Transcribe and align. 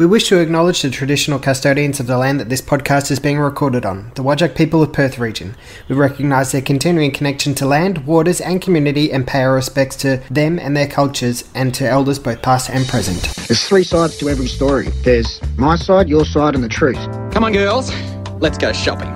We 0.00 0.06
wish 0.06 0.28
to 0.28 0.38
acknowledge 0.38 0.80
the 0.80 0.88
traditional 0.88 1.38
custodians 1.38 2.00
of 2.00 2.06
the 2.06 2.16
land 2.16 2.40
that 2.40 2.48
this 2.48 2.62
podcast 2.62 3.10
is 3.10 3.18
being 3.18 3.38
recorded 3.38 3.84
on, 3.84 4.12
the 4.14 4.22
Whadjuk 4.22 4.56
people 4.56 4.82
of 4.82 4.94
Perth 4.94 5.18
region. 5.18 5.54
We 5.90 5.94
recognise 5.94 6.52
their 6.52 6.62
continuing 6.62 7.10
connection 7.10 7.54
to 7.56 7.66
land, 7.66 8.06
waters, 8.06 8.40
and 8.40 8.62
community 8.62 9.12
and 9.12 9.26
pay 9.26 9.42
our 9.42 9.52
respects 9.52 9.96
to 9.96 10.22
them 10.30 10.58
and 10.58 10.74
their 10.74 10.86
cultures 10.86 11.44
and 11.54 11.74
to 11.74 11.86
elders 11.86 12.18
both 12.18 12.40
past 12.40 12.70
and 12.70 12.88
present. 12.88 13.20
There's 13.46 13.62
three 13.68 13.84
sides 13.84 14.16
to 14.20 14.30
every 14.30 14.46
story. 14.46 14.88
There's 15.04 15.38
my 15.58 15.76
side, 15.76 16.08
your 16.08 16.24
side, 16.24 16.54
and 16.54 16.64
the 16.64 16.68
truth. 16.70 16.96
Come 17.30 17.44
on, 17.44 17.52
girls, 17.52 17.92
let's 18.40 18.56
go 18.56 18.72
shopping. 18.72 19.14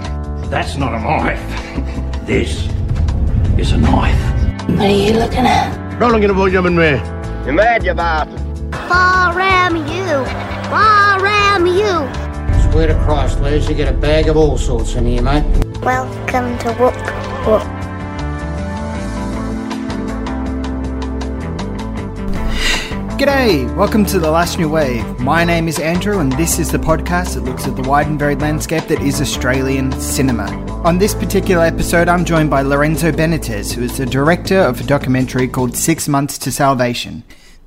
That's 0.51 0.77
not 0.77 0.93
a 0.93 0.99
knife. 0.99 2.27
This 2.27 2.69
is 3.59 3.73
a 3.73 3.79
knife. 3.79 4.69
What 4.69 4.81
are 4.81 4.89
you 4.91 5.15
looking 5.15 5.47
at? 5.47 5.99
Rolling 5.99 6.25
in 6.25 6.31
a 6.31 6.35
boy 6.35 6.51
jumping 6.51 6.77
there. 6.77 6.99
You're 7.47 7.55
mad, 7.55 7.87
you 7.87 7.95
bastard. 7.95 8.39
Far 8.87 9.35
ram 9.35 9.77
you! 9.77 10.54
Far 10.71 11.23
ram 11.23 11.67
you! 11.67 12.71
Swear 12.71 12.87
to 12.87 12.99
Christ, 13.05 13.39
Les, 13.41 13.69
you 13.69 13.75
get 13.75 13.93
a 13.93 13.97
bag 13.97 14.29
of 14.29 14.37
all 14.37 14.57
sorts 14.57 14.95
in 14.95 15.05
here, 15.05 15.21
mate. 15.21 15.45
Welcome 15.83 16.57
to 16.59 16.69
Woop 16.73 16.95
Woop. 17.45 17.85
G'day! 23.19 23.77
Welcome 23.77 24.07
to 24.07 24.19
The 24.19 24.31
Last 24.31 24.59
New 24.59 24.71
Wave. 24.71 25.21
My 25.21 25.45
name 25.45 25.69
is 25.69 25.79
Andrew, 25.79 26.21
and 26.21 26.33
this 26.33 26.59
is 26.59 26.73
the 26.73 26.79
podcast 26.79 27.35
that 27.35 27.45
looks 27.45 27.67
at 27.67 27.77
the 27.77 27.87
wide 27.89 28.07
and 28.07 28.19
varied 28.19 28.41
landscape 28.41 28.89
that 28.89 29.03
is 29.03 29.21
Australian 29.21 29.93
cinema. 30.01 30.47
On 30.83 30.97
this 30.97 31.15
particular 31.15 31.65
episode, 31.65 32.09
I'm 32.09 32.25
joined 32.25 32.49
by 32.49 32.63
Lorenzo 32.63 33.13
Benitez, 33.13 33.75
who 33.75 33.83
is 33.83 33.99
the 33.99 34.07
director 34.07 34.59
of 34.59 34.81
a 34.81 34.85
documentary 34.85 35.47
called 35.47 35.77
Six 35.77 36.09
Months 36.09 36.39
to 36.39 36.51
Salvation. 36.51 37.23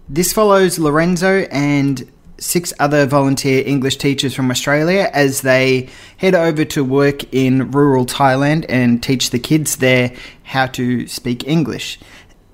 This 0.09 0.33
follows 0.33 0.79
Lorenzo 0.79 1.41
and 1.51 2.11
six 2.39 2.73
other 2.79 3.05
volunteer 3.05 3.63
English 3.65 3.97
teachers 3.97 4.33
from 4.33 4.51
Australia 4.51 5.09
as 5.13 5.41
they 5.41 5.89
head 6.17 6.35
over 6.35 6.63
to 6.65 6.83
work 6.83 7.33
in 7.33 7.71
rural 7.71 8.05
Thailand 8.05 8.65
and 8.69 9.01
teach 9.01 9.31
the 9.31 9.39
kids 9.39 9.77
there 9.77 10.13
how 10.43 10.67
to 10.67 11.07
speak 11.07 11.47
English. 11.47 11.99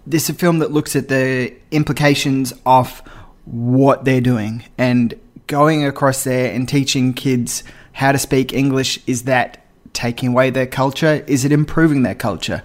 This 0.06 0.24
is 0.24 0.30
a 0.32 0.34
film 0.34 0.60
that 0.60 0.72
looks 0.72 0.96
at 0.96 1.08
the 1.08 1.54
implications 1.72 2.54
of 2.66 3.00
what 3.46 4.06
they're 4.06 4.22
doing 4.22 4.64
and 4.78 5.14
going 5.48 5.86
across 5.86 6.24
there 6.24 6.54
and 6.54 6.68
teaching 6.68 7.14
kids 7.14 7.64
how 7.94 8.12
to 8.12 8.18
speak 8.18 8.54
English. 8.54 9.00
Is 9.08 9.24
that 9.24 9.66
taking 9.94 10.30
away 10.30 10.50
their 10.50 10.68
culture? 10.68 11.24
Is 11.28 11.46
it 11.46 11.52
improving 11.52 12.04
their 12.04 12.16
culture? 12.16 12.64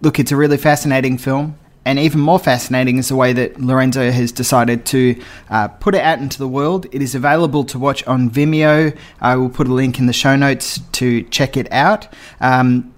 Look, 0.00 0.18
it's 0.18 0.32
a 0.32 0.36
really 0.36 0.56
fascinating 0.56 1.18
film. 1.18 1.58
And 1.84 1.98
even 1.98 2.20
more 2.20 2.38
fascinating 2.38 2.98
is 2.98 3.08
the 3.08 3.16
way 3.16 3.32
that 3.32 3.58
Lorenzo 3.58 4.10
has 4.10 4.32
decided 4.32 4.84
to 4.86 5.20
uh, 5.48 5.68
put 5.68 5.94
it 5.94 6.02
out 6.02 6.18
into 6.18 6.38
the 6.38 6.48
world. 6.48 6.86
It 6.92 7.00
is 7.00 7.14
available 7.14 7.64
to 7.64 7.78
watch 7.78 8.06
on 8.06 8.28
Vimeo. 8.28 8.96
I 9.20 9.36
will 9.36 9.48
put 9.48 9.66
a 9.66 9.72
link 9.72 9.98
in 9.98 10.06
the 10.06 10.12
show 10.12 10.36
notes 10.36 10.80
to 10.92 11.22
check 11.24 11.56
it 11.56 11.70
out. 11.72 12.06
Um, 12.40 12.94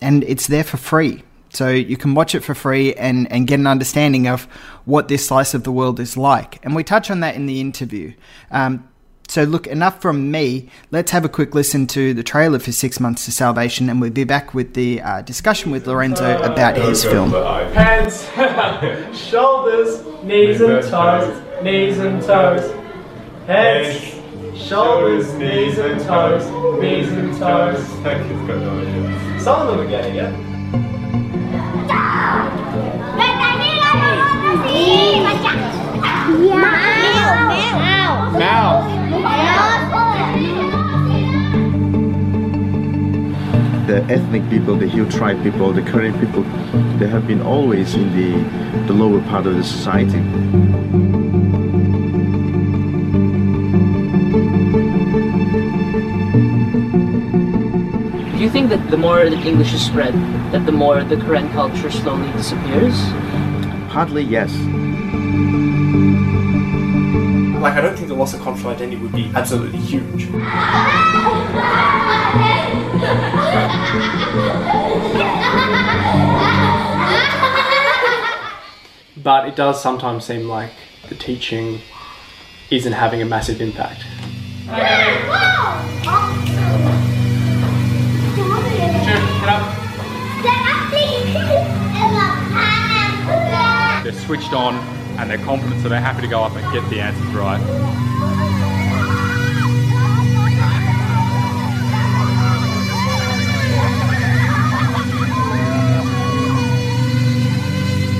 and 0.00 0.22
it's 0.24 0.46
there 0.46 0.64
for 0.64 0.76
free. 0.76 1.24
So 1.50 1.68
you 1.68 1.96
can 1.96 2.14
watch 2.14 2.34
it 2.34 2.40
for 2.40 2.54
free 2.54 2.94
and, 2.94 3.30
and 3.30 3.46
get 3.46 3.60
an 3.60 3.66
understanding 3.66 4.26
of 4.26 4.44
what 4.84 5.08
this 5.08 5.26
slice 5.26 5.52
of 5.52 5.64
the 5.64 5.72
world 5.72 6.00
is 6.00 6.16
like. 6.16 6.64
And 6.64 6.74
we 6.74 6.82
touch 6.82 7.10
on 7.10 7.20
that 7.20 7.34
in 7.34 7.46
the 7.46 7.60
interview. 7.60 8.14
Um, 8.50 8.88
so, 9.28 9.44
look, 9.44 9.66
enough 9.66 10.02
from 10.02 10.30
me. 10.30 10.68
Let's 10.90 11.10
have 11.12 11.24
a 11.24 11.28
quick 11.28 11.54
listen 11.54 11.86
to 11.88 12.12
the 12.12 12.22
trailer 12.22 12.58
for 12.58 12.72
Six 12.72 13.00
Months 13.00 13.24
to 13.24 13.32
Salvation, 13.32 13.88
and 13.88 14.00
we'll 14.00 14.10
be 14.10 14.24
back 14.24 14.52
with 14.52 14.74
the 14.74 15.00
uh, 15.00 15.22
discussion 15.22 15.70
with 15.72 15.86
Lorenzo 15.86 16.38
about 16.42 16.76
his 16.76 17.02
film. 17.02 17.30
Hands, 17.30 18.28
shoulders, 19.16 20.04
knees 20.22 20.60
and 20.60 20.82
toes, 20.82 21.62
knees 21.62 21.98
and 21.98 22.22
toes. 22.22 22.70
Heads, 23.46 24.14
shoulders, 24.56 25.32
knees 25.34 25.78
and 25.78 26.00
toes, 26.00 26.44
knees 26.80 27.10
and 27.10 27.36
toes. 27.38 27.84
Some 29.42 29.62
of 29.62 29.68
them 29.68 29.80
are 29.80 29.88
getting 29.88 30.16
it. 30.16 30.52
The 43.86 44.02
ethnic 44.08 44.48
people, 44.48 44.76
the 44.76 44.88
Hill 44.88 45.08
tribe 45.10 45.42
people, 45.42 45.72
the 45.72 45.82
Karen 45.82 46.18
people, 46.18 46.42
they 46.98 47.08
have 47.08 47.26
been 47.26 47.42
always 47.42 47.94
in 47.94 48.16
the, 48.16 48.86
the 48.86 48.94
lower 48.94 49.20
part 49.28 49.46
of 49.46 49.56
the 49.56 49.62
society. 49.62 50.20
Do 58.30 58.38
you 58.38 58.50
think 58.50 58.70
that 58.70 58.90
the 58.90 58.96
more 58.96 59.28
that 59.28 59.44
English 59.44 59.74
is 59.74 59.84
spread, 59.84 60.14
that 60.52 60.64
the 60.64 60.72
more 60.72 61.04
the 61.04 61.16
Karen 61.16 61.50
culture 61.52 61.90
slowly 61.90 62.32
disappears? 62.32 62.98
Partly, 63.90 64.22
yes. 64.22 64.50
Like, 67.62 67.74
I 67.74 67.80
don't 67.80 67.94
think 67.94 68.08
the 68.08 68.14
loss 68.14 68.34
of 68.34 68.40
cultural 68.40 68.72
identity 68.74 69.00
would 69.00 69.12
be 69.12 69.30
absolutely 69.36 69.78
huge. 69.78 70.28
But 79.22 79.46
it 79.46 79.54
does 79.54 79.80
sometimes 79.80 80.24
seem 80.24 80.48
like 80.48 80.72
the 81.08 81.14
teaching 81.14 81.78
isn't 82.72 82.94
having 82.94 83.22
a 83.22 83.26
massive 83.26 83.60
impact. 83.60 84.06
They're 94.02 94.12
switched 94.12 94.52
on 94.52 95.01
and 95.22 95.30
they're 95.30 95.38
confident, 95.46 95.80
so 95.80 95.88
they're 95.88 96.00
happy 96.00 96.20
to 96.20 96.26
go 96.26 96.42
up 96.42 96.56
and 96.56 96.72
get 96.72 96.88
the 96.90 97.00
answers 97.00 97.32
right. 97.32 97.60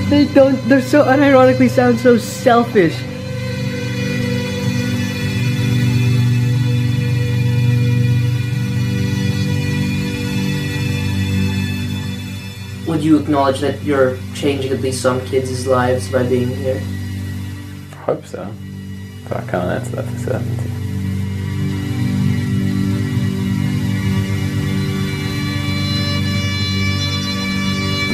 They 0.09 0.33
don't. 0.33 0.55
They're 0.69 0.81
so 0.81 1.03
unironically 1.03 1.69
sound 1.69 1.99
so 1.99 2.17
selfish. 2.17 2.95
You 13.03 13.17
acknowledge 13.19 13.59
that 13.59 13.83
you're 13.83 14.17
changing 14.33 14.71
at 14.71 14.79
least 14.79 15.01
some 15.01 15.19
kids' 15.25 15.67
lives 15.67 16.09
by 16.09 16.23
being 16.27 16.47
here? 16.47 16.81
I 17.91 17.95
hope 18.05 18.25
so. 18.25 18.49
But 19.27 19.37
I 19.37 19.41
can't 19.51 19.69
answer 19.69 19.95
that 19.97 20.05
for 20.05 20.19
certainty. 20.19 20.69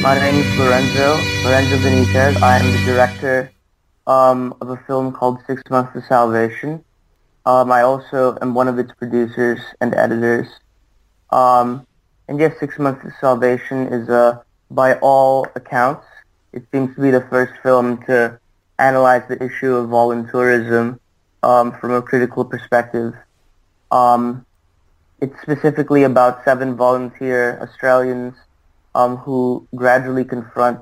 My 0.02 0.18
name 0.18 0.34
is 0.36 0.58
Lorenzo, 0.58 1.16
Lorenzo 1.44 1.76
Benitez. 1.76 2.42
I 2.42 2.58
am 2.58 2.72
the 2.72 2.92
director 2.92 3.52
um, 4.06 4.54
of 4.60 4.70
a 4.70 4.76
film 4.86 5.12
called 5.12 5.38
Six 5.46 5.62
Months 5.70 5.92
to 5.92 6.02
Salvation. 6.02 6.82
Um, 7.46 7.70
I 7.70 7.82
also 7.82 8.36
am 8.40 8.54
one 8.54 8.66
of 8.66 8.78
its 8.78 8.92
producers 8.94 9.60
and 9.80 9.94
editors. 9.94 10.48
Um, 11.30 11.86
and 12.28 12.40
yes, 12.40 12.58
Six 12.58 12.78
Months 12.78 13.02
to 13.04 13.12
Salvation 13.20 13.88
is, 13.92 14.08
uh, 14.08 14.42
by 14.70 14.94
all 14.98 15.46
accounts, 15.54 16.06
it 16.52 16.64
seems 16.72 16.94
to 16.94 17.00
be 17.00 17.10
the 17.10 17.22
first 17.22 17.52
film 17.62 18.02
to 18.04 18.38
analyze 18.78 19.22
the 19.28 19.42
issue 19.42 19.74
of 19.74 19.88
voluntourism 19.88 20.98
um, 21.42 21.72
from 21.78 21.92
a 21.92 22.02
critical 22.02 22.44
perspective. 22.44 23.14
Um, 23.90 24.46
it's 25.20 25.40
specifically 25.42 26.04
about 26.04 26.44
seven 26.44 26.76
volunteer 26.76 27.58
Australians 27.60 28.34
um, 28.94 29.16
who 29.18 29.66
gradually 29.74 30.24
confront, 30.24 30.80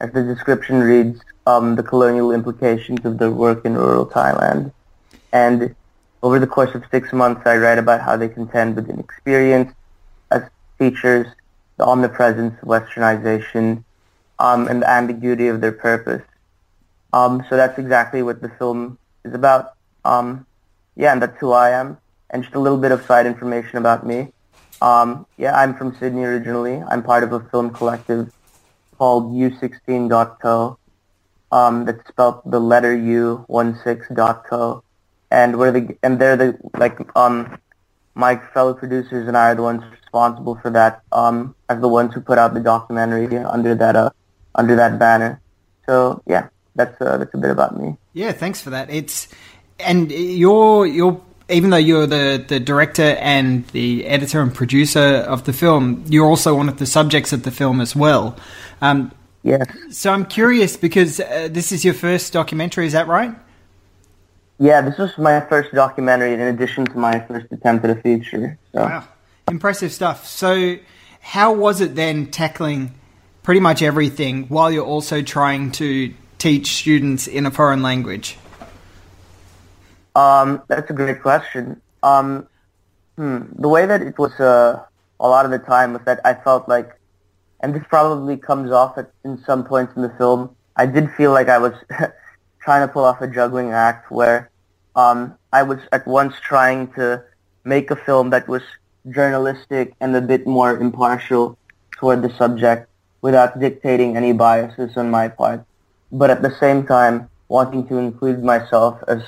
as 0.00 0.12
the 0.12 0.22
description 0.22 0.80
reads, 0.80 1.20
um, 1.46 1.76
the 1.76 1.82
colonial 1.82 2.32
implications 2.32 3.04
of 3.04 3.18
their 3.18 3.30
work 3.30 3.64
in 3.64 3.74
rural 3.74 4.06
Thailand. 4.06 4.72
And 5.32 5.74
over 6.22 6.38
the 6.38 6.46
course 6.46 6.74
of 6.74 6.84
six 6.90 7.12
months, 7.12 7.42
I 7.46 7.56
write 7.56 7.78
about 7.78 8.00
how 8.00 8.16
they 8.16 8.28
contend 8.28 8.76
with 8.76 8.90
inexperience 8.90 9.72
as 10.30 10.42
teachers, 10.78 11.26
the 11.80 11.86
omnipresence 11.86 12.54
westernization, 12.62 13.82
um, 14.38 14.68
and 14.68 14.82
the 14.82 14.90
ambiguity 14.90 15.48
of 15.48 15.62
their 15.62 15.72
purpose. 15.72 16.22
Um, 17.14 17.42
so 17.48 17.56
that's 17.56 17.78
exactly 17.78 18.22
what 18.22 18.42
the 18.42 18.50
film 18.50 18.98
is 19.24 19.32
about. 19.32 19.72
Um, 20.04 20.46
yeah, 20.94 21.12
and 21.12 21.22
that's 21.22 21.38
who 21.40 21.52
I 21.52 21.70
am. 21.70 21.96
And 22.28 22.42
just 22.42 22.54
a 22.54 22.60
little 22.60 22.76
bit 22.76 22.92
of 22.92 23.02
side 23.06 23.24
information 23.24 23.78
about 23.78 24.06
me. 24.06 24.28
Um, 24.82 25.26
yeah, 25.38 25.58
I'm 25.58 25.74
from 25.74 25.96
Sydney 25.98 26.24
originally. 26.24 26.82
I'm 26.86 27.02
part 27.02 27.24
of 27.24 27.32
a 27.32 27.40
film 27.48 27.70
collective 27.70 28.30
called 28.98 29.32
U16.co. 29.32 30.78
Um, 31.50 31.86
that's 31.86 32.06
spelled 32.08 32.42
the 32.44 32.60
letter 32.60 32.94
U, 32.94 33.46
16.co. 33.48 34.84
and 35.30 35.58
we're 35.58 35.72
the 35.72 35.96
and 36.02 36.18
they're 36.20 36.36
the 36.36 36.58
like 36.78 36.98
um 37.16 37.58
my 38.20 38.36
fellow 38.54 38.74
producers 38.74 39.26
and 39.26 39.36
I 39.36 39.50
are 39.50 39.54
the 39.54 39.62
ones 39.62 39.82
responsible 39.90 40.56
for 40.62 40.70
that 40.70 41.02
um 41.12 41.54
as 41.68 41.80
the 41.80 41.88
ones 41.88 42.14
who 42.14 42.20
put 42.20 42.38
out 42.38 42.54
the 42.54 42.60
documentary 42.60 43.26
under 43.56 43.74
that 43.74 43.96
uh 43.96 44.10
under 44.54 44.76
that 44.76 44.98
banner. 44.98 45.40
So 45.86 46.22
yeah, 46.26 46.48
that's 46.76 47.00
uh, 47.00 47.16
that's 47.18 47.34
a 47.34 47.38
bit 47.38 47.50
about 47.50 47.80
me. 47.80 47.96
Yeah, 48.12 48.32
thanks 48.32 48.60
for 48.60 48.70
that. 48.70 48.90
It's 48.90 49.28
and 49.78 50.10
you're 50.12 50.86
you're 50.86 51.20
even 51.48 51.70
though 51.70 51.76
you're 51.76 52.06
the, 52.06 52.44
the 52.46 52.60
director 52.60 53.16
and 53.18 53.66
the 53.68 54.06
editor 54.06 54.40
and 54.40 54.54
producer 54.54 55.00
of 55.00 55.44
the 55.44 55.52
film, 55.52 56.04
you're 56.08 56.26
also 56.26 56.54
one 56.54 56.68
of 56.68 56.78
the 56.78 56.86
subjects 56.86 57.32
of 57.32 57.42
the 57.42 57.50
film 57.50 57.80
as 57.80 57.96
well. 57.96 58.36
Um, 58.80 59.10
yes. 59.42 59.66
So 59.90 60.12
I'm 60.12 60.26
curious 60.26 60.76
because 60.76 61.18
uh, 61.18 61.48
this 61.50 61.72
is 61.72 61.84
your 61.84 61.94
first 61.94 62.32
documentary, 62.32 62.86
is 62.86 62.92
that 62.92 63.08
right? 63.08 63.34
Yeah, 64.60 64.82
this 64.82 64.98
was 64.98 65.16
my 65.16 65.40
first 65.40 65.72
documentary 65.72 66.34
in 66.34 66.40
addition 66.40 66.84
to 66.84 66.98
my 66.98 67.18
first 67.20 67.46
attempt 67.50 67.82
at 67.86 67.96
a 67.96 68.00
feature. 68.02 68.58
So. 68.72 68.82
Wow. 68.82 69.08
Impressive 69.48 69.90
stuff. 69.90 70.26
So, 70.26 70.76
how 71.20 71.54
was 71.54 71.80
it 71.80 71.94
then 71.94 72.30
tackling 72.30 72.92
pretty 73.42 73.60
much 73.60 73.80
everything 73.80 74.44
while 74.48 74.70
you're 74.70 74.84
also 74.84 75.22
trying 75.22 75.72
to 75.72 76.12
teach 76.36 76.74
students 76.74 77.26
in 77.26 77.46
a 77.46 77.50
foreign 77.50 77.82
language? 77.82 78.36
Um, 80.14 80.62
that's 80.68 80.90
a 80.90 80.92
great 80.92 81.22
question. 81.22 81.80
Um, 82.02 82.46
hmm, 83.16 83.40
the 83.58 83.68
way 83.68 83.86
that 83.86 84.02
it 84.02 84.18
was 84.18 84.38
uh, 84.38 84.84
a 85.18 85.28
lot 85.28 85.46
of 85.46 85.50
the 85.52 85.58
time 85.58 85.94
was 85.94 86.02
that 86.04 86.20
I 86.22 86.34
felt 86.34 86.68
like, 86.68 87.00
and 87.60 87.74
this 87.74 87.84
probably 87.88 88.36
comes 88.36 88.70
off 88.72 88.98
at, 88.98 89.10
in 89.24 89.42
some 89.44 89.64
points 89.64 89.96
in 89.96 90.02
the 90.02 90.10
film, 90.10 90.54
I 90.76 90.84
did 90.84 91.10
feel 91.12 91.32
like 91.32 91.48
I 91.48 91.56
was 91.56 91.72
trying 92.60 92.86
to 92.86 92.92
pull 92.92 93.04
off 93.04 93.20
a 93.20 93.26
juggling 93.26 93.72
act 93.72 94.10
where 94.10 94.50
um, 94.96 95.34
I 95.52 95.62
was 95.62 95.78
at 95.92 96.06
once 96.06 96.34
trying 96.40 96.92
to 96.92 97.24
make 97.64 97.90
a 97.90 97.96
film 97.96 98.30
that 98.30 98.48
was 98.48 98.62
journalistic 99.08 99.94
and 100.00 100.14
a 100.14 100.20
bit 100.20 100.46
more 100.46 100.76
impartial 100.76 101.56
toward 101.92 102.22
the 102.22 102.32
subject 102.36 102.88
without 103.22 103.58
dictating 103.60 104.16
any 104.16 104.32
biases 104.32 104.96
on 104.96 105.10
my 105.10 105.28
part, 105.28 105.64
but 106.12 106.30
at 106.30 106.42
the 106.42 106.54
same 106.58 106.86
time 106.86 107.28
wanting 107.48 107.86
to 107.88 107.98
include 107.98 108.42
myself 108.42 108.98
as 109.08 109.22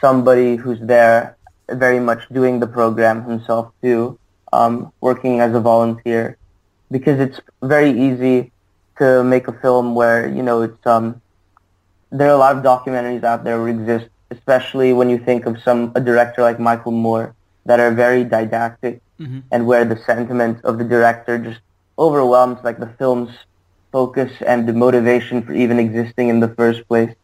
somebody 0.00 0.56
who's 0.56 0.80
there 0.80 1.36
very 1.70 2.00
much 2.00 2.22
doing 2.32 2.58
the 2.58 2.66
program 2.66 3.22
himself 3.24 3.70
too, 3.82 4.18
um, 4.52 4.92
working 5.00 5.40
as 5.40 5.54
a 5.54 5.60
volunteer, 5.60 6.36
because 6.90 7.20
it's 7.20 7.40
very 7.62 7.90
easy 7.90 8.50
to 8.98 9.22
make 9.22 9.46
a 9.46 9.52
film 9.52 9.94
where, 9.94 10.28
you 10.28 10.42
know, 10.42 10.62
it's, 10.62 10.86
um, 10.86 11.20
there 12.10 12.28
are 12.28 12.34
a 12.34 12.38
lot 12.38 12.56
of 12.56 12.62
documentaries 12.62 13.24
out 13.24 13.44
there 13.44 13.58
that 13.58 13.66
exist, 13.66 14.10
especially 14.30 14.92
when 14.92 15.10
you 15.10 15.18
think 15.18 15.46
of 15.46 15.60
some, 15.62 15.92
a 15.94 16.00
director 16.00 16.42
like 16.42 16.58
Michael 16.58 16.92
Moore, 16.92 17.34
that 17.66 17.80
are 17.80 17.92
very 17.92 18.24
didactic 18.24 19.00
mm-hmm. 19.20 19.40
and 19.52 19.66
where 19.66 19.84
the 19.84 19.96
sentiment 20.04 20.64
of 20.64 20.78
the 20.78 20.84
director 20.84 21.38
just 21.38 21.60
overwhelms 21.98 22.58
like 22.64 22.78
the 22.78 22.88
film's 22.98 23.30
focus 23.92 24.32
and 24.46 24.66
the 24.66 24.72
motivation 24.72 25.42
for 25.42 25.52
even 25.52 25.78
existing 25.78 26.28
in 26.28 26.40
the 26.40 26.48
first 26.48 26.86
place. 26.88 27.14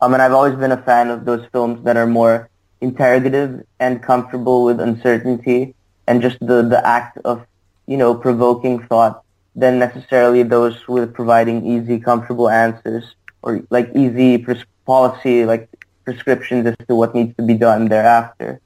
Um, 0.00 0.14
and 0.14 0.22
I've 0.22 0.32
always 0.32 0.54
been 0.54 0.72
a 0.72 0.82
fan 0.82 1.10
of 1.10 1.24
those 1.24 1.44
films 1.50 1.84
that 1.84 1.96
are 1.96 2.06
more 2.06 2.48
interrogative 2.80 3.66
and 3.80 4.02
comfortable 4.02 4.64
with 4.64 4.80
uncertainty 4.80 5.74
and 6.06 6.22
just 6.22 6.38
the, 6.40 6.62
the 6.62 6.80
act 6.86 7.18
of, 7.24 7.44
you 7.86 7.96
know, 7.96 8.14
provoking 8.14 8.86
thought 8.86 9.24
than 9.56 9.78
necessarily 9.78 10.44
those 10.44 10.86
with 10.86 11.12
providing 11.12 11.66
easy, 11.66 11.98
comfortable 11.98 12.48
answers 12.48 13.14
or 13.42 13.62
like 13.70 13.90
easy 13.94 14.38
pres- 14.38 14.64
policy, 14.86 15.44
like 15.44 15.68
prescriptions 16.04 16.66
as 16.66 16.76
to 16.88 16.94
what 16.94 17.14
needs 17.14 17.34
to 17.36 17.42
be 17.42 17.54
done 17.54 17.88
thereafter. 17.88 18.60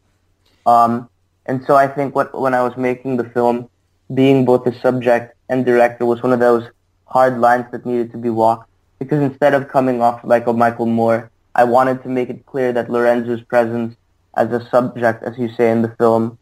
Um, 0.67 1.09
and 1.47 1.65
so 1.67 1.75
I 1.77 1.89
think 1.89 2.15
what, 2.15 2.39
when 2.39 2.55
I 2.55 2.63
was 2.63 2.77
making 2.77 3.17
the 3.17 3.25
film, 3.25 3.69
being 4.15 4.45
both 4.45 4.65
the 4.65 4.73
subject 4.73 5.35
and 5.49 5.65
director 5.65 6.07
was 6.07 6.23
one 6.23 6.33
of 6.33 6.41
those 6.41 6.65
hard 7.07 7.39
lines 7.39 7.67
that 7.73 7.85
needed 7.85 8.11
to 8.13 8.19
be 8.19 8.31
walked 8.31 8.69
because 8.99 9.21
instead 9.21 9.55
of 9.55 9.69
coming 9.69 10.01
off 10.01 10.21
like 10.23 10.47
a 10.47 10.53
Michael 10.53 10.87
Moore, 10.87 11.31
I 11.55 11.65
wanted 11.65 12.03
to 12.05 12.09
make 12.09 12.31
it 12.31 12.47
clear 12.47 12.73
that 12.73 12.91
Lorenzo's 12.91 13.43
presence 13.43 13.97
as 14.37 14.53
a 14.53 14.67
subject, 14.71 15.23
as 15.23 15.37
you 15.37 15.49
say 15.53 15.71
in 15.71 15.83
the 15.83 15.95
film, 15.99 16.39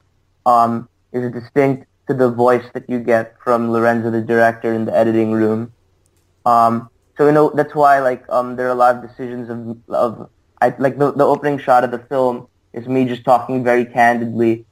um, 0.47 0.89
is 1.13 1.33
distinct 1.33 1.87
to 2.09 2.15
the 2.15 2.31
voice 2.31 2.65
that 2.75 2.89
you 2.89 3.01
get 3.01 3.35
from 3.43 3.73
Lorenzo, 3.73 4.11
the 4.11 4.21
director, 4.21 4.73
in 4.73 4.85
the 4.85 4.95
editing 4.95 5.33
room. 5.33 5.73
Um, 6.45 6.89
so 7.17 7.27
you 7.27 7.33
know 7.33 7.51
that's 7.55 7.75
why 7.75 8.01
like 8.01 8.25
um, 8.29 8.57
there 8.57 8.67
are 8.67 8.71
a 8.71 8.75
lot 8.75 8.97
of 8.97 9.09
decisions 9.09 9.49
of 9.49 9.95
of 9.95 10.31
I, 10.61 10.75
like 10.79 10.99
the 10.99 11.13
the 11.13 11.25
opening 11.25 11.59
shot 11.59 11.85
of 11.85 11.91
the 11.91 11.99
film 11.99 12.49
is 12.73 12.87
me 12.87 13.05
just 13.05 13.25
talking 13.25 13.65
very 13.65 13.85
candidly 13.85 14.65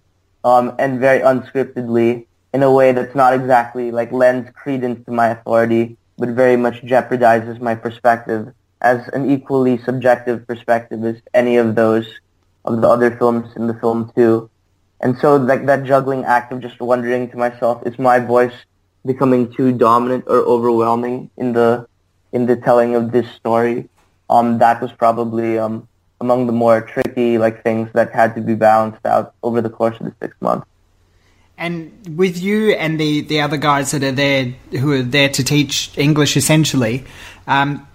um, 0.45 0.75
and 0.79 1.01
very 1.01 1.21
unscriptedly 1.21 2.27
in 2.55 2.63
a 2.63 2.73
way 2.73 2.93
that's 2.93 3.15
not 3.15 3.35
exactly 3.35 3.91
like 3.91 4.13
lends 4.13 4.51
credence 4.55 5.05
to 5.07 5.13
my 5.13 5.29
authority 5.29 5.97
but 6.19 6.31
very 6.31 6.57
much 6.57 6.83
jeopardizes 6.83 7.61
my 7.61 7.75
perspective 7.75 8.53
as 8.81 9.09
an 9.09 9.31
equally 9.31 9.79
subjective 9.79 10.47
perspective 10.47 11.05
as 11.05 11.17
any 11.35 11.57
of 11.57 11.75
those 11.75 12.07
of 12.65 12.81
the 12.81 12.89
other 12.89 13.17
films 13.17 13.49
in 13.57 13.67
the 13.67 13.75
film 13.75 14.13
too. 14.15 14.51
And 15.01 15.17
so 15.19 15.37
like 15.37 15.67
that 15.67 15.85
juggling 15.85 16.25
act 16.25 16.53
of 16.53 16.61
just 16.61 16.81
wondering 16.81 17.31
to 17.31 17.37
myself, 17.37 17.87
is 17.87 17.99
my 17.99 18.19
voice 18.19 18.55
becoming 19.07 19.53
too 19.53 19.73
dominant 19.73 20.25
or 20.27 20.39
overwhelming 20.39 21.31
in 21.37 21.53
the 21.53 21.88
in 22.33 22.47
the 22.47 22.57
telling 22.57 22.95
of 22.95 23.13
this 23.13 23.29
story? 23.33 23.89
Um, 24.31 24.59
that 24.59 24.81
was 24.83 24.93
probably 24.93 25.59
um, 25.59 25.89
among 26.21 26.47
the 26.47 26.53
more 26.53 26.81
tricky 26.81 27.39
like 27.39 27.63
things 27.63 27.89
that 27.95 28.13
had 28.13 28.35
to 28.35 28.41
be 28.41 28.55
balanced 28.55 29.05
out 29.07 29.35
over 29.43 29.61
the 29.61 29.71
course 29.71 29.99
of 30.01 30.07
the 30.07 30.15
six 30.21 30.37
months. 30.41 30.67
And 31.57 32.17
with 32.17 32.41
you 32.41 32.71
and 32.73 33.01
the, 33.01 33.23
the 33.23 33.41
other 33.41 33.57
guys 33.57 33.91
that 33.91 34.05
are 34.05 34.13
there 34.13 34.45
who 34.71 34.93
are 34.93 35.03
there 35.03 35.29
to 35.31 35.43
teach 35.43 35.91
English 35.99 36.37
essentially, 36.37 37.05
um, 37.47 37.87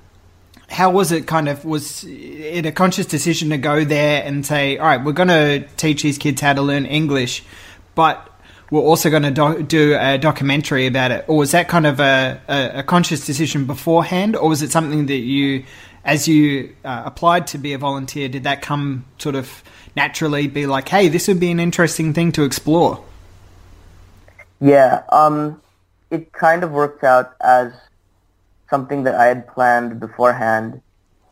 how 0.68 0.89
was 0.89 1.12
it 1.12 1.27
kind 1.27 1.47
of 1.47 1.63
was 1.63 2.03
it 2.03 2.65
a 2.65 2.71
conscious 2.71 3.06
decision 3.06 3.51
to 3.51 3.57
go 3.57 3.86
there 3.86 4.24
and 4.24 4.45
say, 4.45 4.77
all 4.77 4.88
right, 4.88 5.03
we're 5.03 5.13
going 5.13 5.29
to 5.29 5.65
teach 5.77 6.01
these 6.01 6.18
kids 6.18 6.41
how 6.41 6.53
to 6.53 6.62
learn 6.62 6.86
English, 6.86 7.44
but 7.95 8.32
we're 8.73 8.81
also 8.81 9.11
going 9.11 9.21
to 9.21 9.29
do, 9.29 9.61
do 9.61 9.95
a 9.99 10.17
documentary 10.17 10.87
about 10.87 11.11
it, 11.11 11.23
or 11.27 11.37
was 11.37 11.51
that 11.51 11.67
kind 11.67 11.85
of 11.85 11.99
a, 11.99 12.41
a, 12.47 12.79
a, 12.79 12.83
conscious 12.83 13.23
decision 13.23 13.67
beforehand, 13.67 14.35
or 14.35 14.49
was 14.49 14.63
it 14.63 14.71
something 14.71 15.05
that 15.05 15.17
you, 15.17 15.63
as 16.03 16.27
you 16.27 16.75
uh, 16.83 17.03
applied 17.05 17.45
to 17.45 17.59
be 17.59 17.73
a 17.73 17.77
volunteer, 17.77 18.27
did 18.27 18.45
that 18.45 18.63
come 18.63 19.05
sort 19.19 19.35
of 19.35 19.63
naturally? 19.95 20.47
Be 20.47 20.65
like, 20.65 20.89
hey, 20.89 21.07
this 21.07 21.27
would 21.27 21.39
be 21.39 21.51
an 21.51 21.59
interesting 21.59 22.15
thing 22.15 22.31
to 22.31 22.43
explore. 22.43 23.05
Yeah, 24.59 25.03
um, 25.09 25.62
it 26.09 26.31
kind 26.31 26.63
of 26.63 26.71
worked 26.71 27.03
out 27.03 27.36
as 27.41 27.71
something 28.71 29.03
that 29.03 29.13
I 29.13 29.27
had 29.27 29.48
planned 29.48 30.00
beforehand. 30.00 30.81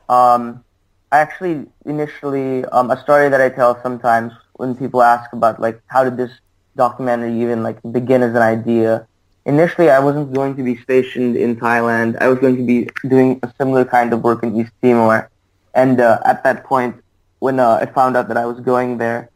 Um, 0.10 0.63
I 1.12 1.18
actually 1.18 1.66
initially 1.88 2.66
um, 2.66 2.92
a 2.92 3.01
story 3.01 3.30
that 3.30 3.42
I 3.42 3.50
tell 3.50 3.82
sometimes 3.82 4.32
when 4.54 4.75
people 4.75 5.01
ask 5.01 5.34
about 5.34 5.60
like 5.60 5.82
how 5.88 6.04
did 6.04 6.18
this 6.18 6.30
documentary 6.75 7.40
even 7.42 7.63
like 7.63 7.80
begin 7.92 8.24
as 8.24 8.32
an 8.36 8.42
idea. 8.42 9.08
Initially, 9.46 9.90
I 9.90 10.00
wasn't 10.00 10.34
going 10.34 10.56
to 10.56 10.63
be 10.63 10.78
stationed 10.78 11.36
in 11.36 11.56
Thailand. 11.56 12.22
I 12.22 12.28
was 12.28 12.40
going 12.40 12.58
to 12.58 12.63
be 12.63 12.90
doing 13.08 13.40
a 13.42 13.51
similar 13.58 13.86
kind 13.86 14.13
of 14.13 14.24
work 14.24 14.44
in 14.44 14.56
East 14.60 14.72
Timor, 14.82 15.30
and 15.74 16.00
uh, 16.00 16.20
at 16.25 16.44
that 16.44 16.63
point, 16.63 16.96
when 17.40 17.60
uh, 17.60 17.80
I 17.82 17.88
found 17.88 18.16
out 18.16 18.28
that 18.28 18.38
I 18.38 18.46
was 18.46 18.60
going 18.60 19.00
there, 19.00 19.30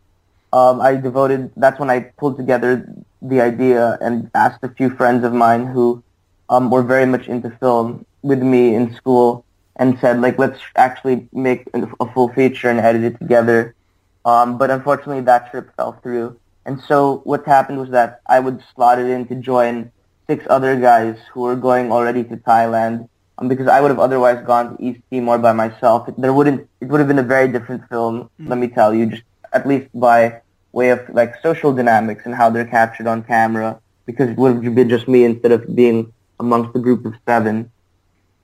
um, 0.54 0.80
I 0.80 0.96
devoted. 0.96 1.52
That's 1.58 1.80
when 1.80 1.90
I 1.90 2.12
pulled 2.20 2.38
together 2.38 2.88
the 3.22 3.42
idea 3.42 3.98
and 4.02 4.30
asked 4.36 4.64
a 4.64 4.70
few 4.70 4.90
friends 4.92 5.24
of 5.24 5.34
mine 5.34 5.66
who 5.66 6.04
um, 6.50 6.70
were 6.70 6.84
very 6.84 7.06
much 7.06 7.28
into 7.28 7.50
film 7.60 8.06
with 8.22 8.42
me 8.42 8.76
in 8.76 8.94
school 8.94 9.46
and 9.78 9.98
said 10.00 10.22
like 10.22 10.40
let's 10.40 10.60
actually 10.76 11.28
make 11.34 11.68
a 11.74 12.06
full 12.14 12.30
feature 12.30 12.70
and 12.70 12.80
edit 12.80 13.04
it 13.04 13.20
together. 13.20 13.76
Um, 14.24 14.58
but 14.58 14.72
unfortunately 14.72 15.22
that 15.22 15.52
trip 15.52 15.76
fell 15.76 15.94
through. 16.02 16.40
And 16.66 16.82
so 16.82 17.22
what 17.24 17.46
happened 17.46 17.80
was 17.80 17.90
that 17.92 18.22
I 18.28 18.40
would 18.40 18.64
slot 18.74 19.00
it 19.00 19.08
in 19.08 19.28
to 19.28 19.36
join 19.36 19.92
six 20.28 20.46
other 20.50 20.80
guys 20.80 21.18
who 21.32 21.42
were 21.42 21.56
going 21.56 21.92
already 21.92 22.24
to 22.24 22.38
Thailand 22.38 23.08
um, 23.38 23.48
because 23.48 23.68
I 23.68 23.82
would 23.82 23.92
have 23.92 24.00
otherwise 24.00 24.44
gone 24.46 24.76
to 24.78 24.84
East 24.84 25.02
Timor 25.12 25.38
by 25.38 25.54
myself. 25.54 26.10
There 26.18 26.34
wouldn't 26.34 26.68
it 26.82 26.88
would 26.88 27.00
have 27.00 27.08
been 27.08 27.20
a 27.20 27.24
very 27.24 27.48
different 27.52 27.88
film, 27.90 28.30
mm. 28.40 28.50
let 28.50 28.58
me 28.58 28.68
tell 28.68 28.94
you, 28.94 29.06
just 29.08 29.24
at 29.54 29.68
least 29.68 29.90
by 29.94 30.42
way 30.72 30.90
of 30.90 31.08
like 31.10 31.36
social 31.42 31.74
dynamics 31.74 32.24
and 32.26 32.34
how 32.36 32.50
they're 32.50 32.66
captured 32.66 33.08
on 33.08 33.24
camera 33.24 33.80
because 34.06 34.30
it 34.30 34.38
would 34.38 34.64
have 34.64 34.76
been 34.76 34.90
just 34.90 35.08
me 35.08 35.24
instead 35.24 35.52
of 35.52 35.76
being 35.76 36.12
amongst 36.40 36.76
a 36.76 36.80
group 36.80 37.06
of 37.06 37.14
seven. 37.28 37.72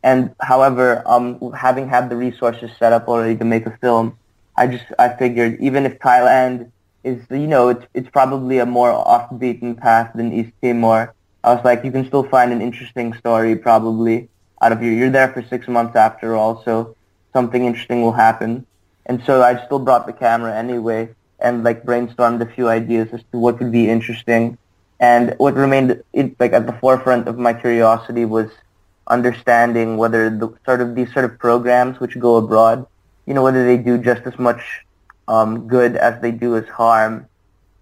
And 0.03 0.33
however, 0.41 1.03
um, 1.05 1.51
having 1.51 1.87
had 1.87 2.09
the 2.09 2.15
resources 2.15 2.71
set 2.79 2.93
up 2.93 3.07
already 3.07 3.37
to 3.37 3.45
make 3.45 3.65
a 3.65 3.77
film, 3.77 4.17
I 4.55 4.67
just 4.67 4.85
I 4.97 5.09
figured 5.09 5.59
even 5.59 5.85
if 5.85 5.99
Thailand 5.99 6.71
is 7.03 7.21
you 7.29 7.47
know 7.47 7.69
it's 7.69 7.85
it's 7.93 8.09
probably 8.09 8.59
a 8.59 8.65
more 8.65 8.91
off 8.91 9.29
beaten 9.37 9.75
path 9.75 10.11
than 10.15 10.33
East 10.33 10.53
Timor. 10.61 11.13
I 11.43 11.53
was 11.55 11.65
like, 11.65 11.83
you 11.83 11.91
can 11.91 12.05
still 12.05 12.23
find 12.23 12.51
an 12.51 12.61
interesting 12.61 13.13
story 13.13 13.55
probably 13.55 14.29
out 14.61 14.71
of 14.71 14.83
you. 14.83 14.91
You're 14.91 15.09
there 15.09 15.33
for 15.33 15.41
six 15.41 15.67
months 15.67 15.95
after 15.95 16.35
all, 16.35 16.61
so 16.63 16.95
something 17.33 17.65
interesting 17.65 18.01
will 18.01 18.13
happen. 18.13 18.65
and 19.07 19.23
so 19.25 19.41
I 19.41 19.63
still 19.65 19.79
brought 19.79 20.05
the 20.05 20.13
camera 20.13 20.55
anyway 20.55 21.09
and 21.39 21.63
like 21.63 21.83
brainstormed 21.83 22.41
a 22.41 22.45
few 22.45 22.69
ideas 22.69 23.09
as 23.11 23.21
to 23.31 23.39
what 23.39 23.59
would 23.59 23.71
be 23.71 23.89
interesting. 23.89 24.57
And 24.99 25.33
what 25.37 25.55
remained 25.55 26.03
like 26.39 26.53
at 26.53 26.67
the 26.67 26.77
forefront 26.83 27.27
of 27.27 27.37
my 27.37 27.53
curiosity 27.53 28.25
was 28.25 28.49
understanding 29.07 29.97
whether 29.97 30.29
the 30.29 30.53
sort 30.65 30.81
of 30.81 30.93
these 30.95 31.11
sort 31.11 31.25
of 31.25 31.39
programs 31.39 31.99
which 31.99 32.17
go 32.19 32.35
abroad, 32.35 32.85
you 33.25 33.33
know, 33.33 33.41
whether 33.41 33.65
they 33.65 33.77
do 33.77 33.97
just 33.97 34.21
as 34.27 34.37
much 34.37 34.61
um, 35.27 35.67
good 35.67 35.95
as 35.95 36.21
they 36.21 36.31
do 36.31 36.55
as 36.55 36.67
harm, 36.67 37.27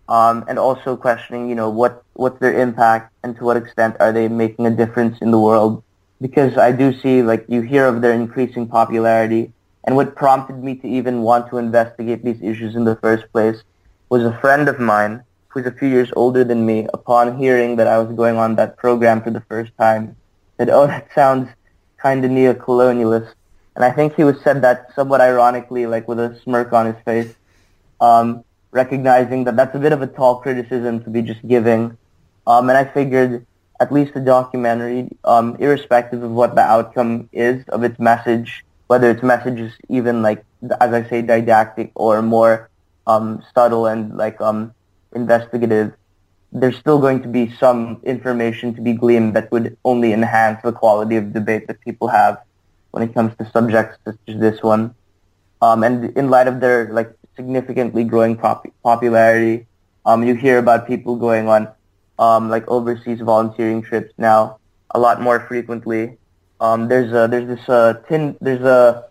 um, 0.07 0.43
and 0.47 0.57
also 0.57 0.97
questioning, 0.97 1.49
you 1.49 1.55
know, 1.55 1.69
what 1.69 2.03
what's 2.13 2.39
their 2.39 2.59
impact 2.59 3.13
and 3.23 3.35
to 3.37 3.43
what 3.43 3.57
extent 3.57 3.95
are 3.99 4.11
they 4.11 4.27
making 4.27 4.65
a 4.65 4.71
difference 4.71 5.17
in 5.21 5.31
the 5.31 5.39
world? 5.39 5.83
Because 6.21 6.57
I 6.57 6.71
do 6.71 6.91
see, 6.91 7.23
like, 7.23 7.45
you 7.47 7.61
hear 7.61 7.85
of 7.85 8.01
their 8.01 8.11
increasing 8.11 8.67
popularity, 8.67 9.53
and 9.85 9.95
what 9.95 10.15
prompted 10.15 10.61
me 10.61 10.75
to 10.75 10.87
even 10.87 11.21
want 11.21 11.49
to 11.49 11.57
investigate 11.57 12.23
these 12.23 12.41
issues 12.41 12.75
in 12.75 12.83
the 12.83 12.97
first 12.97 13.31
place 13.31 13.63
was 14.09 14.23
a 14.23 14.37
friend 14.41 14.67
of 14.67 14.79
mine 14.79 15.23
who's 15.47 15.65
a 15.65 15.71
few 15.71 15.87
years 15.87 16.11
older 16.15 16.43
than 16.43 16.65
me. 16.65 16.87
Upon 16.93 17.37
hearing 17.37 17.77
that 17.77 17.87
I 17.87 17.97
was 17.99 18.13
going 18.15 18.37
on 18.37 18.55
that 18.55 18.77
program 18.77 19.21
for 19.21 19.31
the 19.31 19.41
first 19.47 19.71
time, 19.77 20.15
said, 20.57 20.69
"Oh, 20.69 20.87
that 20.87 21.07
sounds 21.15 21.47
kind 21.97 22.25
of 22.25 22.31
neo-colonialist," 22.31 23.33
and 23.75 23.85
I 23.85 23.91
think 23.91 24.15
he 24.15 24.23
was 24.23 24.39
said 24.41 24.61
that 24.61 24.93
somewhat 24.95 25.21
ironically, 25.21 25.85
like 25.85 26.07
with 26.07 26.19
a 26.19 26.39
smirk 26.43 26.73
on 26.73 26.87
his 26.87 27.03
face. 27.05 27.33
Um, 28.01 28.43
recognizing 28.71 29.43
that 29.45 29.55
that's 29.55 29.75
a 29.75 29.79
bit 29.79 29.91
of 29.91 30.01
a 30.01 30.07
tall 30.07 30.37
criticism 30.37 31.03
to 31.03 31.09
be 31.09 31.21
just 31.21 31.45
giving. 31.47 31.97
Um, 32.45 32.69
and 32.69 32.77
I 32.77 32.85
figured 32.85 33.45
at 33.79 33.91
least 33.91 34.15
a 34.15 34.19
documentary, 34.19 35.09
um, 35.23 35.55
irrespective 35.59 36.21
of 36.21 36.31
what 36.31 36.55
the 36.55 36.61
outcome 36.61 37.29
is 37.31 37.63
of 37.69 37.83
its 37.83 37.97
message, 37.99 38.65
whether 38.87 39.09
its 39.09 39.23
message 39.23 39.59
is 39.59 39.73
even 39.87 40.21
like, 40.21 40.43
as 40.81 40.93
I 40.93 41.07
say, 41.07 41.21
didactic 41.21 41.91
or 41.95 42.21
more 42.21 42.69
um, 43.07 43.43
subtle 43.53 43.87
and 43.87 44.15
like 44.17 44.39
um, 44.41 44.73
investigative, 45.15 45.93
there's 46.51 46.77
still 46.77 46.99
going 46.99 47.21
to 47.21 47.27
be 47.27 47.51
some 47.55 48.01
information 48.03 48.73
to 48.75 48.81
be 48.81 48.93
gleaned 48.93 49.35
that 49.35 49.51
would 49.51 49.77
only 49.85 50.13
enhance 50.13 50.61
the 50.63 50.71
quality 50.71 51.15
of 51.15 51.31
debate 51.31 51.67
that 51.67 51.79
people 51.81 52.07
have 52.07 52.39
when 52.91 53.03
it 53.03 53.13
comes 53.13 53.35
to 53.37 53.49
subjects 53.51 53.97
such 54.05 54.17
as 54.27 54.39
this 54.39 54.61
one. 54.63 54.95
Um, 55.61 55.83
and 55.83 56.17
in 56.17 56.29
light 56.29 56.47
of 56.47 56.59
their 56.59 56.91
like 56.93 57.11
significantly 57.39 58.03
growing 58.03 58.35
pop- 58.35 58.67
popularity. 58.83 59.65
Um, 60.05 60.23
you 60.23 60.35
hear 60.35 60.57
about 60.57 60.87
people 60.87 61.15
going 61.15 61.47
on 61.47 61.69
um, 62.17 62.49
like 62.49 62.67
overseas 62.67 63.21
volunteering 63.21 63.81
trips 63.81 64.13
now 64.17 64.59
a 64.91 64.99
lot 64.99 65.21
more 65.21 65.39
frequently. 65.39 66.17
Um, 66.59 66.89
there's 66.89 67.13
a, 67.13 67.27
there's 67.31 67.47
this 67.47 67.69
uh, 67.69 68.01
tin, 68.07 68.35
there's 68.41 68.61
a 68.61 69.05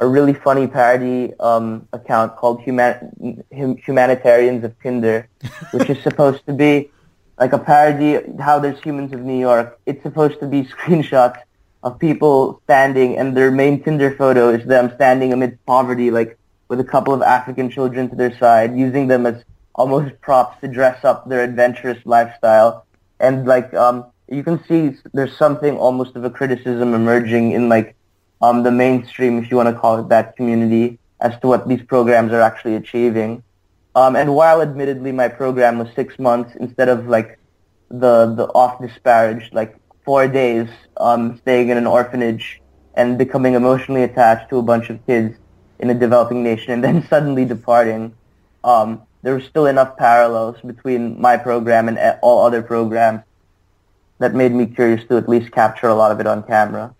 a 0.00 0.06
really 0.08 0.34
funny 0.34 0.66
parody 0.66 1.32
um, 1.38 1.86
account 1.92 2.34
called 2.36 2.60
Human- 2.62 3.44
Humanitarians 3.52 4.64
of 4.64 4.72
Tinder, 4.80 5.28
which 5.70 5.88
is 5.88 6.02
supposed 6.02 6.44
to 6.46 6.52
be 6.52 6.90
like 7.38 7.52
a 7.52 7.58
parody 7.58 8.18
how 8.40 8.58
there's 8.58 8.80
humans 8.80 9.12
of 9.12 9.20
New 9.20 9.38
York. 9.38 9.78
It's 9.86 10.02
supposed 10.02 10.40
to 10.40 10.46
be 10.46 10.62
screenshots 10.74 11.38
of 11.84 11.98
people 11.98 12.60
standing 12.64 13.16
and 13.18 13.36
their 13.36 13.50
main 13.50 13.82
Tinder 13.82 14.16
photo 14.16 14.48
is 14.48 14.66
them 14.66 14.90
standing 14.96 15.32
amid 15.32 15.64
poverty, 15.66 16.10
like 16.10 16.38
with 16.68 16.80
a 16.80 16.84
couple 16.84 17.12
of 17.12 17.20
African 17.20 17.70
children 17.70 18.08
to 18.08 18.16
their 18.16 18.36
side, 18.38 18.76
using 18.76 19.06
them 19.06 19.26
as 19.26 19.44
almost 19.74 20.18
props 20.22 20.58
to 20.62 20.68
dress 20.68 21.04
up 21.04 21.28
their 21.28 21.44
adventurous 21.44 21.98
lifestyle. 22.06 22.86
And 23.20 23.46
like 23.46 23.72
um, 23.74 24.06
you 24.28 24.42
can 24.42 24.64
see, 24.64 24.96
there's 25.12 25.36
something 25.36 25.76
almost 25.76 26.16
of 26.16 26.24
a 26.24 26.30
criticism 26.30 26.94
emerging 26.94 27.52
in 27.52 27.68
like 27.68 27.94
um, 28.40 28.62
the 28.62 28.70
mainstream, 28.70 29.38
if 29.38 29.50
you 29.50 29.56
want 29.58 29.68
to 29.68 29.78
call 29.78 30.00
it 30.00 30.08
that, 30.08 30.36
community 30.36 30.98
as 31.20 31.38
to 31.40 31.48
what 31.48 31.68
these 31.68 31.82
programs 31.82 32.32
are 32.32 32.40
actually 32.40 32.76
achieving. 32.76 33.42
Um, 33.94 34.16
and 34.16 34.34
while 34.34 34.62
admittedly 34.62 35.12
my 35.12 35.28
program 35.28 35.78
was 35.78 35.88
six 35.94 36.18
months 36.18 36.56
instead 36.56 36.88
of 36.88 37.06
like 37.06 37.38
the 37.90 38.34
the 38.34 38.46
oft 38.54 38.82
disparaged 38.82 39.54
like 39.54 39.76
four 40.04 40.28
days 40.28 40.68
um, 40.96 41.38
staying 41.38 41.70
in 41.70 41.76
an 41.76 41.86
orphanage 41.86 42.60
and 42.94 43.18
becoming 43.18 43.54
emotionally 43.54 44.02
attached 44.02 44.48
to 44.50 44.58
a 44.58 44.62
bunch 44.62 44.90
of 44.90 45.04
kids 45.06 45.36
in 45.78 45.90
a 45.90 45.94
developing 45.94 46.42
nation 46.42 46.72
and 46.72 46.84
then 46.84 47.06
suddenly 47.08 47.44
departing, 47.44 48.14
um, 48.62 49.02
there 49.22 49.34
was 49.34 49.44
still 49.44 49.66
enough 49.66 49.96
parallels 49.96 50.56
between 50.64 51.20
my 51.20 51.36
program 51.36 51.88
and 51.88 51.98
all 52.22 52.46
other 52.46 52.62
programs 52.62 53.22
that 54.18 54.34
made 54.34 54.52
me 54.52 54.66
curious 54.66 55.06
to 55.08 55.16
at 55.16 55.28
least 55.28 55.50
capture 55.50 55.88
a 55.88 55.94
lot 55.94 56.12
of 56.12 56.20
it 56.20 56.26
on 56.26 56.42
camera. 56.42 56.94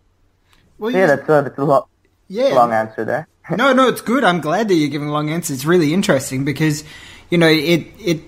Well, 0.79 0.91
so 0.91 0.99
yeah, 0.99 1.07
that's 1.07 1.29
a, 1.29 1.43
that's 1.43 1.59
a 1.59 1.65
lo- 1.65 1.89
yeah. 2.29 2.55
long 2.55 2.73
answer 2.73 3.05
there. 3.05 3.29
no, 3.57 3.73
no, 3.73 3.89
it's 3.89 4.01
good. 4.01 4.25
I'm 4.25 4.41
glad 4.41 4.69
that 4.69 4.75
you're 4.75 4.89
giving 4.89 5.09
a 5.09 5.13
long 5.13 5.31
answer. 5.31 5.53
It's 5.53 5.67
really 5.67 5.93
interesting 5.93 6.45
because, 6.45 6.83
you 7.31 7.39
know, 7.39 7.49
it 7.49 7.87
it 8.01 8.21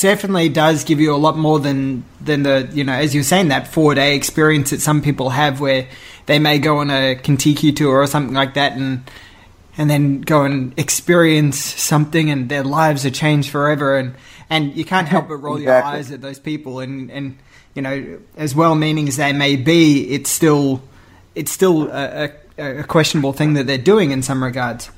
definitely 0.00 0.48
does 0.48 0.84
give 0.84 1.00
you 1.00 1.14
a 1.14 1.16
lot 1.16 1.36
more 1.36 1.58
than 1.58 2.04
than 2.20 2.42
the 2.42 2.68
you 2.72 2.84
know 2.84 2.92
as 2.92 3.14
you're 3.14 3.24
saying 3.24 3.48
that 3.48 3.68
four 3.68 3.94
day 3.94 4.16
experience 4.16 4.70
that 4.70 4.80
some 4.80 5.00
people 5.00 5.30
have 5.30 5.60
where 5.60 5.88
they 6.26 6.38
may 6.38 6.58
go 6.58 6.78
on 6.78 6.90
a 6.90 7.14
Kentucky 7.14 7.72
tour 7.72 7.98
or 7.98 8.06
something 8.06 8.34
like 8.34 8.54
that 8.54 8.72
and 8.72 9.08
and 9.76 9.90
then 9.90 10.20
go 10.20 10.44
and 10.44 10.76
experience 10.78 11.58
something 11.58 12.30
and 12.30 12.48
their 12.48 12.64
lives 12.64 13.04
are 13.04 13.10
changed 13.10 13.50
forever 13.50 13.96
and 13.96 14.14
and 14.50 14.76
you 14.76 14.84
can't 14.84 15.08
help 15.08 15.28
but 15.28 15.36
roll 15.36 15.56
exactly. 15.56 15.90
your 15.90 15.98
eyes 15.98 16.10
at 16.10 16.20
those 16.20 16.38
people 16.38 16.80
and 16.80 17.10
and 17.10 17.38
you 17.74 17.82
know 17.82 18.18
as 18.36 18.54
well 18.54 18.74
meaning 18.74 19.08
as 19.08 19.16
they 19.16 19.32
may 19.32 19.56
be 19.56 20.10
it's 20.10 20.30
still 20.30 20.82
it's 21.34 21.50
still 21.50 21.90
a, 21.90 22.30
a, 22.58 22.80
a 22.80 22.84
questionable 22.84 23.32
thing 23.32 23.54
that 23.54 23.66
they're 23.66 23.78
doing 23.78 24.10
in 24.10 24.22
some 24.22 24.42
regards 24.42 24.90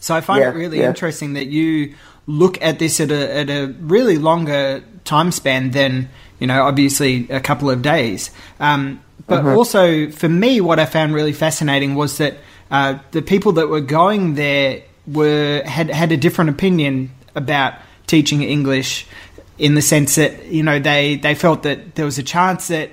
so 0.00 0.16
I 0.16 0.20
find 0.20 0.42
yeah, 0.42 0.50
it 0.50 0.54
really 0.54 0.80
yeah. 0.80 0.88
interesting 0.88 1.34
that 1.34 1.46
you 1.46 1.94
look 2.26 2.60
at 2.62 2.78
this 2.78 3.00
at 3.00 3.10
a 3.10 3.36
at 3.36 3.50
a 3.50 3.66
really 3.80 4.18
longer 4.18 4.82
time 5.04 5.32
span 5.32 5.70
than 5.72 6.08
you 6.38 6.46
know 6.46 6.62
obviously 6.62 7.28
a 7.30 7.40
couple 7.40 7.70
of 7.70 7.82
days 7.82 8.30
um, 8.60 9.02
but 9.26 9.40
uh-huh. 9.40 9.56
also 9.56 10.10
for 10.10 10.28
me 10.28 10.60
what 10.60 10.78
I 10.78 10.86
found 10.86 11.14
really 11.14 11.32
fascinating 11.32 11.94
was 11.94 12.18
that 12.18 12.36
uh, 12.70 12.98
the 13.10 13.22
people 13.22 13.52
that 13.52 13.68
were 13.68 13.80
going 13.80 14.34
there 14.34 14.82
were 15.06 15.62
had 15.64 15.90
had 15.90 16.12
a 16.12 16.16
different 16.16 16.50
opinion 16.50 17.10
about 17.34 17.74
teaching 18.06 18.42
English 18.42 19.06
in 19.58 19.74
the 19.74 19.82
sense 19.82 20.14
that 20.14 20.46
you 20.46 20.62
know 20.62 20.78
they 20.78 21.16
they 21.16 21.34
felt 21.34 21.64
that 21.64 21.94
there 21.96 22.04
was 22.04 22.18
a 22.18 22.22
chance 22.22 22.68
that 22.68 22.90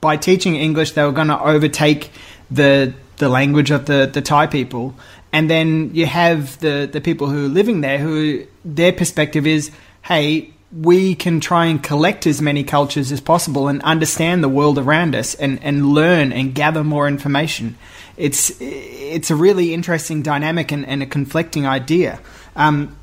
by 0.00 0.16
teaching 0.16 0.56
English 0.56 0.92
they 0.92 1.02
were 1.02 1.12
going 1.12 1.28
to 1.28 1.40
overtake 1.40 2.10
the 2.50 2.94
the 3.18 3.28
language 3.28 3.70
of 3.70 3.86
the 3.86 4.10
the 4.12 4.22
Thai 4.22 4.46
people 4.46 4.94
and 5.32 5.50
then 5.50 5.90
you 5.94 6.06
have 6.06 6.58
the 6.60 6.88
the 6.90 7.00
people 7.00 7.28
who 7.28 7.46
are 7.46 7.48
living 7.48 7.80
there 7.80 7.98
who 7.98 8.44
their 8.64 8.92
perspective 8.92 9.46
is 9.46 9.70
hey 10.02 10.52
we 10.74 11.14
can 11.14 11.38
try 11.38 11.66
and 11.66 11.82
collect 11.82 12.26
as 12.26 12.40
many 12.40 12.64
cultures 12.64 13.12
as 13.12 13.20
possible 13.20 13.68
and 13.68 13.82
understand 13.82 14.42
the 14.42 14.48
world 14.48 14.78
around 14.78 15.14
us 15.14 15.34
and, 15.34 15.62
and 15.62 15.92
learn 15.92 16.32
and 16.32 16.54
gather 16.54 16.82
more 16.82 17.06
information 17.06 17.76
it's 18.16 18.52
it's 18.60 19.30
a 19.30 19.36
really 19.36 19.74
interesting 19.74 20.22
dynamic 20.22 20.72
and, 20.72 20.86
and 20.86 21.02
a 21.02 21.06
conflicting 21.06 21.66
idea. 21.66 22.20
Um, 22.56 22.96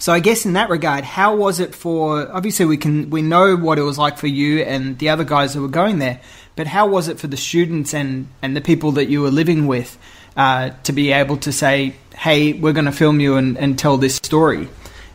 so 0.00 0.12
I 0.12 0.20
guess 0.20 0.46
in 0.46 0.52
that 0.52 0.70
regard, 0.70 1.04
how 1.04 1.36
was 1.36 1.60
it 1.60 1.74
for? 1.74 2.30
Obviously, 2.30 2.66
we 2.66 2.76
can 2.76 3.10
we 3.10 3.22
know 3.22 3.56
what 3.56 3.78
it 3.78 3.82
was 3.82 3.98
like 3.98 4.16
for 4.16 4.28
you 4.28 4.60
and 4.60 4.98
the 4.98 5.08
other 5.08 5.24
guys 5.24 5.54
who 5.54 5.62
were 5.62 5.68
going 5.68 5.98
there, 5.98 6.20
but 6.56 6.68
how 6.68 6.86
was 6.86 7.08
it 7.08 7.18
for 7.18 7.26
the 7.26 7.36
students 7.36 7.92
and 7.92 8.28
and 8.42 8.56
the 8.56 8.60
people 8.60 8.92
that 8.92 9.06
you 9.06 9.20
were 9.20 9.30
living 9.30 9.66
with 9.66 9.98
uh, 10.38 10.70
to 10.84 10.92
be 10.92 11.12
able 11.12 11.36
to 11.38 11.52
say, 11.52 11.94
"Hey, 12.16 12.54
we're 12.54 12.72
going 12.72 12.86
to 12.86 12.92
film 12.92 13.20
you 13.20 13.36
and, 13.36 13.58
and 13.58 13.78
tell 13.78 13.98
this 13.98 14.16
story"? 14.16 14.68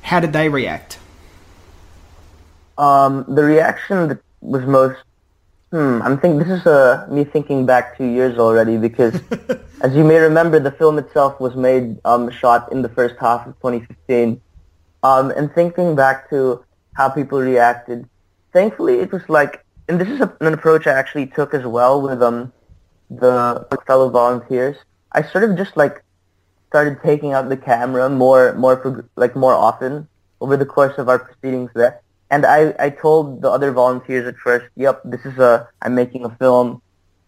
How 0.03 0.19
did 0.19 0.33
they 0.33 0.49
react? 0.49 0.99
Um, 2.77 3.25
the 3.27 3.43
reaction 3.43 4.09
that 4.09 4.19
was 4.41 4.65
most 4.65 4.99
Hmm, 5.73 6.03
I'm 6.03 6.19
thinking 6.19 6.37
this 6.37 6.59
is 6.59 6.67
uh, 6.67 7.07
me 7.09 7.23
thinking 7.23 7.65
back 7.65 7.97
two 7.97 8.05
years 8.05 8.37
already 8.37 8.77
because, 8.77 9.19
as 9.81 9.95
you 9.95 10.03
may 10.03 10.17
remember, 10.17 10.59
the 10.59 10.69
film 10.69 10.99
itself 10.99 11.39
was 11.39 11.55
made, 11.55 11.97
um, 12.05 12.29
shot 12.29 12.71
in 12.71 12.83
the 12.83 12.89
first 12.89 13.15
half 13.19 13.47
of 13.47 13.55
2015. 13.55 14.39
Um, 15.01 15.31
and 15.31 15.51
thinking 15.51 15.95
back 15.95 16.29
to 16.29 16.63
how 16.93 17.09
people 17.09 17.39
reacted, 17.39 18.07
thankfully 18.51 18.99
it 18.99 19.11
was 19.11 19.27
like, 19.27 19.65
and 19.89 19.99
this 19.99 20.09
is 20.09 20.21
a, 20.21 20.31
an 20.41 20.53
approach 20.53 20.85
I 20.85 20.91
actually 20.91 21.25
took 21.25 21.55
as 21.55 21.65
well 21.65 21.99
with 21.99 22.21
um, 22.21 22.53
the 23.09 23.65
fellow 23.87 24.09
volunteers. 24.09 24.77
I 25.13 25.23
sort 25.23 25.43
of 25.43 25.57
just 25.57 25.77
like 25.77 26.03
started 26.67 26.97
taking 27.03 27.33
out 27.33 27.49
the 27.49 27.57
camera 27.57 28.09
more, 28.09 28.53
more, 28.53 28.77
for, 28.77 29.07
like 29.15 29.35
more 29.35 29.53
often 29.53 30.07
over 30.41 30.57
the 30.57 30.65
course 30.65 30.97
of 30.97 31.07
our 31.09 31.19
proceedings 31.19 31.69
there. 31.75 32.01
And 32.31 32.45
I, 32.45 32.73
I 32.79 32.89
told 32.89 33.41
the 33.41 33.49
other 33.49 33.71
volunteers 33.71 34.27
at 34.27 34.37
first, 34.37 34.65
yep, 34.75 35.01
this 35.05 35.23
is 35.25 35.37
a, 35.37 35.67
I'm 35.83 35.93
making 35.93 36.25
a 36.25 36.35
film. 36.37 36.81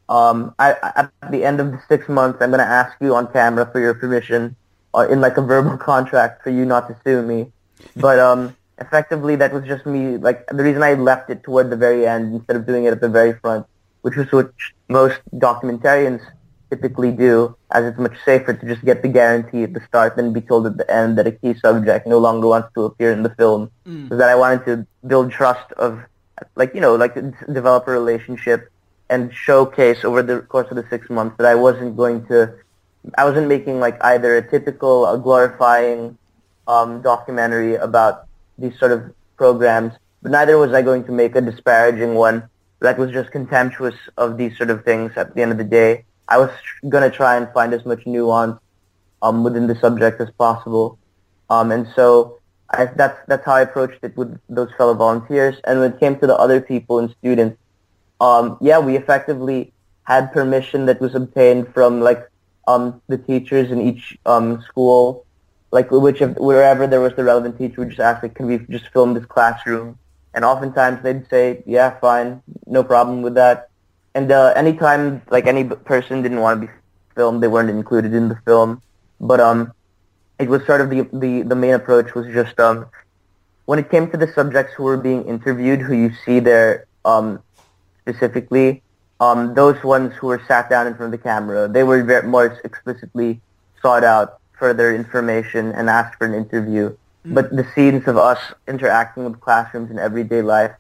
Um, 0.10 0.56
I, 0.58 0.74
at 0.96 1.32
the 1.32 1.44
end 1.44 1.60
of 1.60 1.72
the 1.72 1.80
six 1.88 2.10
months, 2.10 2.42
I'm 2.42 2.50
going 2.50 2.60
to 2.60 2.66
ask 2.66 2.98
you 3.00 3.14
on 3.16 3.32
camera 3.32 3.70
for 3.72 3.80
your 3.80 3.94
permission 3.94 4.56
or 4.94 5.06
in 5.06 5.22
like 5.22 5.38
a 5.38 5.42
verbal 5.42 5.78
contract 5.78 6.44
for 6.44 6.50
you 6.50 6.66
not 6.66 6.88
to 6.88 6.98
sue 7.04 7.22
me. 7.22 7.52
But, 7.96 8.18
um, 8.20 8.56
effectively 8.80 9.36
that 9.38 9.54
was 9.54 9.64
just 9.66 9.86
me, 9.86 10.18
like 10.18 10.46
the 10.48 10.64
reason 10.64 10.84
I 10.84 10.94
left 10.96 11.30
it 11.30 11.44
toward 11.44 11.70
the 11.70 11.78
very 11.78 12.08
end 12.08 12.34
instead 12.34 12.56
of 12.56 12.66
doing 12.66 12.86
it 12.86 12.92
at 12.92 13.02
the 13.02 13.10
very 13.10 13.34
front, 13.40 13.66
which 14.02 14.16
was 14.16 14.32
what 14.32 14.52
most 14.90 15.20
documentarians 15.36 16.22
typically 16.70 17.12
do, 17.12 17.56
as 17.72 17.86
it's 17.86 17.98
much 17.98 18.18
safer 18.24 18.54
to 18.54 18.66
just 18.66 18.84
get 18.84 19.02
the 19.02 19.08
guarantee 19.08 19.64
at 19.64 19.74
the 19.74 19.82
start 19.88 20.16
than 20.16 20.34
be 20.34 20.42
told 20.42 20.66
at 20.66 20.78
the 20.78 20.90
end 20.92 21.18
that 21.18 21.28
a 21.28 21.32
key 21.32 21.54
subject 21.54 22.08
no 22.08 22.18
longer 22.18 22.48
wants 22.48 22.70
to 22.76 22.84
appear 22.84 23.12
in 23.12 23.24
the 23.24 23.30
film. 23.30 23.72
Mm. 23.88 24.10
So 24.10 24.18
that 24.18 24.30
I 24.30 24.36
wanted 24.36 24.66
to 24.66 24.88
build 25.08 25.32
trust 25.32 25.72
of, 25.74 26.00
like, 26.56 26.74
you 26.74 26.82
know, 26.82 26.96
like 26.96 27.16
develop 27.54 27.88
a 27.88 27.92
relationship 27.92 28.72
and 29.10 29.34
showcase 29.34 30.04
over 30.04 30.24
the 30.24 30.42
course 30.42 30.68
of 30.72 30.78
the 30.78 30.86
six 30.90 31.10
months 31.10 31.38
that 31.38 31.46
I 31.46 31.56
wasn't 31.56 31.96
going 31.96 32.26
to, 32.28 32.56
I 33.18 33.26
wasn't 33.26 33.48
making 33.48 33.80
like 33.80 34.04
either 34.04 34.38
a 34.38 34.50
typical, 34.50 35.06
a 35.06 35.18
glorifying 35.18 36.18
um, 36.68 37.02
documentary 37.02 37.76
about 37.76 38.28
these 38.58 38.78
sort 38.80 38.92
of 38.92 39.14
programs, 39.38 39.94
but 40.22 40.32
neither 40.32 40.58
was 40.58 40.74
I 40.74 40.82
going 40.82 41.04
to 41.06 41.12
make 41.12 41.36
a 41.36 41.42
disparaging 41.42 42.16
one 42.16 42.50
that 42.80 42.98
was 42.98 43.12
just 43.12 43.32
contemptuous 43.32 43.96
of 44.18 44.38
these 44.38 44.58
sort 44.58 44.70
of 44.70 44.84
things 44.84 45.12
at 45.16 45.36
the 45.36 45.42
end 45.42 45.52
of 45.52 45.58
the 45.58 45.64
day. 45.64 46.06
I 46.28 46.38
was 46.38 46.50
going 46.90 47.10
to 47.10 47.16
try 47.16 47.38
and 47.38 47.48
find 47.54 47.74
as 47.74 47.86
much 47.86 48.06
nuance 48.06 48.60
um, 49.22 49.44
within 49.44 49.68
the 49.68 49.76
subject 49.76 50.20
as 50.22 50.30
possible. 50.32 50.98
Um, 51.50 51.72
and 51.72 51.88
so 51.96 52.40
I, 52.70 52.86
that's, 52.86 53.20
that's 53.28 53.46
how 53.46 53.54
I 53.54 53.62
approached 53.62 54.04
it 54.04 54.16
with 54.18 54.40
those 54.50 54.70
fellow 54.78 54.94
volunteers. 54.94 55.56
And 55.66 55.80
when 55.80 55.94
it 55.94 56.00
came 56.00 56.18
to 56.20 56.28
the 56.28 56.36
other 56.36 56.60
people 56.62 57.00
and 57.00 57.14
students, 57.20 57.58
um, 58.20 58.58
yeah, 58.62 58.80
we 58.80 58.96
effectively 58.96 59.74
had 60.04 60.32
permission 60.32 60.86
that 60.86 61.02
was 61.02 61.16
obtained 61.16 61.74
from 61.74 62.02
like 62.02 62.30
um, 62.68 63.02
the 63.08 63.18
teachers 63.18 63.72
in 63.72 63.82
each 63.82 64.18
um, 64.26 64.62
school, 64.62 65.26
like 65.72 65.92
which 65.92 66.22
wherever 66.38 66.88
there 66.88 67.02
was 67.02 67.14
the 67.16 67.24
relevant 67.24 67.58
teacher, 67.58 67.82
we 67.82 67.88
just 67.88 68.00
asked, 68.00 68.24
like, 68.24 68.36
can 68.36 68.48
we 68.48 68.60
just 68.70 68.88
film 68.90 69.14
this 69.14 69.26
classroom? 69.26 69.98
And 70.34 70.44
oftentimes 70.44 71.02
they'd 71.04 71.28
say, 71.30 71.64
yeah, 71.66 72.00
fine, 72.00 72.42
no 72.66 72.84
problem 72.84 73.22
with 73.22 73.36
that. 73.36 73.70
And 74.16 74.32
uh, 74.32 74.54
anytime 74.56 75.22
like 75.30 75.46
any 75.46 75.66
person 75.66 76.24
didn't 76.24 76.40
want 76.40 76.62
to 76.62 76.68
be 76.68 76.74
filmed, 77.16 77.44
they 77.44 77.48
weren't 77.48 77.70
included 77.70 78.14
in 78.14 78.30
the 78.30 78.40
film. 78.46 78.82
But 79.20 79.40
um, 79.40 79.74
it 80.40 80.50
was 80.50 80.66
sort 80.66 80.82
of 80.82 80.90
the 80.90 81.08
the 81.14 81.44
the 81.44 81.56
main 81.56 81.74
approach 81.74 82.16
was 82.16 82.26
just 82.34 82.60
um, 82.60 82.88
when 83.66 83.78
it 83.78 83.90
came 83.92 84.10
to 84.12 84.18
the 84.18 84.32
subjects 84.32 84.74
who 84.74 84.84
were 84.84 84.98
being 84.98 85.26
interviewed, 85.26 85.82
who 85.82 85.94
you 85.94 86.12
see 86.26 86.40
there 86.40 86.86
um, 87.04 87.42
specifically, 88.02 88.82
um, 89.20 89.54
those 89.54 89.84
ones 89.84 90.14
who 90.16 90.28
were 90.28 90.42
sat 90.48 90.70
down 90.70 90.88
in 90.88 90.96
front 90.96 91.14
of 91.14 91.20
the 91.20 91.24
camera, 91.24 91.68
they 91.68 91.84
were 91.84 92.04
very, 92.04 92.28
more 92.28 92.60
explicitly 92.64 93.42
sought 93.82 94.04
out 94.04 94.40
for 94.58 94.74
their 94.74 94.94
information 94.96 95.72
and 95.74 95.90
asked 95.90 96.18
for 96.18 96.26
an 96.26 96.34
interview. 96.34 96.90
Mm-hmm. 96.90 97.34
But 97.34 97.56
the 97.56 97.68
scenes 97.76 98.08
of 98.08 98.18
us 98.18 98.40
interacting 98.68 99.26
with 99.26 99.40
classrooms 99.40 99.92
in 99.92 100.00
everyday 100.00 100.42
life, 100.42 100.72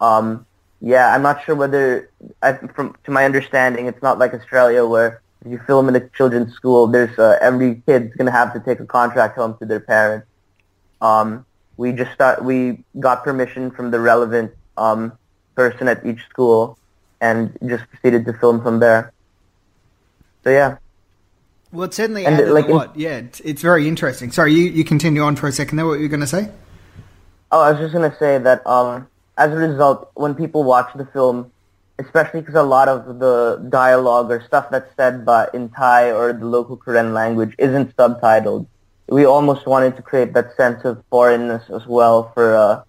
um, 0.00 0.46
yeah, 0.80 1.14
I'm 1.14 1.22
not 1.22 1.44
sure 1.44 1.54
whether, 1.54 2.10
I, 2.42 2.54
from 2.54 2.96
to 3.04 3.10
my 3.10 3.24
understanding, 3.24 3.86
it's 3.86 4.02
not 4.02 4.18
like 4.18 4.34
Australia 4.34 4.84
where 4.84 5.22
if 5.44 5.50
you 5.52 5.58
film 5.66 5.88
in 5.88 5.96
a 5.96 6.08
children's 6.10 6.52
school, 6.54 6.86
there's 6.86 7.18
uh, 7.18 7.38
every 7.40 7.82
kid's 7.86 8.14
gonna 8.16 8.30
have 8.32 8.52
to 8.52 8.60
take 8.60 8.80
a 8.80 8.86
contract 8.86 9.36
home 9.36 9.56
to 9.58 9.66
their 9.66 9.80
parents. 9.80 10.26
Um, 11.00 11.46
we 11.76 11.92
just 11.92 12.12
start, 12.12 12.44
we 12.44 12.84
got 13.00 13.24
permission 13.24 13.70
from 13.70 13.90
the 13.90 14.00
relevant 14.00 14.52
um, 14.76 15.12
person 15.54 15.88
at 15.88 16.04
each 16.06 16.22
school 16.28 16.78
and 17.20 17.56
just 17.66 17.88
proceeded 17.90 18.24
to 18.26 18.32
film 18.34 18.62
from 18.62 18.80
there. 18.80 19.12
So 20.44 20.50
yeah. 20.50 20.76
Well, 21.72 21.84
it 21.84 21.94
certainly 21.94 22.24
and 22.24 22.36
added 22.36 22.50
like, 22.50 22.68
a 22.68 22.72
lot. 22.72 22.96
Yeah, 22.96 23.16
it's, 23.16 23.40
it's, 23.40 23.62
very 23.62 23.88
interesting. 23.88 24.30
Sorry, 24.30 24.54
you, 24.54 24.70
you 24.70 24.84
continue 24.84 25.22
on 25.22 25.36
for 25.36 25.48
a 25.48 25.52
second 25.52 25.76
there. 25.76 25.86
What 25.86 25.98
were 25.98 26.02
you 26.02 26.08
going 26.08 26.20
to 26.20 26.26
say? 26.26 26.50
Oh, 27.50 27.60
I 27.60 27.72
was 27.72 27.80
just 27.80 27.92
going 27.92 28.10
to 28.10 28.16
say 28.16 28.38
that 28.38 28.66
um, 28.66 29.08
as 29.36 29.52
a 29.52 29.56
result, 29.56 30.10
when 30.14 30.34
people 30.34 30.64
watch 30.64 30.90
the 30.94 31.06
film, 31.06 31.50
especially 31.98 32.40
because 32.40 32.54
a 32.54 32.62
lot 32.62 32.88
of 32.88 33.18
the 33.18 33.66
dialogue 33.68 34.30
or 34.30 34.42
stuff 34.42 34.68
that's 34.70 34.94
said 34.96 35.24
by 35.24 35.48
in 35.54 35.68
Thai 35.70 36.12
or 36.12 36.32
the 36.32 36.46
local 36.46 36.76
Karen 36.76 37.14
language 37.14 37.54
isn't 37.58 37.96
subtitled, 37.96 38.66
we 39.08 39.24
almost 39.24 39.66
wanted 39.66 39.96
to 39.96 40.02
create 40.02 40.32
that 40.34 40.56
sense 40.56 40.84
of 40.84 41.02
foreignness 41.10 41.62
as 41.70 41.86
well 41.86 42.32
for 42.34 42.56
uh, 42.56 42.82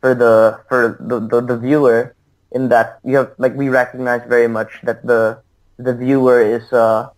for 0.00 0.14
the 0.14 0.60
for 0.68 0.96
the, 1.00 1.20
the, 1.20 1.40
the 1.40 1.56
viewer 1.58 2.14
in 2.52 2.68
that 2.68 3.00
you 3.04 3.16
have 3.16 3.32
like 3.38 3.54
we 3.54 3.68
recognize 3.68 4.22
very 4.28 4.48
much 4.48 4.80
that 4.82 5.04
the 5.04 5.38
the 5.78 5.94
viewer 5.94 6.40
is 6.40 6.72
uh, 6.72 7.10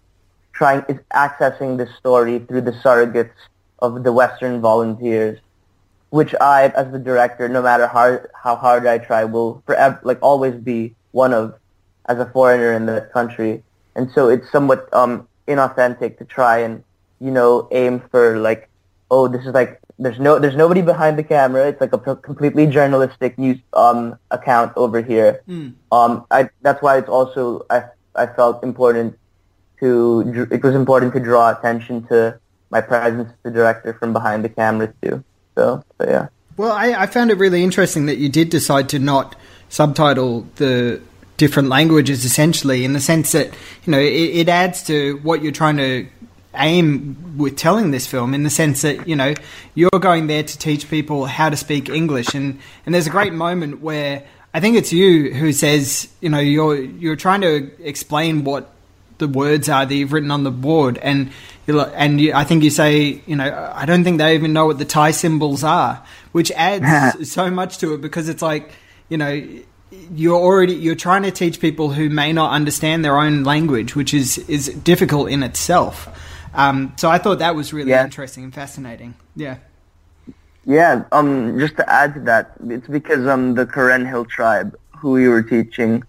trying 0.52 0.84
is 0.88 0.98
accessing 1.12 1.76
the 1.76 1.86
story 1.98 2.38
through 2.40 2.62
the 2.62 2.72
surrogates 2.72 3.36
of 3.80 4.02
the 4.02 4.12
Western 4.12 4.60
volunteers, 4.60 5.38
which 6.16 6.34
I, 6.40 6.68
as 6.68 6.90
the 6.90 6.98
director, 6.98 7.48
no 7.48 7.62
matter 7.62 7.86
how 7.86 8.20
how 8.42 8.56
hard 8.56 8.86
I 8.86 8.98
try, 8.98 9.24
will 9.24 9.62
forever 9.66 10.00
like 10.02 10.18
always 10.22 10.54
be 10.54 10.94
one 11.12 11.32
of 11.32 11.54
as 12.06 12.18
a 12.18 12.26
foreigner 12.26 12.72
in 12.72 12.86
the 12.86 13.08
country, 13.12 13.62
and 13.94 14.10
so 14.10 14.28
it's 14.28 14.50
somewhat 14.50 14.88
um, 14.92 15.28
inauthentic 15.46 16.18
to 16.18 16.24
try 16.24 16.58
and 16.58 16.82
you 17.20 17.30
know 17.30 17.68
aim 17.70 18.02
for 18.10 18.38
like 18.38 18.68
oh 19.10 19.28
this 19.28 19.46
is 19.46 19.54
like 19.54 19.80
there's 19.98 20.18
no 20.18 20.38
there's 20.38 20.56
nobody 20.56 20.82
behind 20.82 21.18
the 21.18 21.22
camera. 21.22 21.68
It's 21.68 21.80
like 21.80 21.92
a 21.92 22.16
completely 22.16 22.66
journalistic 22.66 23.38
news 23.38 23.58
um, 23.72 24.18
account 24.30 24.72
over 24.76 25.00
here. 25.02 25.42
Mm. 25.48 25.74
Um, 25.92 26.26
I, 26.30 26.48
that's 26.62 26.82
why 26.82 26.98
it's 26.98 27.08
also 27.08 27.64
I 27.70 27.84
I 28.14 28.26
felt 28.26 28.64
important 28.64 29.18
to 29.80 30.48
it 30.50 30.62
was 30.62 30.74
important 30.74 31.12
to 31.14 31.20
draw 31.20 31.50
attention 31.50 32.06
to 32.08 32.38
my 32.70 32.80
presence 32.80 33.28
as 33.30 33.36
the 33.42 33.50
director 33.50 33.94
from 33.94 34.12
behind 34.12 34.44
the 34.44 34.48
camera 34.48 34.92
too. 35.02 35.24
So, 35.56 35.82
so 35.98 36.08
yeah. 36.08 36.28
Well, 36.56 36.72
I, 36.72 36.92
I 36.92 37.06
found 37.06 37.30
it 37.30 37.38
really 37.38 37.64
interesting 37.64 38.06
that 38.06 38.18
you 38.18 38.28
did 38.28 38.50
decide 38.50 38.88
to 38.90 38.98
not 38.98 39.34
subtitle 39.68 40.46
the 40.56 41.00
different 41.36 41.68
languages 41.68 42.24
essentially 42.24 42.84
in 42.84 42.92
the 42.92 43.00
sense 43.00 43.32
that 43.32 43.52
you 43.84 43.90
know 43.90 43.98
it, 43.98 44.12
it 44.12 44.48
adds 44.48 44.82
to 44.84 45.18
what 45.22 45.42
you're 45.42 45.52
trying 45.52 45.76
to 45.76 46.06
aim 46.54 47.36
with 47.36 47.56
telling 47.56 47.90
this 47.90 48.06
film 48.06 48.32
in 48.32 48.42
the 48.42 48.48
sense 48.48 48.80
that 48.82 49.06
you 49.06 49.14
know 49.14 49.34
you're 49.74 49.90
going 50.00 50.28
there 50.28 50.42
to 50.42 50.56
teach 50.56 50.88
people 50.88 51.26
how 51.26 51.50
to 51.50 51.56
speak 51.56 51.90
English 51.90 52.34
and 52.34 52.58
and 52.86 52.94
there's 52.94 53.06
a 53.06 53.10
great 53.10 53.34
moment 53.34 53.82
where 53.82 54.24
I 54.54 54.60
think 54.60 54.76
it's 54.76 54.92
you 54.92 55.34
who 55.34 55.52
says 55.52 56.08
you 56.20 56.30
know 56.30 56.38
you're 56.38 56.76
you're 56.76 57.16
trying 57.16 57.42
to 57.42 57.70
explain 57.86 58.44
what 58.44 58.72
the 59.18 59.28
words 59.28 59.68
are 59.68 59.86
that 59.86 59.94
you've 59.94 60.12
written 60.12 60.30
on 60.30 60.44
the 60.44 60.50
board 60.50 60.98
and 60.98 61.30
and 61.68 62.20
you, 62.20 62.32
I 62.32 62.44
think 62.44 62.62
you 62.62 62.70
say 62.70 63.22
you 63.26 63.36
know 63.36 63.72
I 63.74 63.86
don't 63.86 64.04
think 64.04 64.18
they 64.18 64.34
even 64.34 64.52
know 64.52 64.66
what 64.66 64.78
the 64.78 64.84
Thai 64.84 65.10
symbols 65.10 65.64
are 65.64 66.04
which 66.32 66.50
adds 66.52 67.30
so 67.32 67.50
much 67.50 67.78
to 67.78 67.94
it 67.94 68.00
because 68.00 68.28
it's 68.28 68.42
like 68.42 68.72
you 69.08 69.18
know 69.18 69.42
you're 70.12 70.40
already 70.40 70.74
you're 70.74 70.94
trying 70.94 71.22
to 71.22 71.30
teach 71.30 71.60
people 71.60 71.90
who 71.90 72.08
may 72.08 72.32
not 72.32 72.52
understand 72.52 73.04
their 73.04 73.18
own 73.18 73.44
language 73.44 73.96
which 73.96 74.12
is 74.12 74.38
is 74.48 74.68
difficult 74.68 75.30
in 75.30 75.42
itself 75.42 76.08
um, 76.56 76.94
so 76.96 77.10
I 77.10 77.18
thought 77.18 77.38
that 77.40 77.54
was 77.54 77.72
really 77.72 77.90
yeah. 77.90 78.02
interesting 78.02 78.44
and 78.44 78.54
fascinating. 78.54 79.14
Yeah. 79.36 79.58
Yeah. 80.64 81.04
Um, 81.12 81.58
just 81.58 81.76
to 81.76 81.88
add 81.88 82.14
to 82.14 82.20
that, 82.20 82.52
it's 82.64 82.88
because 82.88 83.26
um 83.26 83.54
the 83.54 83.66
Karen 83.66 84.06
Hill 84.06 84.24
tribe, 84.24 84.74
who 84.98 85.12
we 85.12 85.28
were 85.28 85.42
teaching 85.42 86.02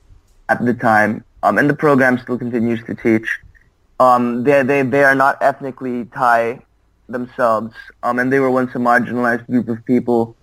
at 0.50 0.64
the 0.66 0.74
time, 0.74 1.24
um, 1.48 1.58
and 1.58 1.70
the 1.70 1.74
program 1.86 2.18
still 2.18 2.38
continues 2.38 2.84
to 2.86 2.94
teach. 2.96 3.40
Um, 4.00 4.44
they 4.44 4.64
they 4.64 4.82
they 4.84 5.04
are 5.04 5.16
not 5.16 5.38
ethnically 5.42 6.06
Thai 6.06 6.60
themselves, 7.10 7.74
um, 8.04 8.20
and 8.20 8.32
they 8.32 8.40
were 8.40 8.52
once 8.52 8.76
a 8.76 8.80
marginalized 8.80 9.46
group 9.48 9.68
of 9.70 9.84
people, 9.86 10.36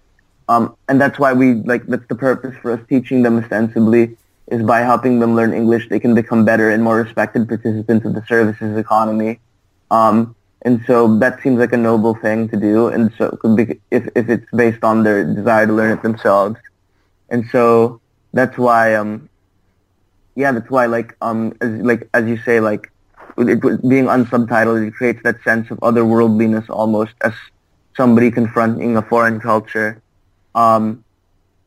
um, 0.49 0.77
and 0.89 1.01
that's 1.01 1.19
why 1.19 1.33
we 1.33 1.55
like 1.73 1.87
that's 1.87 2.09
the 2.09 2.21
purpose 2.29 2.55
for 2.63 2.73
us 2.73 2.81
teaching 2.89 3.23
them 3.23 3.39
ostensibly 3.39 4.17
is 4.49 4.63
by 4.63 4.81
helping 4.81 5.21
them 5.21 5.35
learn 5.35 5.53
English, 5.55 5.89
they 5.89 5.99
can 5.99 6.15
become 6.15 6.45
better 6.45 6.71
and 6.71 6.83
more 6.83 6.97
respected 6.97 7.49
participants 7.49 8.05
of 8.05 8.15
the 8.15 8.25
services 8.27 8.77
economy. 8.77 9.41
Um, 9.91 10.37
and 10.63 10.83
so 10.87 11.19
that 11.19 11.43
seems 11.43 11.59
like 11.59 11.73
a 11.73 11.79
noble 11.79 12.15
thing 12.15 12.49
to 12.49 12.57
do. 12.57 12.89
And 12.89 13.13
so 13.17 13.39
if, 13.91 14.09
if 14.15 14.29
it's 14.29 14.51
based 14.51 14.85
on 14.85 15.03
their 15.03 15.25
desire 15.25 15.67
to 15.67 15.73
learn 15.73 15.93
it 15.97 16.03
themselves. 16.03 16.57
And 17.31 17.47
so 17.51 18.01
that's 18.33 18.57
why, 18.59 18.95
um, 18.95 19.29
yeah, 20.35 20.53
that's 20.53 20.71
why 20.71 20.87
like, 20.87 21.17
um, 21.21 21.57
as, 21.61 21.71
like, 21.71 22.09
as 22.15 22.27
you 22.27 22.39
say, 22.39 22.61
like 22.61 22.91
it, 23.39 23.61
being 23.89 24.07
unsubtitled, 24.07 24.87
it 24.87 24.95
creates 24.95 25.23
that 25.25 25.43
sense 25.43 25.71
of 25.71 25.79
otherworldliness 25.79 26.69
almost 26.69 27.15
as 27.23 27.33
somebody 27.97 28.31
confronting 28.31 28.97
a 28.97 29.03
foreign 29.03 29.41
culture. 29.41 30.01
Um, 30.55 31.05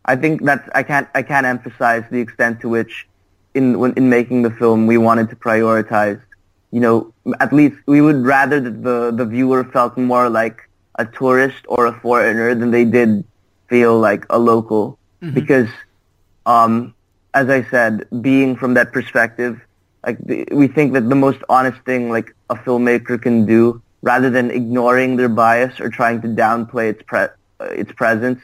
I 0.05 0.15
think 0.15 0.43
that's, 0.43 0.67
I 0.73 0.83
can't, 0.83 1.07
I 1.13 1.21
can't 1.21 1.45
emphasize 1.45 2.03
the 2.09 2.19
extent 2.19 2.61
to 2.61 2.69
which 2.69 3.07
in, 3.53 3.79
when, 3.79 3.93
in 3.93 4.09
making 4.09 4.43
the 4.43 4.51
film, 4.51 4.87
we 4.87 4.97
wanted 4.97 5.29
to 5.29 5.35
prioritize 5.35 6.21
you 6.71 6.79
know, 6.79 7.13
at 7.39 7.53
least 7.53 7.77
we 7.85 8.01
would 8.01 8.25
rather 8.25 8.59
that 8.59 8.83
the, 8.83 9.11
the 9.11 9.25
viewer 9.25 9.63
felt 9.63 9.97
more 9.97 10.29
like 10.29 10.69
a 10.95 11.05
tourist 11.05 11.63
or 11.67 11.85
a 11.85 11.93
foreigner 11.99 12.53
than 12.55 12.71
they 12.71 12.85
did 12.85 13.23
feel 13.69 13.99
like 13.99 14.25
a 14.29 14.37
local. 14.37 14.99
Mm-hmm. 15.21 15.33
Because, 15.33 15.69
um, 16.45 16.93
as 17.33 17.49
I 17.49 17.63
said, 17.63 18.07
being 18.21 18.55
from 18.55 18.73
that 18.75 18.91
perspective, 18.91 19.59
like 20.05 20.17
we 20.51 20.67
think 20.67 20.93
that 20.93 21.09
the 21.09 21.15
most 21.15 21.39
honest 21.49 21.79
thing 21.83 22.09
like 22.09 22.35
a 22.49 22.55
filmmaker 22.55 23.21
can 23.21 23.45
do, 23.45 23.81
rather 24.01 24.29
than 24.29 24.51
ignoring 24.51 25.17
their 25.17 25.29
bias 25.29 25.79
or 25.79 25.89
trying 25.89 26.21
to 26.21 26.27
downplay 26.27 26.89
its 26.91 27.03
pre- 27.03 27.33
uh, 27.59 27.65
its 27.65 27.91
presence, 27.91 28.39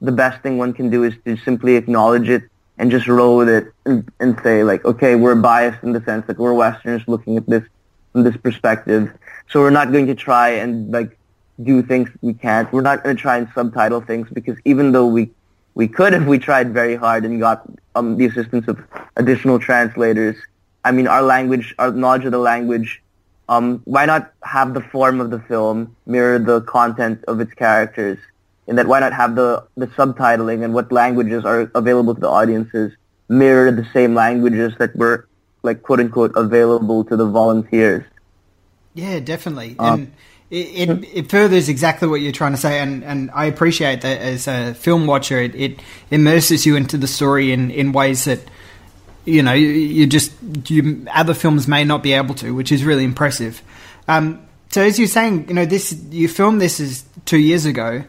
the 0.00 0.12
best 0.12 0.42
thing 0.42 0.58
one 0.58 0.72
can 0.72 0.90
do 0.90 1.04
is 1.04 1.14
to 1.24 1.36
simply 1.38 1.76
acknowledge 1.76 2.28
it 2.28 2.42
and 2.78 2.90
just 2.90 3.06
roll 3.06 3.36
with 3.36 3.48
it 3.48 3.72
and, 3.86 4.10
and 4.20 4.38
say 4.42 4.62
like, 4.62 4.84
okay, 4.84 5.14
we're 5.14 5.34
biased 5.34 5.82
in 5.82 5.92
the 5.92 6.02
sense 6.02 6.26
that 6.26 6.38
we're 6.38 6.52
Westerners 6.52 7.02
looking 7.06 7.36
at 7.36 7.46
this 7.46 7.64
from 8.12 8.24
this 8.24 8.36
perspective. 8.36 9.10
So 9.48 9.60
we're 9.60 9.70
not 9.70 9.92
going 9.92 10.06
to 10.06 10.14
try 10.14 10.50
and 10.50 10.90
like 10.90 11.16
do 11.62 11.82
things 11.82 12.10
we 12.20 12.34
can't. 12.34 12.70
We're 12.72 12.82
not 12.82 13.02
going 13.02 13.16
to 13.16 13.20
try 13.20 13.38
and 13.38 13.48
subtitle 13.54 14.02
things 14.02 14.28
because 14.32 14.58
even 14.64 14.92
though 14.92 15.06
we 15.06 15.30
we 15.76 15.86
could 15.86 16.14
if 16.14 16.24
we 16.24 16.38
tried 16.38 16.72
very 16.72 16.96
hard 16.96 17.26
and 17.26 17.38
got 17.38 17.62
um, 17.94 18.16
the 18.16 18.24
assistance 18.24 18.66
of 18.66 18.82
additional 19.16 19.58
translators. 19.58 20.34
I 20.86 20.90
mean, 20.90 21.06
our 21.06 21.20
language, 21.20 21.74
our 21.78 21.92
knowledge 21.92 22.24
of 22.24 22.32
the 22.32 22.38
language, 22.38 23.02
um, 23.50 23.82
why 23.84 24.06
not 24.06 24.32
have 24.42 24.72
the 24.72 24.80
form 24.80 25.20
of 25.20 25.28
the 25.30 25.38
film 25.38 25.94
mirror 26.06 26.38
the 26.38 26.62
content 26.62 27.22
of 27.28 27.40
its 27.40 27.52
characters? 27.52 28.18
In 28.66 28.76
that, 28.76 28.86
why 28.86 29.00
not 29.00 29.12
have 29.12 29.36
the, 29.36 29.64
the 29.76 29.86
subtitling 29.88 30.64
and 30.64 30.72
what 30.72 30.90
languages 30.90 31.44
are 31.44 31.70
available 31.74 32.14
to 32.14 32.20
the 32.22 32.28
audiences 32.28 32.92
mirror 33.28 33.70
the 33.70 33.86
same 33.92 34.14
languages 34.14 34.72
that 34.78 34.96
were, 34.96 35.28
like, 35.62 35.82
quote 35.82 36.00
unquote, 36.00 36.32
available 36.36 37.04
to 37.04 37.16
the 37.16 37.26
volunteers? 37.26 38.02
Yeah, 38.94 39.20
definitely. 39.20 39.76
Um, 39.78 40.00
and 40.00 40.12
it, 40.50 40.88
it, 40.88 41.04
it, 41.12 41.30
furthers 41.30 41.68
exactly 41.68 42.06
what 42.06 42.20
you're 42.20 42.32
trying 42.32 42.52
to 42.52 42.58
say, 42.58 42.78
and, 42.78 43.02
and 43.02 43.30
I 43.32 43.46
appreciate 43.46 44.02
that 44.02 44.20
as 44.20 44.46
a 44.46 44.74
film 44.74 45.06
watcher, 45.06 45.40
it, 45.40 45.54
it 45.54 45.80
immerses 46.10 46.64
you 46.64 46.76
into 46.76 46.96
the 46.96 47.08
story 47.08 47.52
in, 47.52 47.70
in 47.70 47.92
ways 47.92 48.24
that 48.26 48.40
you 49.24 49.42
know 49.42 49.52
you, 49.52 49.68
you 49.68 50.06
just 50.06 50.32
you 50.68 51.04
other 51.12 51.34
films 51.34 51.66
may 51.66 51.82
not 51.84 52.02
be 52.02 52.12
able 52.12 52.34
to, 52.36 52.54
which 52.54 52.70
is 52.70 52.84
really 52.84 53.02
impressive. 53.02 53.60
Um, 54.06 54.46
so 54.70 54.82
as 54.82 54.98
you're 54.98 55.08
saying, 55.08 55.48
you 55.48 55.54
know 55.54 55.66
this 55.66 55.92
you 56.10 56.28
filmed 56.28 56.60
this 56.60 56.78
is 56.78 57.04
two 57.24 57.38
years 57.38 57.66
ago, 57.66 58.04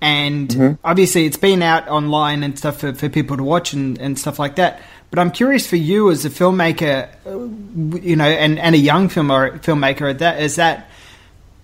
and 0.00 0.48
mm-hmm. 0.48 0.74
obviously 0.84 1.26
it's 1.26 1.36
been 1.36 1.60
out 1.60 1.88
online 1.88 2.44
and 2.44 2.56
stuff 2.56 2.78
for, 2.78 2.94
for 2.94 3.08
people 3.08 3.36
to 3.36 3.42
watch 3.42 3.72
and, 3.72 3.98
and 3.98 4.16
stuff 4.16 4.38
like 4.38 4.56
that. 4.56 4.80
But 5.10 5.18
I'm 5.18 5.32
curious 5.32 5.66
for 5.66 5.74
you 5.74 6.12
as 6.12 6.24
a 6.24 6.30
filmmaker, 6.30 7.08
uh, 7.26 7.98
you 8.00 8.14
know, 8.14 8.26
and, 8.26 8.60
and 8.60 8.76
a 8.76 8.78
young 8.78 9.08
film 9.08 9.26
filmmaker 9.28 10.08
at 10.08 10.20
that, 10.20 10.40
is 10.40 10.54
that 10.54 10.88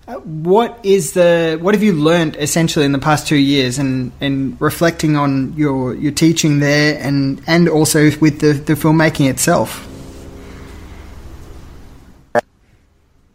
what 0.07 0.79
is 0.83 1.13
the 1.13 1.57
what 1.61 1.73
have 1.75 1.83
you 1.83 1.91
learned 1.91 2.37
essentially 2.37 2.85
in 2.85 2.93
the 2.93 2.99
past 2.99 3.27
two 3.27 3.35
years, 3.35 3.77
and, 3.77 4.11
and 4.21 4.59
reflecting 4.61 5.17
on 5.17 5.53
your 5.53 5.93
your 5.95 6.13
teaching 6.13 6.59
there, 6.59 6.97
and 7.01 7.41
and 7.45 7.67
also 7.67 8.09
with 8.19 8.39
the, 8.39 8.53
the 8.53 8.73
filmmaking 8.73 9.29
itself? 9.29 9.85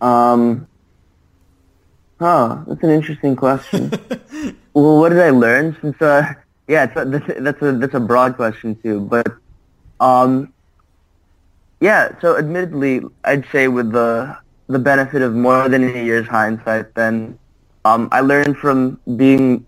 Um, 0.01 0.67
huh, 2.19 2.65
that's 2.67 2.83
an 2.83 2.91
interesting 2.91 3.37
question. 3.37 3.91
well, 4.75 4.99
what 4.99 5.11
did 5.11 5.21
I 5.21 5.31
learn 5.31 5.77
since? 5.83 6.01
Uh, 6.01 6.33
yeah, 6.69 6.85
it's 6.85 6.97
a, 6.97 7.05
that's, 7.05 7.41
that's 7.41 7.63
a 7.63 7.73
that's 7.73 7.95
a 7.95 8.01
broad 8.01 8.37
question 8.37 8.77
too, 8.83 9.01
but 9.01 9.27
um, 10.01 10.53
yeah. 11.81 12.19
So, 12.21 12.39
admittedly, 12.39 13.03
I'd 13.25 13.45
say 13.53 13.69
with 13.69 13.93
the 13.93 14.39
the 14.73 14.79
benefit 14.79 15.23
of 15.23 15.35
more 15.35 15.69
than 15.69 15.85
a 15.85 16.05
year's 16.05 16.27
hindsight, 16.27 16.95
then 16.95 17.39
um, 17.85 18.09
I 18.13 18.21
learned 18.21 18.57
from 18.59 19.01
being 19.17 19.67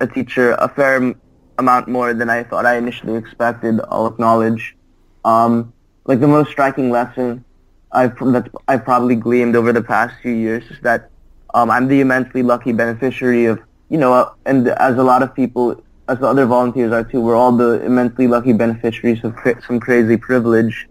a 0.00 0.06
teacher 0.06 0.52
a 0.52 0.68
fair 0.68 1.14
amount 1.58 1.88
more 1.88 2.14
than 2.14 2.30
I 2.30 2.44
thought 2.44 2.66
I 2.66 2.76
initially 2.76 3.16
expected. 3.16 3.80
I'll 3.88 4.06
acknowledge. 4.06 4.76
Um, 5.24 5.72
like 6.04 6.20
the 6.20 6.28
most 6.28 6.50
striking 6.50 6.90
lesson 6.90 7.44
I've 7.92 8.18
that 8.32 8.50
I 8.68 8.76
probably 8.76 9.16
gleaned 9.16 9.56
over 9.56 9.72
the 9.72 9.82
past 9.82 10.14
few 10.20 10.32
years 10.32 10.64
is 10.70 10.78
that 10.82 11.10
um, 11.54 11.70
I'm 11.70 11.88
the 11.88 12.00
immensely 12.00 12.42
lucky 12.42 12.72
beneficiary 12.72 13.46
of 13.46 13.60
you 13.88 13.98
know, 13.98 14.12
uh, 14.12 14.32
and 14.44 14.68
as 14.68 14.96
a 14.96 15.02
lot 15.02 15.22
of 15.22 15.34
people, 15.34 15.80
as 16.08 16.18
the 16.18 16.26
other 16.26 16.46
volunteers 16.46 16.92
are 16.92 17.04
too, 17.04 17.20
we're 17.20 17.36
all 17.36 17.52
the 17.52 17.84
immensely 17.84 18.26
lucky 18.26 18.52
beneficiaries 18.52 19.22
of 19.24 19.36
some 19.66 19.78
crazy 19.78 20.16
privilege, 20.16 20.88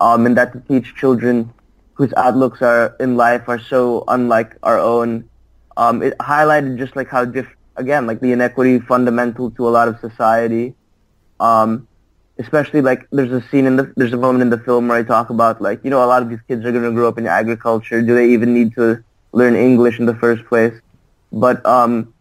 um, 0.00 0.26
and 0.26 0.36
that 0.36 0.52
to 0.52 0.60
teach 0.60 0.94
children 0.94 1.52
whose 1.94 2.12
outlooks 2.16 2.60
are 2.62 2.94
in 3.00 3.16
life 3.16 3.48
are 3.48 3.58
so 3.58 4.04
unlike 4.08 4.56
our 4.62 4.78
own. 4.78 5.28
Um, 5.76 6.02
it 6.02 6.16
highlighted 6.18 6.78
just 6.78 6.94
like 6.94 7.08
how 7.08 7.24
diff- 7.24 7.56
again 7.76 8.06
like 8.06 8.20
the 8.20 8.32
inequity 8.32 8.78
fundamental 8.80 9.50
to 9.52 9.68
a 9.68 9.70
lot 9.70 9.88
of 9.88 9.98
society. 10.00 10.74
Um, 11.40 11.88
especially 12.38 12.80
like 12.82 13.06
there's 13.10 13.32
a 13.32 13.40
scene 13.48 13.66
in 13.66 13.76
the 13.76 13.92
there's 13.96 14.12
a 14.12 14.16
moment 14.16 14.42
in 14.42 14.50
the 14.50 14.58
film 14.58 14.88
where 14.88 14.98
I 14.98 15.02
talk 15.02 15.30
about 15.30 15.62
like 15.62 15.80
you 15.84 15.90
know 15.90 16.04
a 16.04 16.06
lot 16.06 16.22
of 16.22 16.28
these 16.28 16.40
kids 16.48 16.64
are 16.64 16.72
going 16.72 16.84
to 16.84 16.92
grow 16.92 17.08
up 17.08 17.18
in 17.18 17.26
agriculture. 17.26 18.02
Do 18.02 18.14
they 18.14 18.30
even 18.30 18.52
need 18.52 18.74
to 18.74 19.02
learn 19.32 19.54
English 19.54 19.98
in 19.98 20.06
the 20.06 20.14
first 20.16 20.44
place? 20.46 20.74
But 21.32 21.64
um, 21.66 22.12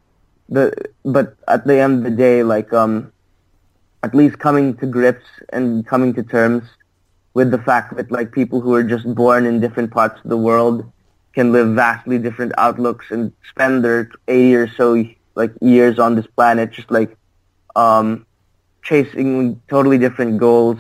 the 0.50 0.74
but 1.04 1.36
at 1.48 1.66
the 1.66 1.80
end 1.80 2.00
of 2.00 2.12
the 2.12 2.18
day, 2.18 2.44
like 2.44 2.72
um, 2.74 3.12
at 4.04 4.14
least 4.14 4.38
coming 4.40 4.76
to 4.78 4.86
grips 4.86 5.26
and 5.52 5.86
coming 5.86 6.14
to 6.14 6.24
terms 6.24 6.64
with 7.34 7.52
the 7.52 7.58
fact 7.58 7.96
that 7.98 8.12
like 8.12 8.32
people 8.32 8.62
who 8.62 8.74
are 8.74 8.84
just 8.84 9.06
born 9.16 9.46
in 9.46 9.60
different 9.60 9.92
parts 9.92 10.20
of 10.24 10.30
the 10.30 10.38
world 10.38 10.90
can 11.34 11.52
live 11.52 11.76
vastly 11.76 12.18
different 12.18 12.52
outlooks 12.58 13.08
and 13.10 13.32
spend 13.50 13.84
their 13.84 14.10
80 14.28 14.56
or 14.56 14.68
so 14.68 15.04
like 15.36 15.52
years 15.62 16.00
on 16.00 16.16
this 16.16 16.28
planet 16.28 16.72
just 16.72 16.92
like 16.92 17.16
um 17.76 18.26
chasing 18.84 19.60
totally 19.68 19.98
different 19.98 20.38
goals 20.38 20.78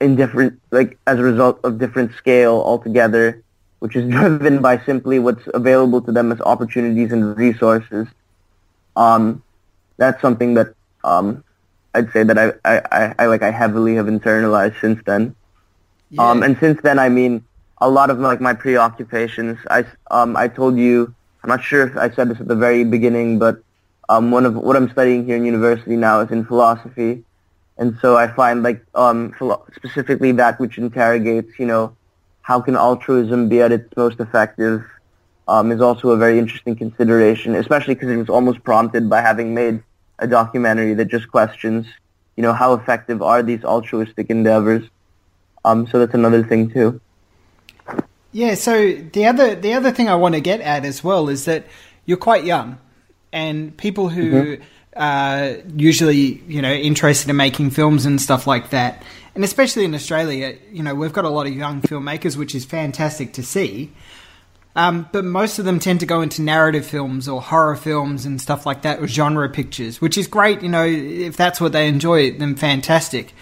in 0.00 0.16
different 0.16 0.60
like 0.70 0.98
as 1.06 1.18
a 1.18 1.22
result 1.22 1.60
of 1.64 1.78
different 1.78 2.12
scale 2.14 2.62
altogether 2.64 3.42
which 3.80 3.96
is 3.96 4.08
driven 4.16 4.62
by 4.62 4.78
simply 4.84 5.18
what's 5.18 5.46
available 5.52 6.00
to 6.00 6.12
them 6.12 6.32
as 6.32 6.40
opportunities 6.40 7.12
and 7.12 7.36
resources 7.36 8.06
um 8.96 9.42
that's 9.98 10.20
something 10.22 10.54
that 10.54 10.74
um 11.04 11.42
I'd 11.94 12.12
say 12.12 12.24
that 12.24 12.38
I, 12.38 12.52
I, 12.64 12.82
I, 12.92 13.14
I 13.20 13.26
like 13.26 13.42
I 13.42 13.50
heavily 13.50 13.94
have 13.94 14.04
internalized 14.06 14.78
since 14.82 15.00
then. 15.06 15.34
Yeah. 16.16 16.30
Um, 16.30 16.42
and 16.42 16.56
since 16.58 16.80
then, 16.82 16.98
I 16.98 17.08
mean, 17.08 17.44
a 17.78 17.88
lot 17.88 18.10
of 18.10 18.18
like 18.18 18.40
my 18.40 18.54
preoccupations. 18.54 19.58
I 19.70 19.84
um 20.10 20.36
I 20.36 20.48
told 20.48 20.78
you 20.78 21.14
I'm 21.42 21.50
not 21.50 21.62
sure 21.62 21.86
if 21.86 21.96
I 21.96 22.10
said 22.10 22.30
this 22.30 22.40
at 22.40 22.48
the 22.48 22.56
very 22.56 22.84
beginning, 22.84 23.38
but 23.38 23.62
um 24.08 24.30
one 24.30 24.46
of 24.46 24.54
what 24.54 24.76
I'm 24.76 24.90
studying 24.90 25.24
here 25.26 25.36
in 25.36 25.44
university 25.44 25.96
now 25.96 26.20
is 26.20 26.30
in 26.30 26.44
philosophy, 26.44 27.24
and 27.76 27.98
so 28.00 28.16
I 28.16 28.28
find 28.28 28.62
like 28.62 28.84
um 28.94 29.32
philo- 29.38 29.64
specifically 29.74 30.32
that 30.32 30.58
which 30.58 30.78
interrogates 30.78 31.58
you 31.58 31.66
know 31.66 31.94
how 32.42 32.60
can 32.60 32.76
altruism 32.76 33.48
be 33.48 33.60
at 33.60 33.72
its 33.72 33.94
most 33.96 34.20
effective 34.20 34.84
um, 35.48 35.72
is 35.72 35.80
also 35.80 36.10
a 36.10 36.16
very 36.16 36.38
interesting 36.38 36.76
consideration, 36.76 37.56
especially 37.56 37.94
because 37.94 38.08
it 38.08 38.16
was 38.16 38.28
almost 38.28 38.62
prompted 38.62 39.10
by 39.10 39.20
having 39.20 39.52
made 39.52 39.82
a 40.20 40.26
documentary 40.26 40.94
that 40.94 41.08
just 41.08 41.30
questions 41.30 41.86
you 42.36 42.42
know 42.42 42.52
how 42.52 42.72
effective 42.74 43.22
are 43.22 43.42
these 43.42 43.64
altruistic 43.64 44.30
endeavors 44.30 44.84
um, 45.66 45.86
so 45.88 45.98
that's 45.98 46.14
another 46.14 46.44
thing 46.44 46.70
too. 46.70 47.00
Yeah. 48.32 48.54
So 48.54 48.92
the 48.94 49.26
other 49.26 49.54
the 49.54 49.74
other 49.74 49.90
thing 49.90 50.08
I 50.08 50.14
want 50.14 50.34
to 50.34 50.40
get 50.40 50.60
at 50.60 50.84
as 50.84 51.02
well 51.02 51.28
is 51.28 51.44
that 51.46 51.66
you're 52.06 52.16
quite 52.16 52.44
young, 52.44 52.78
and 53.32 53.76
people 53.76 54.08
who 54.08 54.30
mm-hmm. 54.30 54.62
are 54.96 55.56
usually 55.76 56.42
you 56.46 56.62
know 56.62 56.72
interested 56.72 57.28
in 57.28 57.36
making 57.36 57.70
films 57.70 58.06
and 58.06 58.20
stuff 58.20 58.46
like 58.46 58.70
that, 58.70 59.02
and 59.34 59.42
especially 59.42 59.84
in 59.84 59.94
Australia, 59.94 60.56
you 60.70 60.84
know 60.84 60.94
we've 60.94 61.12
got 61.12 61.24
a 61.24 61.30
lot 61.30 61.46
of 61.46 61.54
young 61.54 61.82
filmmakers, 61.82 62.36
which 62.36 62.54
is 62.54 62.64
fantastic 62.64 63.32
to 63.34 63.42
see. 63.42 63.92
Um, 64.76 65.08
but 65.10 65.24
most 65.24 65.58
of 65.58 65.64
them 65.64 65.78
tend 65.80 66.00
to 66.00 66.06
go 66.06 66.20
into 66.20 66.42
narrative 66.42 66.84
films 66.86 67.28
or 67.28 67.40
horror 67.40 67.76
films 67.76 68.26
and 68.26 68.38
stuff 68.38 68.66
like 68.66 68.82
that, 68.82 69.00
or 69.00 69.08
genre 69.08 69.48
pictures, 69.48 70.00
which 70.02 70.18
is 70.18 70.28
great. 70.28 70.60
You 70.62 70.68
know, 70.68 70.84
if 70.84 71.36
that's 71.36 71.60
what 71.60 71.72
they 71.72 71.88
enjoy, 71.88 72.32
then 72.32 72.54
fantastic. 72.54 73.32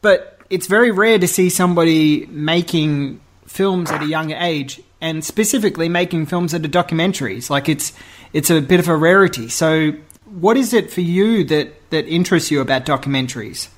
But 0.00 0.35
it's 0.50 0.66
very 0.66 0.90
rare 0.90 1.18
to 1.18 1.28
see 1.28 1.48
somebody 1.48 2.26
making 2.26 3.20
films 3.46 3.90
at 3.90 4.02
a 4.02 4.06
young 4.06 4.32
age 4.32 4.80
and 5.00 5.24
specifically 5.24 5.88
making 5.88 6.26
films 6.26 6.52
that 6.52 6.64
are 6.64 6.68
documentaries. 6.68 7.50
Like 7.50 7.68
it's 7.68 7.92
it's 8.32 8.50
a 8.50 8.60
bit 8.60 8.80
of 8.80 8.88
a 8.88 8.96
rarity. 8.96 9.48
So 9.48 9.92
what 10.24 10.56
is 10.56 10.72
it 10.72 10.90
for 10.90 11.00
you 11.00 11.44
that 11.44 11.90
that 11.90 12.06
interests 12.06 12.50
you 12.50 12.60
about 12.60 12.84
documentaries? 12.84 13.68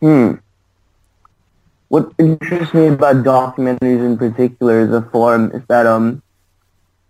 Hmm. 0.00 0.34
What 1.88 2.12
interests 2.18 2.74
me 2.74 2.88
about 2.88 3.16
documentaries 3.16 4.04
in 4.04 4.18
particular 4.18 4.80
as 4.80 4.90
a 4.92 5.02
form 5.02 5.52
is 5.52 5.62
that 5.68 5.86
um 5.86 6.22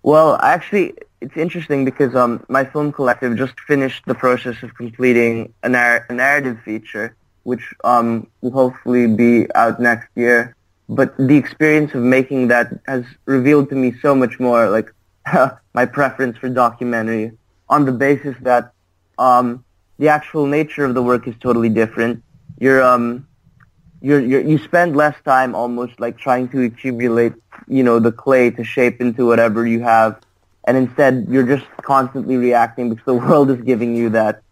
well 0.02 0.36
actually 0.36 0.94
it's 1.20 1.36
interesting 1.36 1.84
because 1.84 2.14
um 2.14 2.44
my 2.48 2.64
film 2.64 2.92
collective 2.92 3.36
just 3.36 3.58
finished 3.60 4.04
the 4.06 4.14
process 4.14 4.62
of 4.62 4.74
completing 4.74 5.52
a, 5.62 6.00
a 6.08 6.12
narrative 6.12 6.60
feature 6.64 7.16
which 7.46 7.64
um, 7.84 8.26
will 8.40 8.50
hopefully 8.50 9.06
be 9.06 9.46
out 9.54 9.78
next 9.78 10.08
year. 10.16 10.56
But 10.88 11.16
the 11.16 11.36
experience 11.36 11.94
of 11.94 12.02
making 12.02 12.48
that 12.48 12.66
has 12.86 13.04
revealed 13.24 13.68
to 13.70 13.76
me 13.76 13.94
so 14.02 14.16
much 14.16 14.40
more, 14.40 14.68
like 14.68 14.92
my 15.72 15.86
preference 15.86 16.36
for 16.38 16.48
documentary, 16.48 17.32
on 17.68 17.84
the 17.84 17.92
basis 17.92 18.34
that 18.42 18.72
um, 19.18 19.64
the 19.98 20.08
actual 20.08 20.46
nature 20.46 20.84
of 20.84 20.94
the 20.94 21.02
work 21.02 21.28
is 21.28 21.36
totally 21.40 21.68
different. 21.68 22.20
You're 22.58 22.82
um, 22.82 23.28
you're, 24.02 24.20
you're, 24.20 24.40
you 24.40 24.58
spend 24.58 24.96
less 24.96 25.16
time 25.24 25.54
almost 25.54 26.00
like 26.00 26.18
trying 26.18 26.48
to 26.48 26.64
accumulate, 26.64 27.32
you 27.68 27.82
know, 27.84 27.98
the 28.00 28.12
clay 28.12 28.50
to 28.50 28.64
shape 28.64 29.00
into 29.00 29.24
whatever 29.24 29.66
you 29.66 29.80
have, 29.82 30.20
and 30.64 30.76
instead 30.76 31.26
you're 31.30 31.46
just 31.46 31.66
constantly 31.82 32.36
reacting 32.36 32.90
because 32.90 33.06
the 33.06 33.14
world 33.26 33.50
is 33.50 33.60
giving 33.62 33.94
you 33.94 34.10
that. 34.10 34.42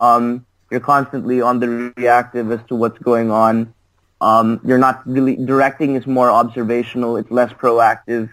Um, 0.00 0.46
You're 0.74 0.80
constantly 0.80 1.40
on 1.40 1.60
the 1.60 1.92
reactive 1.96 2.50
as 2.50 2.58
to 2.66 2.74
what's 2.74 2.98
going 2.98 3.30
on. 3.30 3.72
Um, 4.20 4.60
you're 4.64 4.82
not 4.88 5.06
really 5.06 5.36
directing 5.36 5.94
is 5.94 6.04
more 6.04 6.28
observational. 6.28 7.16
It's 7.16 7.30
less 7.30 7.52
proactive. 7.52 8.28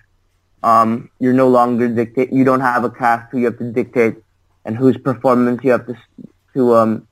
Um, 0.63 1.12
you're 1.19 1.34
no 1.34 1.49
longer 1.49 1.88
dictate. 1.88 2.34
You 2.34 2.43
don't 2.43 2.62
have 2.62 2.84
a 2.84 2.89
cast 2.89 3.32
who 3.32 3.38
you 3.38 3.45
have 3.45 3.60
to 3.60 3.71
dictate 3.71 4.15
and 4.65 4.75
whose 4.75 4.97
performance 4.97 5.63
you 5.63 5.69
have 5.69 5.86
to 5.86 5.95
to 6.56 6.73
um, 6.73 7.08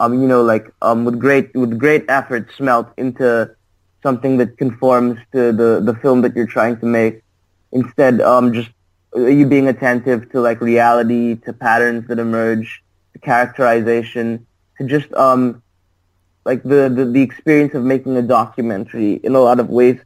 um, 0.00 0.20
you 0.20 0.26
know 0.26 0.42
like 0.42 0.66
um, 0.82 1.04
with 1.04 1.20
great 1.20 1.54
with 1.54 1.78
great 1.78 2.04
effort 2.08 2.50
smelt 2.56 2.88
into 2.96 3.54
something 4.02 4.38
that 4.38 4.58
conforms 4.58 5.20
to 5.30 5.52
the 5.52 5.80
the 5.88 5.94
film 6.02 6.22
that 6.22 6.34
you're 6.34 6.52
trying 6.58 6.76
to 6.80 6.86
make. 6.86 7.22
Instead, 7.70 8.20
um, 8.20 8.52
just 8.52 8.70
you 9.14 9.46
being 9.46 9.68
attentive 9.68 10.32
to 10.32 10.40
like 10.40 10.60
reality, 10.60 11.36
to 11.46 11.52
patterns 11.52 12.08
that 12.08 12.18
emerge, 12.18 12.82
to 13.12 13.20
characterization, 13.20 14.44
to 14.78 14.84
just 14.84 15.12
um, 15.14 15.62
like 16.44 16.62
the, 16.62 16.92
the, 16.94 17.04
the 17.04 17.22
experience 17.22 17.74
of 17.74 17.84
making 17.84 18.16
a 18.16 18.22
documentary 18.22 19.14
in 19.14 19.34
a 19.34 19.40
lot 19.40 19.60
of 19.60 19.68
ways 19.68 19.98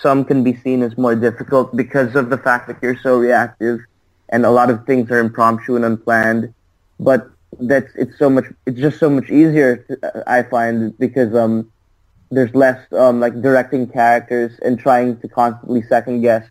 some 0.00 0.24
can 0.24 0.42
be 0.44 0.54
seen 0.56 0.82
as 0.82 0.96
more 0.98 1.14
difficult 1.14 1.74
because 1.74 2.14
of 2.16 2.30
the 2.30 2.38
fact 2.38 2.66
that 2.68 2.76
you're 2.82 2.98
so 2.98 3.18
reactive 3.18 3.80
and 4.28 4.44
a 4.44 4.50
lot 4.50 4.70
of 4.70 4.84
things 4.84 5.10
are 5.10 5.18
impromptu 5.18 5.76
and 5.76 5.84
unplanned 5.84 6.52
but 7.00 7.30
that's 7.60 7.94
it's 7.94 8.18
so 8.18 8.28
much 8.28 8.44
it's 8.66 8.78
just 8.78 8.98
so 8.98 9.08
much 9.08 9.30
easier 9.30 9.76
to, 9.76 10.24
i 10.26 10.42
find 10.42 10.96
because 10.98 11.34
um 11.34 11.70
there's 12.30 12.54
less 12.54 12.80
um 12.92 13.20
like 13.20 13.40
directing 13.40 13.86
characters 13.86 14.58
and 14.62 14.78
trying 14.78 15.18
to 15.20 15.28
constantly 15.28 15.82
second 15.82 16.20
guess 16.20 16.44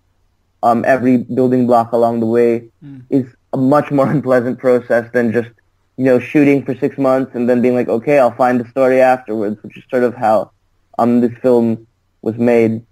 um 0.64 0.84
every 0.86 1.18
building 1.18 1.68
block 1.68 1.92
along 1.92 2.20
the 2.20 2.26
way 2.26 2.68
mm. 2.84 3.04
is 3.10 3.26
a 3.54 3.58
much 3.58 3.92
more 3.92 4.10
unpleasant 4.16 4.58
process 4.58 5.12
than 5.12 5.32
just 5.32 5.50
you 5.98 6.06
know, 6.06 6.20
shooting 6.20 6.64
for 6.64 6.76
six 6.76 6.98
months 6.98 7.36
and 7.36 7.50
then 7.50 7.62
being 7.62 7.76
like, 7.76 7.88
okay, 7.88 8.20
I'll 8.20 8.36
find 8.36 8.60
a 8.60 8.68
story 8.70 9.02
afterwards, 9.02 9.62
which 9.64 9.78
is 9.78 9.84
sort 9.90 10.04
of 10.04 10.14
how 10.16 10.52
um, 11.00 11.22
this 11.22 11.36
film 11.40 11.88
was 12.22 12.36
made. 12.38 12.86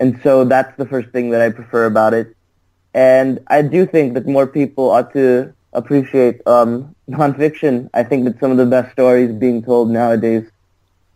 And 0.00 0.20
so 0.22 0.44
that's 0.44 0.76
the 0.76 0.86
first 0.86 1.10
thing 1.10 1.30
that 1.30 1.40
I 1.40 1.50
prefer 1.50 1.86
about 1.86 2.14
it. 2.14 2.34
And 2.94 3.40
I 3.46 3.62
do 3.62 3.86
think 3.86 4.14
that 4.14 4.26
more 4.26 4.46
people 4.46 4.90
ought 4.90 5.12
to 5.12 5.52
appreciate 5.72 6.40
um, 6.46 6.94
nonfiction. 7.08 7.90
I 7.94 8.02
think 8.02 8.24
that 8.24 8.40
some 8.40 8.50
of 8.50 8.56
the 8.56 8.66
best 8.66 8.92
stories 8.92 9.32
being 9.32 9.62
told 9.62 9.90
nowadays 9.90 10.44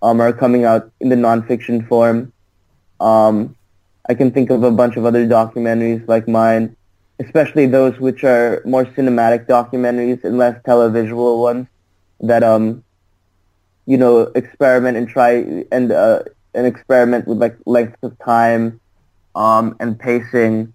um, 0.01 0.21
are 0.21 0.33
coming 0.33 0.65
out 0.65 0.91
in 1.01 1.09
the 1.09 1.17
nonfiction 1.17 1.87
form. 1.89 2.33
Um, 3.01 3.57
I 4.09 4.15
can 4.15 4.31
think 4.31 4.51
of 4.51 4.63
a 4.63 4.71
bunch 4.71 4.97
of 4.97 5.05
other 5.05 5.27
documentaries 5.27 6.07
like 6.07 6.29
mine 6.29 6.77
especially 7.25 7.67
those 7.67 7.99
which 7.99 8.25
are 8.25 8.63
more 8.65 8.85
cinematic 8.85 9.47
documentaries 9.47 10.23
and 10.25 10.39
less 10.39 10.61
televisual 10.63 11.41
ones 11.41 11.67
that 12.21 12.43
um 12.43 12.83
you 13.87 13.97
know 13.97 14.31
experiment 14.35 14.97
and 14.97 15.09
try 15.09 15.33
and 15.71 15.93
uh 15.93 16.23
and 16.55 16.67
experiment 16.67 17.27
with 17.27 17.39
like 17.39 17.57
length 17.67 17.97
of 18.03 18.17
time 18.19 18.81
um 19.35 19.77
and 19.81 19.99
pacing 19.99 20.73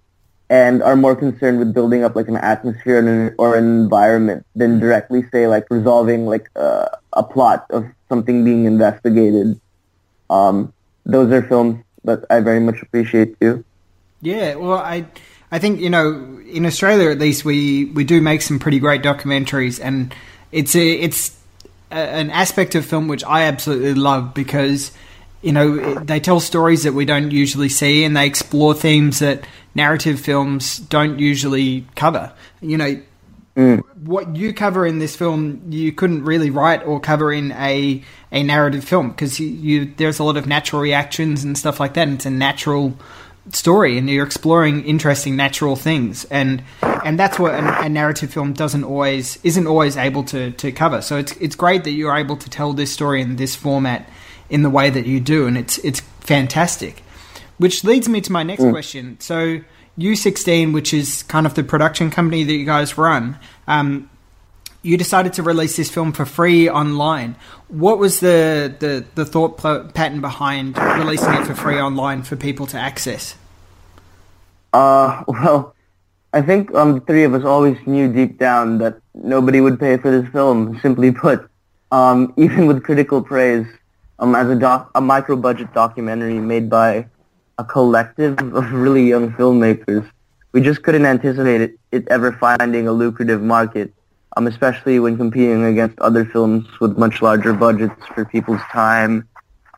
and 0.49 0.81
are 0.81 0.95
more 0.95 1.15
concerned 1.15 1.59
with 1.59 1.73
building 1.73 2.03
up 2.03 2.15
like 2.15 2.27
an 2.27 2.37
atmosphere 2.37 2.99
an, 2.99 3.35
or 3.37 3.55
an 3.55 3.65
environment 3.65 4.45
than 4.55 4.79
directly 4.79 5.23
say 5.31 5.47
like 5.47 5.65
resolving 5.69 6.25
like 6.25 6.49
uh, 6.55 6.87
a 7.13 7.23
plot 7.23 7.65
of 7.69 7.85
something 8.07 8.45
being 8.45 8.65
investigated. 8.65 9.59
Um 10.29 10.73
those 11.05 11.31
are 11.31 11.43
films 11.43 11.83
that 12.03 12.25
I 12.29 12.39
very 12.39 12.59
much 12.59 12.81
appreciate 12.81 13.39
too. 13.39 13.63
Yeah 14.21 14.55
well 14.55 14.79
I 14.79 15.05
I 15.51 15.59
think 15.59 15.79
you 15.79 15.89
know 15.89 16.39
in 16.47 16.65
Australia 16.65 17.09
at 17.09 17.19
least 17.19 17.45
we 17.45 17.85
we 17.85 18.03
do 18.03 18.21
make 18.21 18.41
some 18.41 18.59
pretty 18.59 18.79
great 18.79 19.01
documentaries, 19.01 19.79
and 19.81 20.13
it's 20.51 20.75
a 20.75 20.91
it's 20.91 21.37
a, 21.91 21.95
an 21.95 22.29
aspect 22.29 22.75
of 22.75 22.85
film 22.85 23.07
which 23.07 23.23
I 23.23 23.43
absolutely 23.43 23.93
love 23.93 24.33
because 24.33 24.91
you 25.41 25.51
know 25.51 25.95
they 25.95 26.19
tell 26.19 26.39
stories 26.39 26.83
that 26.83 26.93
we 26.93 27.05
don't 27.05 27.31
usually 27.31 27.69
see, 27.69 28.03
and 28.03 28.15
they 28.15 28.25
explore 28.25 28.73
themes 28.73 29.19
that 29.19 29.45
narrative 29.75 30.19
films 30.19 30.77
don't 30.77 31.19
usually 31.19 31.85
cover. 31.95 32.33
You 32.61 32.77
know. 32.77 33.01
Mm. 33.55 33.81
What 34.03 34.35
you 34.35 34.53
cover 34.53 34.85
in 34.85 34.99
this 34.99 35.15
film, 35.15 35.63
you 35.69 35.91
couldn't 35.91 36.25
really 36.25 36.51
write 36.51 36.85
or 36.85 36.99
cover 36.99 37.33
in 37.33 37.53
a 37.53 38.03
a 38.31 38.43
narrative 38.43 38.83
film 38.83 39.09
because 39.09 39.39
you, 39.39 39.47
you 39.47 39.93
there's 39.97 40.19
a 40.19 40.23
lot 40.23 40.37
of 40.37 40.45
natural 40.45 40.79
reactions 40.79 41.43
and 41.43 41.57
stuff 41.57 41.79
like 41.79 41.95
that. 41.95 42.07
And 42.07 42.17
it's 42.17 42.27
a 42.27 42.29
natural 42.29 42.95
story 43.53 43.97
and 43.97 44.09
you're 44.09 44.25
exploring 44.25 44.83
interesting 44.85 45.35
natural 45.35 45.75
things. 45.75 46.25
And 46.25 46.63
and 46.81 47.19
that's 47.19 47.39
what 47.39 47.53
a, 47.53 47.81
a, 47.81 47.89
narrative 47.89 48.33
film 48.33 48.53
doesn't 48.53 48.83
always 48.83 49.39
isn't 49.43 49.67
always 49.67 49.97
able 49.97 50.23
to 50.25 50.51
to 50.51 50.71
cover. 50.71 51.01
So 51.01 51.17
it's 51.17 51.33
it's 51.37 51.55
great 51.55 51.83
that 51.83 51.91
you're 51.91 52.15
able 52.15 52.37
to 52.37 52.49
tell 52.49 52.73
this 52.73 52.91
story 52.91 53.21
in 53.21 53.35
this 53.35 53.55
format 53.55 54.09
in 54.49 54.61
the 54.63 54.69
way 54.69 54.89
that 54.89 55.05
you 55.05 55.19
do 55.19 55.47
and 55.47 55.57
it's 55.57 55.77
it's 55.79 56.01
fantastic. 56.21 57.03
Which 57.57 57.83
leads 57.83 58.07
me 58.07 58.21
to 58.21 58.31
my 58.31 58.43
next 58.43 58.63
mm. 58.63 58.71
question. 58.71 59.19
So 59.19 59.61
U16 59.97 60.73
which 60.73 60.93
is 60.93 61.23
kind 61.23 61.45
of 61.45 61.55
the 61.55 61.63
production 61.63 62.11
company 62.11 62.43
that 62.43 62.53
you 62.53 62.65
guys 62.65 62.97
run 62.97 63.37
um, 63.67 64.09
you 64.83 64.97
decided 64.97 65.33
to 65.33 65.43
release 65.43 65.75
this 65.75 65.89
film 65.89 66.13
for 66.13 66.25
free 66.25 66.69
online. 66.69 67.35
What 67.67 67.97
was 67.97 68.19
the, 68.19 68.73
the, 68.79 69.05
the 69.15 69.25
thought 69.25 69.57
pattern 69.57 70.21
behind 70.21 70.77
releasing 70.77 71.33
it 71.33 71.45
for 71.45 71.55
free 71.55 71.79
online 71.79 72.23
for 72.23 72.35
people 72.35 72.65
to 72.67 72.77
access? 72.77 73.35
Uh, 74.73 75.23
well, 75.27 75.75
I 76.33 76.41
think 76.41 76.73
um, 76.75 76.95
the 76.95 76.99
three 77.01 77.23
of 77.23 77.33
us 77.33 77.43
always 77.43 77.77
knew 77.85 78.11
deep 78.11 78.37
down 78.37 78.77
that 78.79 78.99
nobody 79.13 79.61
would 79.61 79.79
pay 79.79 79.97
for 79.97 80.11
this 80.11 80.29
film. 80.31 80.79
Simply 80.81 81.11
put, 81.11 81.49
um, 81.91 82.33
even 82.37 82.67
with 82.67 82.83
critical 82.83 83.21
praise, 83.21 83.65
um, 84.19 84.35
as 84.35 84.49
a 84.49 84.55
doc, 84.55 84.91
a 84.95 85.01
micro-budget 85.01 85.73
documentary 85.73 86.39
made 86.39 86.69
by 86.69 87.07
a 87.59 87.63
collective 87.63 88.37
of 88.39 88.71
really 88.71 89.07
young 89.07 89.31
filmmakers, 89.33 90.09
we 90.51 90.61
just 90.61 90.81
couldn't 90.83 91.05
anticipate 91.05 91.61
it, 91.61 91.79
it 91.91 92.07
ever 92.09 92.31
finding 92.31 92.87
a 92.87 92.91
lucrative 92.91 93.41
market 93.41 93.93
um, 94.37 94.45
especially 94.45 94.99
when 94.99 95.17
competing 95.17 95.63
against 95.65 95.97
other 95.97 96.23
films 96.23 96.67
with 96.79 96.95
much 96.95 97.23
larger 97.23 97.53
budgets 97.53 98.05
for 98.13 98.23
people's 98.23 98.61
time, 98.71 99.27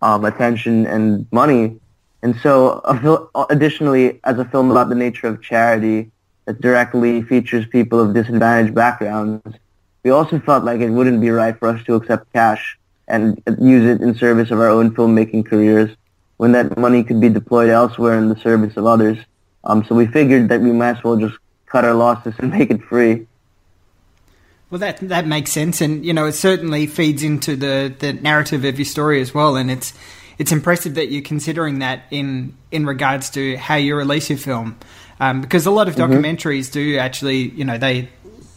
um, 0.01 0.25
attention, 0.25 0.85
and 0.85 1.25
money. 1.31 1.79
And 2.21 2.35
so, 2.43 2.81
additionally, 3.49 4.19
as 4.25 4.37
a 4.37 4.43
film 4.43 4.69
about 4.69 4.89
the 4.89 4.95
nature 4.95 5.27
of 5.27 5.41
charity 5.41 6.11
that 6.43 6.59
directly 6.59 7.21
features 7.21 7.65
people 7.67 8.01
of 8.01 8.13
disadvantaged 8.13 8.75
backgrounds, 8.75 9.55
we 10.03 10.11
also 10.11 10.39
felt 10.39 10.65
like 10.65 10.81
it 10.81 10.89
wouldn't 10.89 11.21
be 11.21 11.29
right 11.29 11.57
for 11.57 11.69
us 11.69 11.81
to 11.85 11.95
accept 11.95 12.33
cash 12.33 12.77
and 13.07 13.41
use 13.61 13.85
it 13.89 14.01
in 14.01 14.13
service 14.13 14.51
of 14.51 14.59
our 14.59 14.67
own 14.67 14.93
filmmaking 14.93 15.45
careers 15.45 15.89
when 16.35 16.51
that 16.51 16.77
money 16.77 17.01
could 17.01 17.21
be 17.21 17.29
deployed 17.29 17.69
elsewhere 17.69 18.17
in 18.17 18.27
the 18.27 18.35
service 18.35 18.75
of 18.75 18.85
others. 18.85 19.17
Um, 19.63 19.85
so 19.85 19.95
we 19.95 20.05
figured 20.05 20.49
that 20.49 20.59
we 20.59 20.73
might 20.73 20.97
as 20.97 21.03
well 21.05 21.15
just 21.15 21.37
cut 21.65 21.85
our 21.85 21.93
losses 21.93 22.33
and 22.39 22.51
make 22.51 22.71
it 22.71 22.83
free. 22.83 23.25
Well, 24.69 24.79
that 24.79 24.99
that 25.01 25.25
makes 25.25 25.51
sense, 25.51 25.82
and 25.82 26.05
you 26.05 26.13
know, 26.13 26.27
it 26.27 26.34
certainly 26.34 26.86
feeds 26.86 27.23
into 27.23 27.55
the, 27.55 27.93
the 27.97 28.13
narrative 28.13 28.65
of 28.65 28.77
your 28.77 28.86
story 28.86 29.19
as 29.19 29.34
well. 29.34 29.55
And 29.55 29.71
it's 29.71 29.93
it's 30.38 30.51
impressive 30.51 30.93
that 30.95 31.12
you're 31.12 31.23
considering 31.23 31.79
that 31.79 32.03
in 32.12 32.55
in 32.71 32.86
regards 32.86 33.32
to 33.32 33.58
how 33.58 33.75
you 33.75 33.95
release 33.95 34.29
your 34.29 34.38
film, 34.38 34.77
um, 35.19 35.41
because 35.41 35.65
a 35.65 35.71
lot 35.71 35.88
of 35.88 35.95
mm-hmm. 35.95 36.13
documentaries 36.13 36.71
do 36.71 36.97
actually, 36.97 37.49
you 37.49 37.65
know, 37.65 37.79
they 37.79 38.10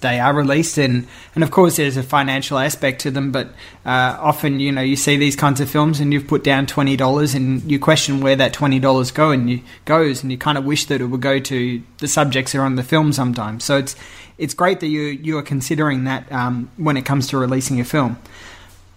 they 0.02 0.20
are 0.20 0.34
released 0.34 0.76
and 0.76 1.06
and 1.34 1.42
of 1.42 1.50
course 1.50 1.76
there's 1.76 1.96
a 1.96 2.02
financial 2.02 2.58
aspect 2.58 3.00
to 3.00 3.10
them 3.10 3.32
but 3.32 3.48
uh, 3.86 4.18
often 4.20 4.60
you 4.60 4.70
know 4.70 4.82
you 4.82 4.96
see 4.96 5.16
these 5.16 5.34
kinds 5.34 5.60
of 5.60 5.70
films 5.70 6.00
and 6.00 6.12
you've 6.12 6.26
put 6.26 6.44
down 6.44 6.66
$20 6.66 7.34
and 7.34 7.70
you 7.70 7.78
question 7.78 8.20
where 8.20 8.36
that 8.36 8.52
$20 8.52 9.14
go 9.14 9.30
and 9.30 9.48
you 9.48 9.60
goes 9.84 10.22
and 10.22 10.30
you 10.30 10.36
kind 10.36 10.58
of 10.58 10.64
wish 10.64 10.86
that 10.86 11.00
it 11.00 11.06
would 11.06 11.22
go 11.22 11.38
to 11.38 11.82
the 11.98 12.08
subjects 12.08 12.52
that 12.52 12.58
are 12.58 12.64
on 12.64 12.74
the 12.74 12.82
film 12.82 13.12
sometimes 13.12 13.64
so 13.64 13.78
it's 13.78 13.96
it's 14.42 14.54
great 14.54 14.80
that 14.80 14.88
you 14.88 15.02
you 15.26 15.38
are 15.38 15.42
considering 15.54 16.04
that 16.04 16.30
um, 16.32 16.70
when 16.76 16.96
it 16.96 17.04
comes 17.04 17.28
to 17.28 17.38
releasing 17.38 17.80
a 17.80 17.84
film 17.84 18.18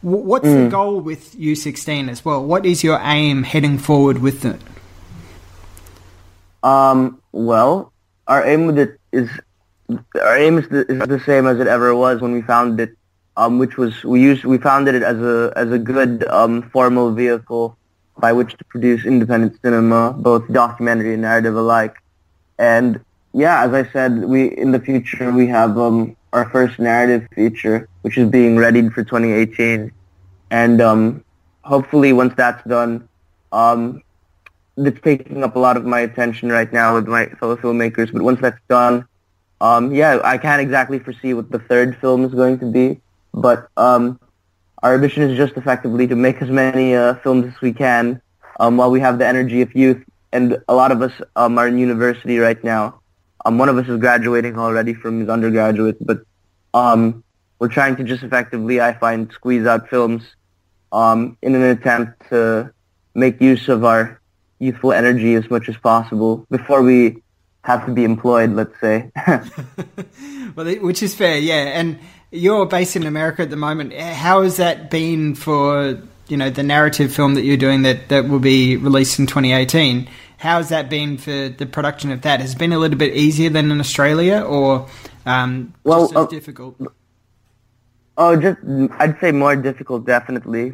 what's 0.01 0.47
mm. 0.47 0.63
the 0.65 0.69
goal 0.69 0.99
with 0.99 1.33
U16 1.35 2.09
as 2.09 2.25
well 2.25 2.43
what 2.43 2.65
is 2.65 2.83
your 2.83 2.99
aim 3.03 3.43
heading 3.43 3.77
forward 3.77 4.17
with 4.19 4.45
it 4.45 4.59
um 6.63 7.21
well 7.31 7.93
our 8.27 8.45
aim 8.45 8.65
with 8.65 8.79
it 8.79 8.99
is 9.11 9.29
our 10.21 10.37
aim 10.37 10.57
is 10.57 10.67
the, 10.69 10.85
is 10.91 11.07
the 11.07 11.19
same 11.19 11.45
as 11.47 11.59
it 11.59 11.67
ever 11.67 11.95
was 11.95 12.21
when 12.21 12.31
we 12.33 12.41
founded 12.41 12.89
it, 12.89 12.97
um, 13.37 13.59
which 13.59 13.77
was 13.77 14.03
we 14.03 14.21
used 14.21 14.43
we 14.43 14.57
founded 14.57 14.95
it 14.95 15.03
as 15.03 15.17
a 15.17 15.53
as 15.55 15.71
a 15.71 15.77
good 15.77 16.27
um, 16.29 16.63
formal 16.69 17.11
vehicle 17.11 17.77
by 18.17 18.31
which 18.31 18.57
to 18.57 18.63
produce 18.65 19.05
independent 19.05 19.59
cinema, 19.61 20.13
both 20.13 20.47
documentary 20.51 21.13
and 21.13 21.21
narrative 21.21 21.55
alike. 21.55 21.97
And 22.57 23.03
yeah, 23.35 23.65
as 23.65 23.73
I 23.73 23.91
said, 23.91 24.23
we 24.23 24.47
in 24.57 24.71
the 24.71 24.79
future 24.79 25.29
we 25.29 25.47
have 25.47 25.77
um, 25.77 26.15
our 26.31 26.49
first 26.49 26.79
narrative 26.79 27.27
feature, 27.35 27.89
which 28.01 28.17
is 28.17 28.29
being 28.29 28.55
readied 28.55 28.93
for 28.93 29.03
2018, 29.03 29.91
and 30.51 30.81
um, 30.81 31.23
hopefully 31.61 32.13
once 32.13 32.33
that's 32.37 32.65
done, 32.65 33.09
um, 33.51 34.01
it's 34.77 35.01
taking 35.01 35.43
up 35.43 35.57
a 35.57 35.59
lot 35.59 35.75
of 35.75 35.85
my 35.85 35.99
attention 35.99 36.49
right 36.49 36.71
now 36.71 36.95
with 36.95 37.09
my 37.09 37.25
fellow 37.39 37.57
filmmakers. 37.57 38.11
But 38.13 38.21
once 38.21 38.39
that's 38.39 38.61
done, 38.69 39.05
um, 39.59 39.93
yeah, 39.93 40.21
I 40.23 40.37
can't 40.37 40.61
exactly 40.61 40.99
foresee 40.99 41.33
what 41.33 41.51
the 41.51 41.59
third 41.59 41.97
film 41.97 42.23
is 42.23 42.33
going 42.33 42.59
to 42.59 42.71
be, 42.71 43.01
but 43.33 43.69
um, 43.75 44.17
our 44.81 44.97
mission 44.97 45.23
is 45.23 45.37
just 45.37 45.57
effectively 45.57 46.07
to 46.07 46.15
make 46.15 46.41
as 46.41 46.49
many 46.49 46.95
uh, 46.95 47.15
films 47.15 47.53
as 47.53 47.61
we 47.61 47.73
can 47.73 48.21
um, 48.61 48.77
while 48.77 48.91
we 48.91 49.01
have 49.01 49.19
the 49.19 49.27
energy 49.27 49.61
of 49.61 49.75
youth. 49.75 50.01
And 50.31 50.57
a 50.69 50.75
lot 50.75 50.93
of 50.93 51.01
us 51.01 51.11
um, 51.35 51.57
are 51.57 51.67
in 51.67 51.77
university 51.77 52.39
right 52.39 52.61
now. 52.63 53.01
Um, 53.45 53.59
one 53.59 53.69
of 53.69 53.77
us 53.77 53.87
is 53.87 53.99
graduating 53.99 54.57
already 54.57 54.93
from 54.93 55.19
his 55.19 55.29
undergraduate, 55.29 55.97
but 56.05 56.21
um, 56.73 57.23
we're 57.59 57.69
trying 57.69 57.95
to 57.97 58.03
just 58.03 58.23
effectively, 58.23 58.81
I 58.81 58.93
find, 58.93 59.31
squeeze 59.31 59.65
out 59.65 59.87
films 59.89 60.23
um, 60.91 61.37
in 61.41 61.53
an 61.55 61.61
attempt 61.61 62.29
to 62.29 62.73
make 63.13 63.39
use 63.39 63.69
of 63.69 63.85
our 63.85 64.19
youthful 64.59 64.91
energy 64.91 65.35
as 65.35 65.49
much 65.49 65.69
as 65.69 65.77
possible 65.77 66.45
before 66.49 66.81
we 66.81 67.21
have 67.63 67.85
to 67.85 67.91
be 67.91 68.03
employed, 68.03 68.51
let's 68.51 68.79
say. 68.79 69.11
well, 70.55 70.75
which 70.77 71.03
is 71.03 71.13
fair, 71.13 71.37
yeah. 71.37 71.79
And 71.79 71.99
you're 72.31 72.65
based 72.65 72.95
in 72.95 73.05
America 73.05 73.43
at 73.43 73.49
the 73.49 73.55
moment. 73.55 73.93
How 73.93 74.41
has 74.43 74.57
that 74.57 74.89
been 74.89 75.35
for 75.35 75.99
you 76.27 76.37
know 76.37 76.49
the 76.49 76.63
narrative 76.63 77.13
film 77.13 77.35
that 77.35 77.43
you're 77.43 77.57
doing 77.57 77.83
that 77.83 78.09
that 78.09 78.27
will 78.27 78.39
be 78.39 78.77
released 78.77 79.19
in 79.19 79.27
2018? 79.27 80.07
How 80.37 80.57
has 80.57 80.69
that 80.69 80.89
been 80.89 81.17
for 81.17 81.49
the 81.49 81.65
production 81.65 82.11
of 82.11 82.21
that? 82.21 82.41
Has 82.41 82.53
it 82.53 82.57
been 82.57 82.73
a 82.73 82.79
little 82.79 82.97
bit 82.97 83.15
easier 83.15 83.49
than 83.49 83.71
in 83.71 83.79
Australia, 83.79 84.41
or 84.41 84.87
um, 85.25 85.73
well, 85.83 86.01
just 86.01 86.11
as 86.11 86.17
uh, 86.17 86.27
difficult? 86.27 86.75
Oh, 88.17 88.35
just 88.35 88.59
I'd 88.99 89.17
say 89.19 89.31
more 89.31 89.55
difficult, 89.55 90.05
definitely. 90.05 90.71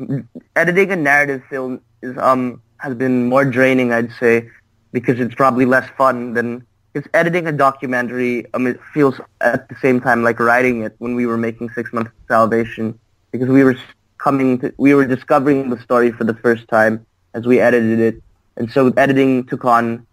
Editing 0.56 0.92
a 0.92 0.96
narrative 0.96 1.44
film 1.50 1.82
is 2.02 2.18
um 2.18 2.62
has 2.78 2.96
been 2.96 3.28
more 3.30 3.46
draining, 3.46 3.94
I'd 3.94 4.12
say, 4.20 4.50
because 4.92 5.20
it's 5.20 5.36
probably 5.36 5.66
less 5.66 5.90
fun 5.98 6.34
than 6.34 6.66
because 6.92 7.10
editing 7.14 7.48
a 7.48 7.52
documentary. 7.52 8.46
Um, 8.54 8.68
it 8.68 8.80
feels 8.94 9.20
at 9.40 9.70
the 9.70 9.76
same 9.76 10.02
time 10.02 10.24
like 10.24 10.40
writing 10.40 10.84
it 10.84 10.96
when 11.00 11.16
we 11.16 11.26
were 11.26 11.38
making 11.38 11.70
Six 11.70 11.94
Months 11.94 12.12
of 12.12 12.28
Salvation 12.28 13.00
because 13.32 13.50
we 13.50 13.64
were 13.64 13.78
coming 14.18 14.60
to, 14.60 14.74
we 14.78 14.94
were 14.94 15.06
discovering 15.06 15.70
the 15.70 15.80
story 15.80 16.12
for 16.12 16.24
the 16.24 16.34
first 16.36 16.68
time 16.68 17.06
as 17.34 17.46
we 17.48 17.60
edited 17.60 18.00
it, 18.00 18.24
and 18.58 18.72
so 18.72 18.90
editing 18.98 19.46
took 19.46 19.66
on 19.66 20.06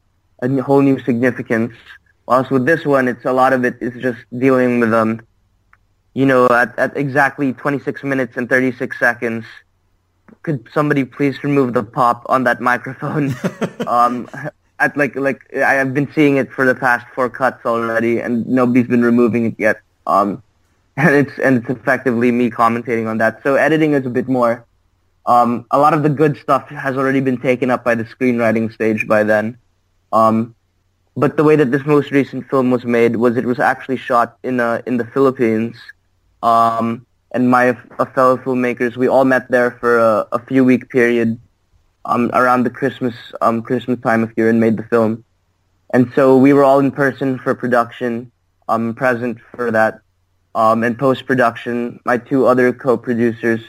a 0.43 0.49
whole 0.63 0.83
new 0.83 0.99
significance. 1.01 1.73
Whilst 2.27 2.51
with 2.51 2.67
this 2.67 2.85
one, 2.85 3.09
it's 3.09 3.25
a 3.25 3.33
lot 3.33 3.53
of 3.53 3.65
it 3.65 3.77
is 3.81 4.01
just 4.03 4.19
dealing 4.39 4.81
with 4.81 4.93
um 4.93 5.21
you 6.19 6.27
know, 6.27 6.47
at, 6.49 6.77
at 6.79 6.97
exactly 6.97 7.53
26 7.53 8.03
minutes 8.03 8.37
and 8.37 8.49
36 8.49 8.99
seconds, 8.99 9.45
could 10.43 10.67
somebody 10.75 11.05
please 11.05 11.45
remove 11.45 11.75
the 11.75 11.85
pop 11.85 12.25
on 12.29 12.43
that 12.43 12.61
microphone? 12.61 13.35
um, 13.87 14.29
at 14.81 14.97
like 14.97 15.15
like 15.15 15.43
I 15.55 15.75
have 15.75 15.95
been 15.95 16.11
seeing 16.13 16.37
it 16.37 16.53
for 16.53 16.65
the 16.65 16.75
past 16.75 17.07
four 17.15 17.31
cuts 17.31 17.65
already, 17.65 18.19
and 18.21 18.47
nobody's 18.47 18.89
been 18.89 19.03
removing 19.03 19.47
it 19.47 19.55
yet. 19.59 19.81
Um, 20.09 20.43
and 20.97 21.15
it's 21.15 21.39
and 21.39 21.59
it's 21.59 21.71
effectively 21.71 22.33
me 22.33 22.51
commentating 22.51 23.09
on 23.09 23.19
that. 23.19 23.41
So 23.45 23.55
editing 23.55 23.93
is 23.93 24.05
a 24.05 24.11
bit 24.11 24.29
more. 24.29 24.65
Um, 25.29 25.67
a 25.71 25.79
lot 25.79 25.95
of 25.95 26.03
the 26.03 26.09
good 26.09 26.37
stuff 26.39 26.69
has 26.71 26.97
already 26.97 27.21
been 27.21 27.39
taken 27.39 27.71
up 27.71 27.85
by 27.85 27.95
the 27.95 28.05
screenwriting 28.05 28.73
stage 28.73 29.07
by 29.07 29.23
then. 29.23 29.57
Um, 30.13 30.57
but 31.17 31.37
the 31.37 31.45
way 31.45 31.55
that 31.55 31.71
this 31.71 31.85
most 31.87 32.11
recent 32.11 32.49
film 32.49 32.71
was 32.71 32.85
made 32.85 33.15
was 33.17 33.37
it 33.37 33.45
was 33.45 33.61
actually 33.61 33.99
shot 33.99 34.39
in 34.43 34.59
uh, 34.59 34.83
in 34.87 34.97
the 34.97 35.05
Philippines 35.05 35.77
um, 36.43 37.07
and 37.33 37.51
my 37.51 37.75
fellow 38.15 38.37
filmmakers, 38.37 38.97
we 38.97 39.09
all 39.09 39.25
met 39.25 39.51
there 39.51 39.73
for 39.73 39.99
a, 39.99 40.27
a 40.33 40.39
few 40.39 40.65
week 40.65 40.89
period 40.89 41.39
um, 42.05 42.31
around 42.33 42.65
the 42.65 42.71
Christmas 42.71 43.15
um, 43.41 43.63
Christmas 43.63 44.01
time 44.01 44.23
of 44.23 44.33
year 44.37 44.49
and 44.49 44.61
made 44.61 44.77
the 44.77 44.85
film. 44.85 45.25
And 45.93 46.13
so 46.15 46.37
we 46.37 46.53
were 46.53 46.65
all 46.65 46.79
in 46.79 46.91
person 46.91 47.39
for 47.39 47.55
production, 47.55 48.31
um, 48.69 48.95
present 48.95 49.39
for 49.55 49.71
that, 49.71 50.01
um, 50.55 50.85
and 50.85 50.99
post 50.99 51.27
production. 51.27 52.01
My 52.05 52.19
two 52.19 52.47
other 52.47 52.73
co-producers, 52.73 53.61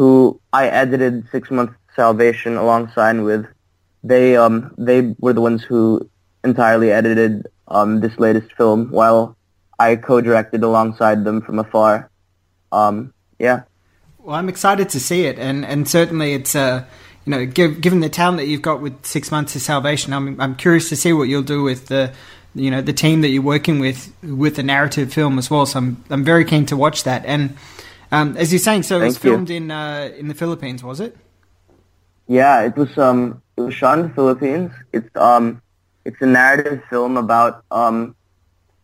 who 0.00 0.40
I 0.54 0.66
edited 0.66 1.28
Six 1.30 1.50
Months 1.50 1.74
Salvation 1.94 2.56
alongside 2.56 3.20
with, 3.20 3.44
they 4.02 4.34
um, 4.34 4.74
they 4.78 5.14
were 5.18 5.34
the 5.34 5.42
ones 5.42 5.62
who 5.62 6.08
entirely 6.42 6.90
edited 6.90 7.46
um, 7.68 8.00
this 8.00 8.18
latest 8.18 8.50
film, 8.54 8.90
while 8.90 9.36
I 9.78 9.96
co-directed 9.96 10.62
alongside 10.62 11.24
them 11.24 11.42
from 11.42 11.58
afar 11.58 12.10
um, 12.72 13.12
yeah. 13.38 13.64
Well, 14.16 14.36
I'm 14.36 14.48
excited 14.48 14.88
to 14.88 15.00
see 15.00 15.26
it, 15.26 15.38
and 15.38 15.66
and 15.66 15.86
certainly 15.86 16.32
it's 16.32 16.56
uh, 16.56 16.86
you 17.26 17.30
know, 17.32 17.44
give, 17.44 17.82
given 17.82 18.00
the 18.00 18.08
talent 18.08 18.38
that 18.38 18.46
you've 18.46 18.62
got 18.62 18.80
with 18.80 19.04
Six 19.04 19.30
Months 19.30 19.54
of 19.54 19.60
Salvation, 19.60 20.14
I'm 20.14 20.40
I'm 20.40 20.56
curious 20.56 20.88
to 20.88 20.96
see 20.96 21.12
what 21.12 21.24
you'll 21.24 21.42
do 21.42 21.62
with 21.62 21.88
the 21.88 22.10
you 22.54 22.70
know 22.70 22.80
the 22.80 22.94
team 22.94 23.20
that 23.20 23.28
you're 23.28 23.42
working 23.42 23.78
with 23.80 24.10
with 24.22 24.56
the 24.56 24.62
narrative 24.62 25.12
film 25.12 25.38
as 25.38 25.50
well. 25.50 25.66
So 25.66 25.78
I'm 25.78 26.02
I'm 26.08 26.24
very 26.24 26.46
keen 26.46 26.64
to 26.72 26.76
watch 26.78 27.04
that. 27.04 27.22
And 27.26 27.58
um, 28.12 28.36
as 28.36 28.52
you're 28.52 28.58
saying, 28.58 28.82
so 28.84 29.00
it 29.00 29.06
was 29.06 29.18
filmed 29.18 29.50
in 29.50 29.70
uh, 29.70 30.10
in 30.16 30.28
the 30.28 30.34
Philippines, 30.34 30.82
was 30.82 31.00
it? 31.00 31.16
Yeah, 32.26 32.62
it 32.62 32.76
was 32.76 32.96
um 32.98 33.42
it 33.56 33.62
was 33.62 33.74
shot 33.74 33.98
in 33.98 34.08
the 34.08 34.14
Philippines. 34.14 34.70
It's 34.92 35.14
um 35.16 35.62
it's 36.04 36.20
a 36.20 36.26
narrative 36.26 36.82
film 36.88 37.16
about 37.16 37.64
um 37.70 38.14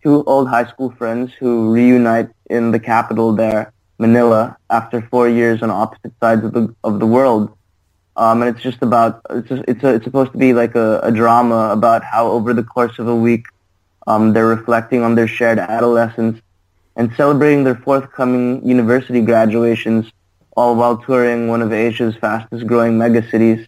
two 0.03 0.25
old 0.25 0.49
high 0.49 0.67
school 0.67 0.91
friends 0.91 1.33
who 1.39 1.73
reunite 1.73 2.31
in 2.51 2.71
the 2.71 2.81
capital 2.81 3.33
there 3.33 3.73
Manila 3.99 4.57
after 4.71 5.01
four 5.03 5.29
years 5.29 5.63
on 5.63 5.71
opposite 5.71 6.13
sides 6.21 6.45
of 6.45 6.53
the 6.53 6.75
of 6.85 7.01
the 7.01 7.07
world. 7.07 7.57
Um, 8.17 8.43
and 8.43 8.55
it's 8.55 8.63
just 8.63 8.83
about 8.83 9.21
it's 9.31 9.49
just, 9.49 9.63
it's 9.69 9.85
a, 9.85 9.95
it's 9.95 10.05
supposed 10.05 10.33
to 10.33 10.39
be 10.39 10.53
like 10.53 10.75
a, 10.75 11.01
a 11.03 11.13
drama 11.13 11.71
about 11.71 12.03
how 12.03 12.29
over 12.29 12.55
the 12.55 12.63
course 12.63 12.99
of 12.99 13.09
a 13.09 13.15
week 13.15 13.45
um, 14.07 14.33
they're 14.33 14.47
reflecting 14.47 15.03
on 15.03 15.15
their 15.15 15.29
shared 15.29 15.59
adolescence 15.59 16.41
and 16.97 17.13
celebrating 17.17 17.65
their 17.65 17.77
forthcoming 17.77 18.67
university 18.67 19.21
graduations, 19.21 20.11
all 20.57 20.75
while 20.75 20.97
touring 20.97 21.49
one 21.49 21.63
of 21.63 21.73
Asia's 21.73 22.17
fastest 22.17 22.67
growing 22.67 22.99
megacities. 22.99 23.67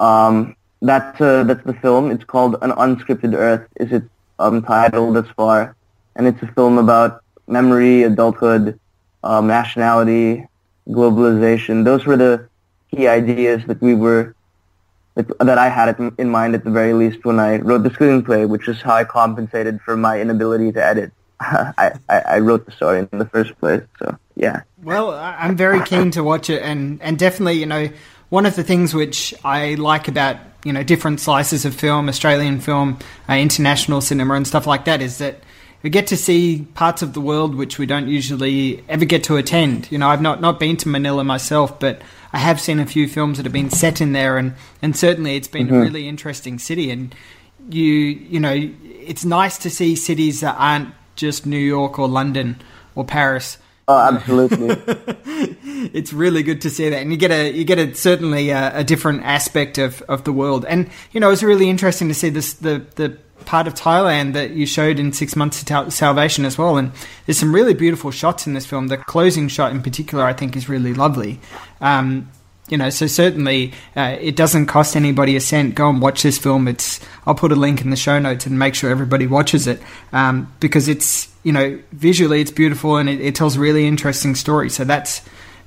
Um, 0.00 0.56
that's 0.80 1.20
uh, 1.20 1.44
that's 1.44 1.64
the 1.64 1.74
film. 1.74 2.10
It's 2.10 2.24
called 2.24 2.56
An 2.62 2.70
Unscripted 2.70 3.34
Earth. 3.34 3.68
Is 3.76 3.92
its 3.92 4.08
um, 4.38 4.62
title 4.62 5.12
thus 5.12 5.28
far, 5.36 5.76
and 6.16 6.26
it's 6.26 6.42
a 6.42 6.46
film 6.48 6.78
about 6.78 7.22
memory, 7.46 8.04
adulthood, 8.04 8.78
um, 9.24 9.46
nationality, 9.46 10.46
globalization. 10.88 11.84
Those 11.84 12.06
were 12.06 12.16
the 12.16 12.48
key 12.90 13.08
ideas 13.08 13.64
that 13.66 13.80
we 13.82 13.94
were 13.94 14.34
that 15.16 15.58
I 15.58 15.68
had 15.68 15.98
in 16.18 16.30
mind 16.30 16.54
at 16.54 16.62
the 16.62 16.70
very 16.70 16.92
least 16.92 17.24
when 17.24 17.40
I 17.40 17.56
wrote 17.56 17.82
the 17.82 17.90
screenplay, 17.90 18.48
which 18.48 18.68
is 18.68 18.80
how 18.80 18.94
I 18.94 19.04
compensated 19.04 19.80
for 19.80 19.96
my 19.96 20.20
inability 20.20 20.70
to 20.72 20.84
edit. 20.84 21.12
I, 21.40 21.92
I, 22.08 22.18
I, 22.18 22.38
wrote 22.40 22.66
the 22.66 22.72
story 22.72 23.06
in 23.12 23.18
the 23.18 23.26
first 23.26 23.56
place, 23.60 23.82
so 23.98 24.16
yeah. 24.34 24.62
Well, 24.82 25.12
I'm 25.12 25.56
very 25.56 25.84
keen 25.84 26.10
to 26.12 26.24
watch 26.24 26.50
it, 26.50 26.62
and, 26.62 27.00
and 27.00 27.18
definitely, 27.18 27.60
you 27.60 27.66
know, 27.66 27.88
one 28.28 28.44
of 28.44 28.56
the 28.56 28.64
things 28.64 28.92
which 28.92 29.34
I 29.44 29.74
like 29.74 30.08
about 30.08 30.36
you 30.64 30.72
know 30.72 30.82
different 30.82 31.20
slices 31.20 31.64
of 31.64 31.74
film, 31.74 32.08
Australian 32.08 32.60
film, 32.60 32.98
uh, 33.28 33.34
international 33.34 34.00
cinema, 34.00 34.34
and 34.34 34.46
stuff 34.46 34.66
like 34.66 34.84
that 34.86 35.00
is 35.00 35.18
that 35.18 35.42
we 35.82 35.90
get 35.90 36.08
to 36.08 36.16
see 36.16 36.66
parts 36.74 37.02
of 37.02 37.12
the 37.12 37.20
world 37.20 37.54
which 37.54 37.78
we 37.78 37.86
don't 37.86 38.08
usually 38.08 38.82
ever 38.88 39.04
get 39.04 39.24
to 39.24 39.36
attend. 39.36 39.90
You 39.92 39.98
know, 39.98 40.08
I've 40.08 40.20
not, 40.20 40.40
not 40.40 40.58
been 40.58 40.76
to 40.78 40.88
Manila 40.88 41.22
myself, 41.22 41.78
but 41.78 42.02
I 42.32 42.38
have 42.38 42.60
seen 42.60 42.80
a 42.80 42.86
few 42.86 43.06
films 43.06 43.36
that 43.36 43.46
have 43.46 43.52
been 43.52 43.70
set 43.70 44.00
in 44.00 44.12
there, 44.12 44.38
and, 44.38 44.54
and 44.82 44.96
certainly 44.96 45.36
it's 45.36 45.48
been 45.48 45.68
mm-hmm. 45.68 45.76
a 45.76 45.80
really 45.80 46.08
interesting 46.08 46.58
city. 46.58 46.90
And 46.90 47.14
you 47.70 47.84
you 47.84 48.40
know, 48.40 48.54
it's 48.54 49.24
nice 49.24 49.58
to 49.58 49.70
see 49.70 49.94
cities 49.94 50.40
that 50.40 50.56
aren't 50.58 50.94
just 51.18 51.44
New 51.44 51.58
York 51.58 51.98
or 51.98 52.08
London 52.08 52.60
or 52.94 53.04
Paris. 53.04 53.58
Oh, 53.86 53.98
absolutely. 53.98 54.68
it's 55.94 56.12
really 56.12 56.42
good 56.42 56.60
to 56.62 56.70
see 56.70 56.88
that, 56.90 57.00
and 57.00 57.10
you 57.10 57.16
get 57.16 57.30
a 57.30 57.50
you 57.50 57.64
get 57.64 57.78
a 57.78 57.94
certainly 57.94 58.50
a, 58.50 58.78
a, 58.78 58.84
different 58.84 59.22
aspect 59.24 59.78
of, 59.78 60.02
of 60.02 60.24
the 60.24 60.32
world. 60.32 60.66
And 60.66 60.90
you 61.12 61.20
know, 61.20 61.30
it's 61.30 61.42
really 61.42 61.70
interesting 61.70 62.08
to 62.08 62.14
see 62.14 62.28
this 62.28 62.52
the 62.52 62.84
the 62.96 63.16
part 63.46 63.66
of 63.66 63.72
Thailand 63.72 64.34
that 64.34 64.50
you 64.50 64.66
showed 64.66 64.98
in 64.98 65.14
Six 65.14 65.34
Months 65.34 65.64
to 65.64 65.90
Salvation 65.90 66.44
as 66.44 66.58
well. 66.58 66.76
And 66.76 66.92
there's 67.24 67.38
some 67.38 67.54
really 67.54 67.72
beautiful 67.72 68.10
shots 68.10 68.46
in 68.46 68.52
this 68.52 68.66
film. 68.66 68.88
The 68.88 68.98
closing 68.98 69.48
shot 69.48 69.72
in 69.72 69.82
particular, 69.82 70.24
I 70.24 70.34
think, 70.34 70.54
is 70.54 70.68
really 70.68 70.92
lovely. 70.92 71.40
Um, 71.80 72.30
you 72.70 72.78
know, 72.78 72.90
so 72.90 73.06
certainly 73.06 73.72
uh, 73.96 74.16
it 74.20 74.36
doesn't 74.36 74.66
cost 74.66 74.96
anybody 74.96 75.36
a 75.36 75.40
cent. 75.40 75.74
Go 75.74 75.88
and 75.88 76.00
watch 76.00 76.22
this 76.22 76.38
film. 76.38 76.68
It's 76.68 77.00
I'll 77.26 77.34
put 77.34 77.52
a 77.52 77.56
link 77.56 77.80
in 77.80 77.90
the 77.90 77.96
show 77.96 78.18
notes 78.18 78.46
and 78.46 78.58
make 78.58 78.74
sure 78.74 78.90
everybody 78.90 79.26
watches 79.26 79.66
it 79.66 79.80
um, 80.12 80.52
because 80.60 80.88
it's 80.88 81.32
you 81.42 81.52
know 81.52 81.78
visually 81.92 82.40
it's 82.40 82.50
beautiful 82.50 82.96
and 82.96 83.08
it, 83.08 83.20
it 83.20 83.34
tells 83.34 83.56
a 83.56 83.60
really 83.60 83.86
interesting 83.86 84.34
story. 84.34 84.70
So 84.70 84.84
that's 84.84 85.22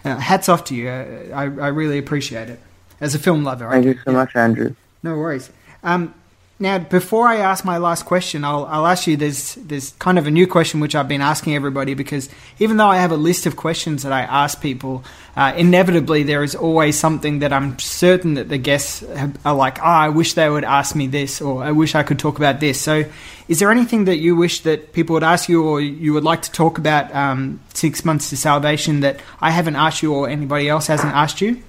uh, 0.06 0.18
hats 0.18 0.50
off 0.50 0.66
to 0.66 0.76
you. 0.76 0.90
Uh, 0.90 1.28
I, 1.34 1.44
I 1.44 1.68
really 1.68 1.98
appreciate 1.98 2.50
it 2.50 2.60
as 3.00 3.16
a 3.16 3.20
film 3.20 3.44
lover. 3.44 3.70
Thank 3.70 3.86
I, 3.86 3.90
you 3.90 3.96
so 3.96 4.12
yeah. 4.12 4.18
much, 4.18 4.36
Andrew. 4.36 4.76
No 5.04 5.18
worries. 5.18 5.52
Um, 5.84 6.14
now, 6.62 6.78
before 6.78 7.28
I 7.28 7.38
ask 7.38 7.66
my 7.66 7.80
last 7.80 8.06
question, 8.06 8.44
I'll, 8.44 8.66
I'll 8.66 8.86
ask 8.86 9.08
you. 9.08 9.18
There's 9.18 9.56
there's 9.56 9.94
kind 9.94 10.20
of 10.20 10.28
a 10.28 10.32
new 10.32 10.46
question 10.46 10.80
which 10.80 10.94
I've 10.94 11.08
been 11.08 11.22
asking 11.22 11.56
everybody 11.56 11.96
because 11.96 12.30
even 12.60 12.78
though 12.78 12.88
I 12.88 12.98
have 12.98 13.12
a 13.12 13.18
list 13.18 13.48
of 13.48 13.56
questions 13.56 14.04
that 14.04 14.12
I 14.12 14.22
ask 14.22 14.62
people, 14.62 15.04
uh, 15.36 15.54
inevitably 15.58 16.22
there 16.22 16.44
is 16.44 16.54
always 16.54 17.00
something 17.00 17.40
that 17.40 17.52
I'm 17.52 17.80
certain 17.80 18.36
that 18.36 18.50
the 18.50 18.60
guests 18.60 19.04
are 19.44 19.56
like, 19.56 19.80
"Ah, 19.82 20.02
oh, 20.02 20.06
I 20.06 20.10
wish 20.10 20.36
they 20.36 20.48
would 20.48 20.64
ask 20.64 20.96
me 20.96 21.08
this," 21.08 21.42
or 21.42 21.64
"I 21.64 21.72
wish 21.72 21.96
I 21.96 22.04
could 22.04 22.20
talk 22.20 22.38
about 22.38 22.60
this." 22.60 22.80
So, 22.80 23.06
is 23.48 23.58
there 23.58 23.72
anything 23.72 24.06
that 24.06 24.18
you 24.18 24.36
wish 24.36 24.62
that 24.62 24.94
people 24.94 25.16
would 25.16 25.24
ask 25.24 25.50
you, 25.50 25.64
or 25.64 25.82
you 25.82 26.14
would 26.14 26.24
like 26.24 26.44
to 26.44 26.52
talk 26.52 26.78
about 26.78 27.14
um, 27.16 27.60
six 27.74 28.06
months 28.06 28.30
to 28.30 28.38
salvation 28.38 29.00
that 29.00 29.20
I 29.42 29.50
haven't 29.50 29.78
asked 29.78 30.04
you, 30.04 30.14
or 30.14 30.30
anybody 30.30 30.70
else 30.70 30.86
hasn't 30.86 31.16
asked 31.16 31.42
you? 31.42 31.64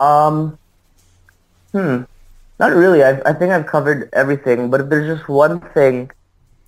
Um. 0.00 0.58
Hmm. 1.70 2.02
Not 2.58 2.72
really. 2.72 3.02
I, 3.02 3.20
I 3.26 3.32
think 3.32 3.52
I've 3.52 3.66
covered 3.66 4.08
everything. 4.12 4.70
But 4.70 4.80
if 4.82 4.88
there's 4.88 5.16
just 5.16 5.28
one 5.28 5.60
thing, 5.72 6.10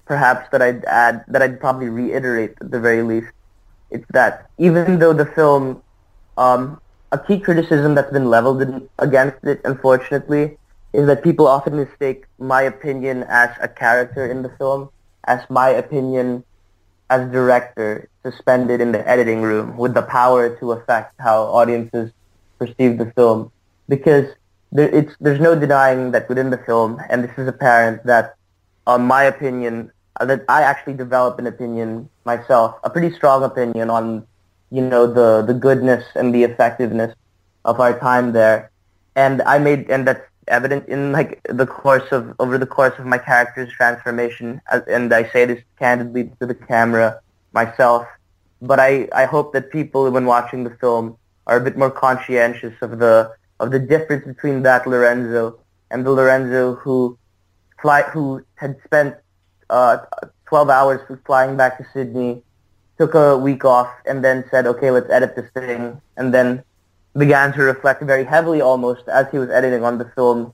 perhaps 0.05 0.49
that 0.51 0.63
I'd 0.63 0.85
add, 0.85 1.25
that 1.29 1.43
I'd 1.43 1.61
probably 1.61 1.89
reiterate 1.89 2.55
at 2.61 2.71
the 2.71 2.81
very 2.81 3.03
least, 3.03 3.29
it's 3.91 4.07
that 4.11 4.51
even 4.59 4.99
though 4.99 5.13
the 5.13 5.27
film, 5.27 5.83
um, 6.37 6.81
a 7.13 7.19
key 7.19 7.39
criticism 7.39 7.95
that's 7.95 8.13
been 8.13 8.29
leveled 8.29 8.63
in, 8.63 8.89
against 8.99 9.45
it, 9.45 9.61
unfortunately, 9.65 10.59
is 10.93 11.07
that 11.07 11.23
people 11.23 11.47
often 11.47 11.77
mistake 11.77 12.25
my 12.39 12.63
opinion 12.63 13.25
as 13.29 13.51
a 13.61 13.69
character 13.69 14.27
in 14.27 14.43
the 14.43 14.49
film 14.59 14.89
as 15.25 15.41
my 15.51 15.69
opinion 15.69 16.43
as 17.11 17.31
director 17.31 18.09
suspended 18.25 18.81
in 18.81 18.91
the 18.93 19.07
editing 19.09 19.43
room 19.43 19.77
with 19.77 19.95
the 19.95 20.03
power 20.03 20.57
to 20.57 20.73
affect 20.73 21.15
how 21.21 21.43
audiences 21.43 22.11
perceive 22.59 22.99
the 22.99 23.13
film. 23.15 23.53
Because 23.89 24.27
it's, 24.79 25.15
there's 25.21 25.41
no 25.41 25.59
denying 25.59 26.13
that 26.13 26.29
within 26.29 26.51
the 26.51 26.59
film, 26.59 27.01
and 27.09 27.25
this 27.25 27.33
is 27.39 27.49
apparent, 27.49 28.05
that 28.05 28.37
on 28.87 29.03
my 29.03 29.25
opinion, 29.25 29.91
uh, 30.21 30.25
that 30.27 30.45
I 30.49 30.63
actually 30.63 30.95
develop 30.95 31.39
an 31.39 31.47
opinion 31.47 32.09
myself, 32.25 32.77
a 32.85 32.91
pretty 32.91 33.15
strong 33.15 33.43
opinion 33.43 33.91
on, 33.91 34.27
you 34.71 34.83
know, 34.83 35.07
the, 35.07 35.43
the 35.43 35.55
goodness 35.55 36.05
and 36.15 36.35
the 36.35 36.45
effectiveness 36.45 37.15
of 37.65 37.81
our 37.81 37.99
time 37.99 38.33
there. 38.33 38.71
And 39.15 39.43
I 39.43 39.59
made, 39.59 39.91
and 39.91 40.07
that's 40.07 40.25
evident 40.49 40.89
in 40.89 41.13
like 41.13 41.41
the 41.49 41.67
course 41.67 42.11
of, 42.13 42.35
over 42.39 42.59
the 42.59 42.67
course 42.67 42.99
of 42.99 43.07
my 43.07 43.19
character's 43.19 43.73
transformation. 43.73 44.61
And 44.71 45.13
I 45.13 45.29
say 45.31 45.45
this 45.45 45.63
candidly 45.79 46.31
to 46.41 46.47
the 46.47 46.55
camera 46.55 47.21
myself. 47.53 48.07
But 48.63 48.81
I, 48.81 49.09
I 49.13 49.25
hope 49.25 49.53
that 49.53 49.71
people, 49.71 50.11
when 50.11 50.25
watching 50.25 50.65
the 50.65 50.71
film, 50.71 51.19
are 51.47 51.59
a 51.59 51.61
bit 51.61 51.77
more 51.77 51.91
conscientious 51.91 52.75
of 52.81 52.99
the 52.99 53.33
of 53.61 53.71
the 53.71 53.79
difference 53.79 54.25
between 54.27 54.63
that 54.63 54.87
Lorenzo 54.87 55.59
and 55.91 56.05
the 56.05 56.11
Lorenzo 56.11 56.75
who 56.75 57.19
fly 57.81 58.03
who 58.03 58.45
had 58.57 58.77
spent 58.85 59.17
uh, 59.71 59.99
12 60.47 60.71
hours 60.71 61.01
flying 61.27 61.57
back 61.57 61.79
to 61.79 61.85
Sydney, 61.93 62.43
took 62.99 63.15
a 63.15 63.37
week 63.37 63.65
off, 63.65 63.91
and 64.07 64.25
then 64.25 64.45
said, 64.51 64.67
"Okay, 64.67 64.91
let's 64.91 65.11
edit 65.11 65.37
this 65.37 65.51
thing," 65.53 66.01
and 66.17 66.33
then 66.33 66.63
began 67.17 67.53
to 67.55 67.63
reflect 67.63 68.03
very 68.03 68.25
heavily, 68.25 68.61
almost 68.61 69.09
as 69.09 69.27
he 69.33 69.39
was 69.39 69.51
editing 69.51 69.85
on 69.85 69.99
the 69.99 70.05
film, 70.15 70.53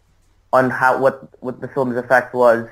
on 0.53 0.71
how 0.71 0.99
what 0.99 1.29
what 1.41 1.61
the 1.61 1.69
film's 1.69 1.97
effect 1.97 2.35
was, 2.35 2.67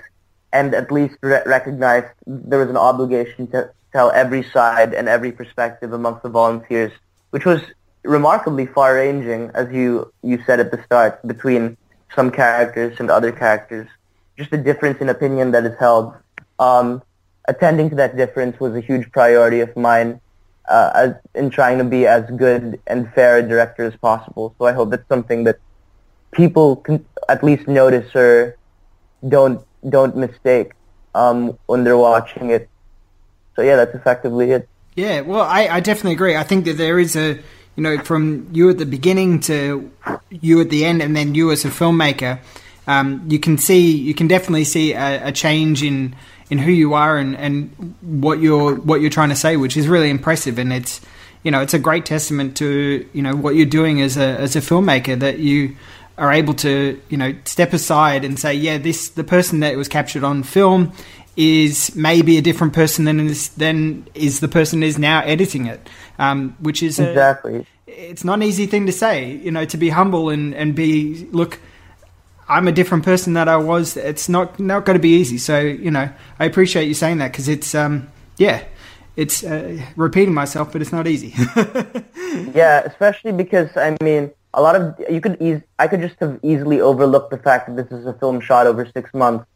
and 0.52 0.74
at 0.74 0.90
least 0.90 1.16
re- 1.22 1.42
recognized 1.46 2.08
there 2.26 2.58
was 2.58 2.70
an 2.70 2.76
obligation 2.76 3.46
to 3.48 3.70
tell 3.92 4.10
every 4.12 4.42
side 4.42 4.94
and 4.94 5.08
every 5.08 5.32
perspective 5.32 5.92
amongst 5.92 6.22
the 6.22 6.28
volunteers, 6.28 6.92
which 7.30 7.44
was 7.44 7.60
remarkably 8.04 8.66
far-ranging, 8.66 9.50
as 9.54 9.72
you, 9.72 10.12
you 10.22 10.42
said 10.46 10.60
at 10.60 10.70
the 10.70 10.82
start, 10.84 11.26
between 11.26 11.76
some 12.14 12.30
characters 12.30 12.98
and 12.98 13.10
other 13.10 13.32
characters. 13.32 13.88
Just 14.36 14.50
the 14.50 14.58
difference 14.58 15.00
in 15.00 15.08
opinion 15.08 15.50
that 15.52 15.64
is 15.64 15.78
held. 15.78 16.14
Um, 16.58 17.02
attending 17.46 17.90
to 17.90 17.96
that 17.96 18.16
difference 18.16 18.58
was 18.58 18.74
a 18.74 18.80
huge 18.80 19.10
priority 19.12 19.60
of 19.60 19.76
mine 19.76 20.20
uh, 20.68 20.90
as, 20.94 21.14
in 21.34 21.50
trying 21.50 21.78
to 21.78 21.84
be 21.84 22.06
as 22.06 22.24
good 22.36 22.80
and 22.86 23.12
fair 23.12 23.38
a 23.38 23.42
director 23.42 23.84
as 23.84 23.96
possible. 23.96 24.54
So 24.58 24.66
I 24.66 24.72
hope 24.72 24.90
that's 24.90 25.08
something 25.08 25.44
that 25.44 25.58
people 26.32 26.76
can 26.76 27.04
at 27.28 27.42
least 27.42 27.66
notice 27.66 28.14
or 28.14 28.56
don't 29.28 29.64
don't 29.88 30.16
mistake 30.16 30.72
um, 31.14 31.58
when 31.66 31.84
they're 31.84 31.98
watching 31.98 32.50
it. 32.50 32.68
So 33.56 33.62
yeah, 33.62 33.76
that's 33.76 33.94
effectively 33.94 34.50
it. 34.52 34.68
Yeah, 34.94 35.22
well, 35.22 35.42
I, 35.42 35.66
I 35.68 35.80
definitely 35.80 36.12
agree. 36.12 36.36
I 36.36 36.42
think 36.42 36.64
that 36.66 36.76
there 36.76 36.98
is 36.98 37.16
a 37.16 37.40
you 37.80 37.84
know, 37.84 37.98
from 38.04 38.46
you 38.52 38.68
at 38.68 38.76
the 38.76 38.84
beginning 38.84 39.40
to 39.40 39.90
you 40.28 40.60
at 40.60 40.68
the 40.68 40.84
end, 40.84 41.00
and 41.00 41.16
then 41.16 41.34
you 41.34 41.50
as 41.50 41.64
a 41.64 41.70
filmmaker, 41.70 42.38
um, 42.86 43.24
you 43.26 43.38
can 43.38 43.56
see, 43.56 43.96
you 43.96 44.12
can 44.12 44.28
definitely 44.28 44.64
see 44.64 44.92
a, 44.92 45.28
a, 45.28 45.32
change 45.32 45.82
in 45.82 46.14
in 46.50 46.58
who 46.58 46.72
you 46.72 46.92
are 46.92 47.16
and, 47.16 47.34
and 47.38 47.94
what 48.02 48.38
you're 48.38 48.74
what 48.74 49.00
you're 49.00 49.08
trying 49.08 49.30
to 49.30 49.34
say, 49.34 49.56
which 49.56 49.78
is 49.78 49.88
really 49.88 50.10
impressive, 50.10 50.58
and 50.58 50.74
it's 50.74 51.00
you 51.42 51.50
know, 51.50 51.62
it's 51.62 51.72
a 51.72 51.78
great 51.78 52.04
testament 52.04 52.54
to 52.58 53.08
you 53.14 53.22
know 53.22 53.34
what 53.34 53.54
you're 53.54 53.64
doing 53.64 54.02
as 54.02 54.18
a 54.18 54.28
as 54.38 54.56
a 54.56 54.60
filmmaker 54.60 55.18
that 55.18 55.38
you 55.38 55.74
are 56.18 56.30
able 56.30 56.52
to 56.52 57.00
you 57.08 57.16
know 57.16 57.34
step 57.46 57.72
aside 57.72 58.26
and 58.26 58.38
say, 58.38 58.52
yeah, 58.52 58.76
this 58.76 59.08
the 59.08 59.24
person 59.24 59.60
that 59.60 59.74
was 59.78 59.88
captured 59.88 60.22
on 60.22 60.42
film 60.42 60.92
is 61.36 61.94
maybe 61.96 62.36
a 62.38 62.42
different 62.42 62.72
person 62.72 63.04
than 63.04 63.20
is 63.20 63.50
than 63.50 64.06
is 64.14 64.40
the 64.40 64.48
person 64.48 64.82
is 64.82 64.98
now 64.98 65.20
editing 65.20 65.66
it 65.66 65.88
um, 66.20 66.54
which 66.60 66.82
is 66.82 67.00
a, 67.00 67.08
exactly. 67.08 67.66
It's 67.86 68.24
not 68.24 68.34
an 68.34 68.42
easy 68.42 68.66
thing 68.66 68.86
to 68.86 68.92
say, 68.92 69.32
you 69.32 69.50
know, 69.50 69.64
to 69.64 69.76
be 69.76 69.88
humble 69.88 70.28
and 70.28 70.54
and 70.54 70.74
be 70.74 71.26
look. 71.32 71.58
I'm 72.48 72.66
a 72.66 72.72
different 72.72 73.04
person 73.04 73.34
that 73.34 73.48
I 73.48 73.56
was. 73.56 73.96
It's 73.96 74.28
not 74.28 74.60
not 74.60 74.84
going 74.84 74.98
to 74.98 75.02
be 75.02 75.16
easy. 75.16 75.38
So 75.38 75.58
you 75.58 75.90
know, 75.90 76.10
I 76.38 76.44
appreciate 76.44 76.86
you 76.86 76.94
saying 76.94 77.18
that 77.18 77.32
because 77.32 77.48
it's 77.48 77.74
um 77.74 78.08
yeah, 78.36 78.64
it's 79.16 79.42
uh, 79.42 79.80
repeating 79.96 80.34
myself, 80.34 80.72
but 80.72 80.82
it's 80.82 80.92
not 80.92 81.06
easy. 81.06 81.34
yeah, 82.54 82.80
especially 82.80 83.32
because 83.32 83.74
I 83.76 83.96
mean, 84.02 84.30
a 84.52 84.60
lot 84.60 84.76
of 84.76 85.00
you 85.08 85.22
could 85.22 85.40
ease. 85.40 85.62
I 85.78 85.88
could 85.88 86.02
just 86.02 86.16
have 86.20 86.38
easily 86.42 86.80
overlooked 86.80 87.30
the 87.30 87.38
fact 87.38 87.74
that 87.74 87.88
this 87.88 87.98
is 87.98 88.04
a 88.04 88.12
film 88.12 88.40
shot 88.40 88.66
over 88.66 88.84
six 88.84 89.14
months, 89.14 89.46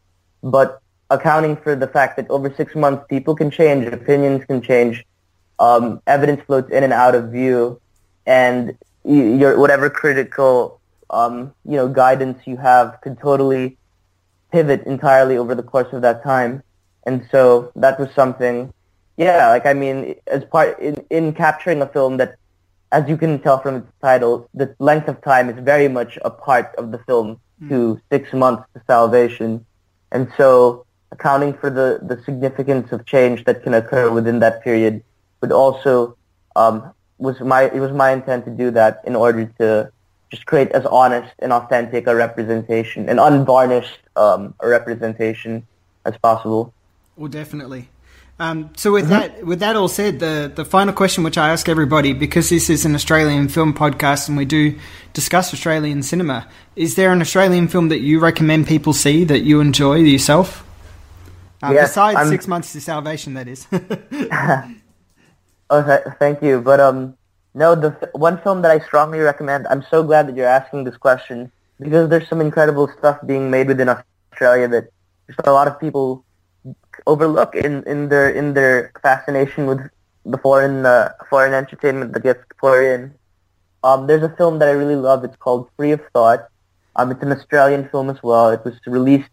but 0.42 0.80
accounting 1.14 1.56
for 1.56 1.74
the 1.76 1.86
fact 1.86 2.16
that 2.16 2.28
over 2.30 2.52
six 2.54 2.74
months 2.74 3.04
people 3.08 3.34
can 3.34 3.50
change, 3.50 3.86
opinions 3.86 4.44
can 4.44 4.60
change, 4.60 5.04
um, 5.58 6.00
evidence 6.06 6.40
floats 6.46 6.70
in 6.70 6.82
and 6.82 6.92
out 6.92 7.14
of 7.14 7.30
view, 7.30 7.80
and 8.26 8.76
your 9.04 9.58
whatever 9.58 9.90
critical 9.90 10.80
um, 11.10 11.54
you 11.64 11.76
know 11.76 11.88
guidance 11.88 12.38
you 12.46 12.56
have 12.56 12.98
could 13.02 13.18
totally 13.18 13.76
pivot 14.52 14.82
entirely 14.84 15.36
over 15.36 15.54
the 15.54 15.62
course 15.62 15.92
of 15.92 16.02
that 16.02 16.22
time. 16.22 16.62
And 17.06 17.26
so 17.30 17.72
that 17.76 17.98
was 18.00 18.10
something, 18.12 18.72
yeah. 19.16 19.48
Like 19.48 19.66
I 19.66 19.74
mean, 19.74 20.16
as 20.26 20.44
part 20.44 20.78
in, 20.78 21.04
in 21.10 21.32
capturing 21.34 21.82
a 21.82 21.86
film 21.86 22.16
that, 22.16 22.36
as 22.92 23.08
you 23.08 23.16
can 23.16 23.40
tell 23.40 23.58
from 23.60 23.76
its 23.76 23.92
title, 24.00 24.48
the 24.54 24.74
length 24.78 25.08
of 25.08 25.20
time 25.20 25.50
is 25.50 25.58
very 25.62 25.88
much 25.88 26.18
a 26.24 26.30
part 26.30 26.74
of 26.78 26.92
the 26.92 26.98
film 26.98 27.40
mm. 27.62 27.68
to 27.68 28.00
six 28.10 28.32
months 28.32 28.64
to 28.74 28.82
salvation, 28.86 29.66
and 30.12 30.32
so 30.36 30.83
accounting 31.14 31.52
for 31.54 31.70
the 31.70 31.88
the 32.10 32.16
significance 32.24 32.92
of 32.92 33.06
change 33.06 33.44
that 33.44 33.62
can 33.64 33.74
occur 33.80 34.10
within 34.10 34.38
that 34.44 34.62
period 34.62 35.02
but 35.40 35.50
also 35.52 36.16
um, 36.56 36.76
was 37.18 37.40
my 37.40 37.62
it 37.62 37.80
was 37.80 37.92
my 37.92 38.12
intent 38.12 38.44
to 38.44 38.50
do 38.50 38.70
that 38.70 39.02
in 39.04 39.14
order 39.16 39.46
to 39.58 39.90
just 40.30 40.46
create 40.46 40.70
as 40.72 40.84
honest 40.86 41.32
and 41.38 41.52
authentic 41.52 42.06
a 42.06 42.14
representation, 42.14 43.08
an 43.08 43.18
unvarnished 43.18 44.00
um, 44.16 44.54
a 44.60 44.68
representation 44.68 45.66
as 46.04 46.16
possible. 46.18 46.72
Well, 47.16 47.28
definitely. 47.28 47.88
Um, 48.40 48.70
so 48.76 48.90
with 48.90 49.04
mm-hmm. 49.04 49.36
that, 49.36 49.46
with 49.46 49.60
that 49.60 49.76
all 49.76 49.86
said, 49.86 50.18
the 50.18 50.50
the 50.52 50.64
final 50.64 50.92
question 50.92 51.22
which 51.22 51.38
I 51.38 51.50
ask 51.50 51.68
everybody, 51.68 52.12
because 52.12 52.50
this 52.50 52.68
is 52.68 52.84
an 52.84 52.94
Australian 52.94 53.48
film 53.48 53.72
podcast 53.72 54.28
and 54.28 54.36
we 54.36 54.44
do 54.44 54.76
discuss 55.12 55.54
Australian 55.54 56.02
cinema, 56.02 56.48
is 56.74 56.96
there 56.96 57.12
an 57.12 57.20
Australian 57.20 57.68
film 57.68 57.88
that 57.90 58.00
you 58.00 58.18
recommend 58.18 58.66
people 58.66 58.92
see 58.92 59.22
that 59.24 59.40
you 59.40 59.60
enjoy 59.60 59.96
yourself? 59.96 60.63
Uh, 61.64 61.72
yes, 61.72 61.90
besides 61.90 62.18
I'm... 62.18 62.28
Six 62.28 62.46
Months 62.46 62.72
to 62.72 62.80
Salvation, 62.80 63.34
that 63.34 63.48
is. 63.48 63.66
Oh, 65.70 65.82
th- 65.82 66.04
thank 66.18 66.42
you. 66.42 66.60
But 66.60 66.78
um, 66.80 67.16
no, 67.54 67.74
the 67.74 67.96
f- 68.00 68.10
one 68.12 68.38
film 68.42 68.62
that 68.62 68.70
I 68.70 68.78
strongly 68.80 69.18
recommend. 69.20 69.66
I'm 69.68 69.82
so 69.90 70.02
glad 70.02 70.28
that 70.28 70.36
you're 70.36 70.46
asking 70.46 70.84
this 70.84 70.96
question 70.96 71.50
because 71.80 72.08
there's 72.10 72.28
some 72.28 72.40
incredible 72.40 72.88
stuff 72.98 73.18
being 73.26 73.50
made 73.50 73.68
within 73.68 73.88
Australia 73.88 74.68
that 74.68 74.84
a 75.44 75.52
lot 75.52 75.66
of 75.66 75.80
people 75.80 76.24
overlook 77.06 77.54
in, 77.54 77.82
in 77.84 78.08
their 78.08 78.30
in 78.30 78.54
their 78.54 78.92
fascination 79.02 79.66
with 79.66 79.80
the 80.24 80.38
foreign 80.38 80.84
uh, 80.86 81.12
foreign 81.30 81.54
entertainment 81.54 82.12
that 82.12 82.22
gets 82.22 82.44
poured 82.58 82.84
in. 82.84 83.14
Um, 83.82 84.06
there's 84.06 84.22
a 84.22 84.34
film 84.36 84.58
that 84.60 84.68
I 84.68 84.72
really 84.72 84.96
love. 84.96 85.24
It's 85.24 85.36
called 85.36 85.68
Trees 85.76 85.94
of 85.94 86.02
Thought. 86.12 86.48
Um, 86.96 87.10
it's 87.10 87.22
an 87.22 87.32
Australian 87.32 87.88
film 87.88 88.10
as 88.10 88.22
well. 88.22 88.50
It 88.50 88.64
was 88.64 88.74
released 88.86 89.30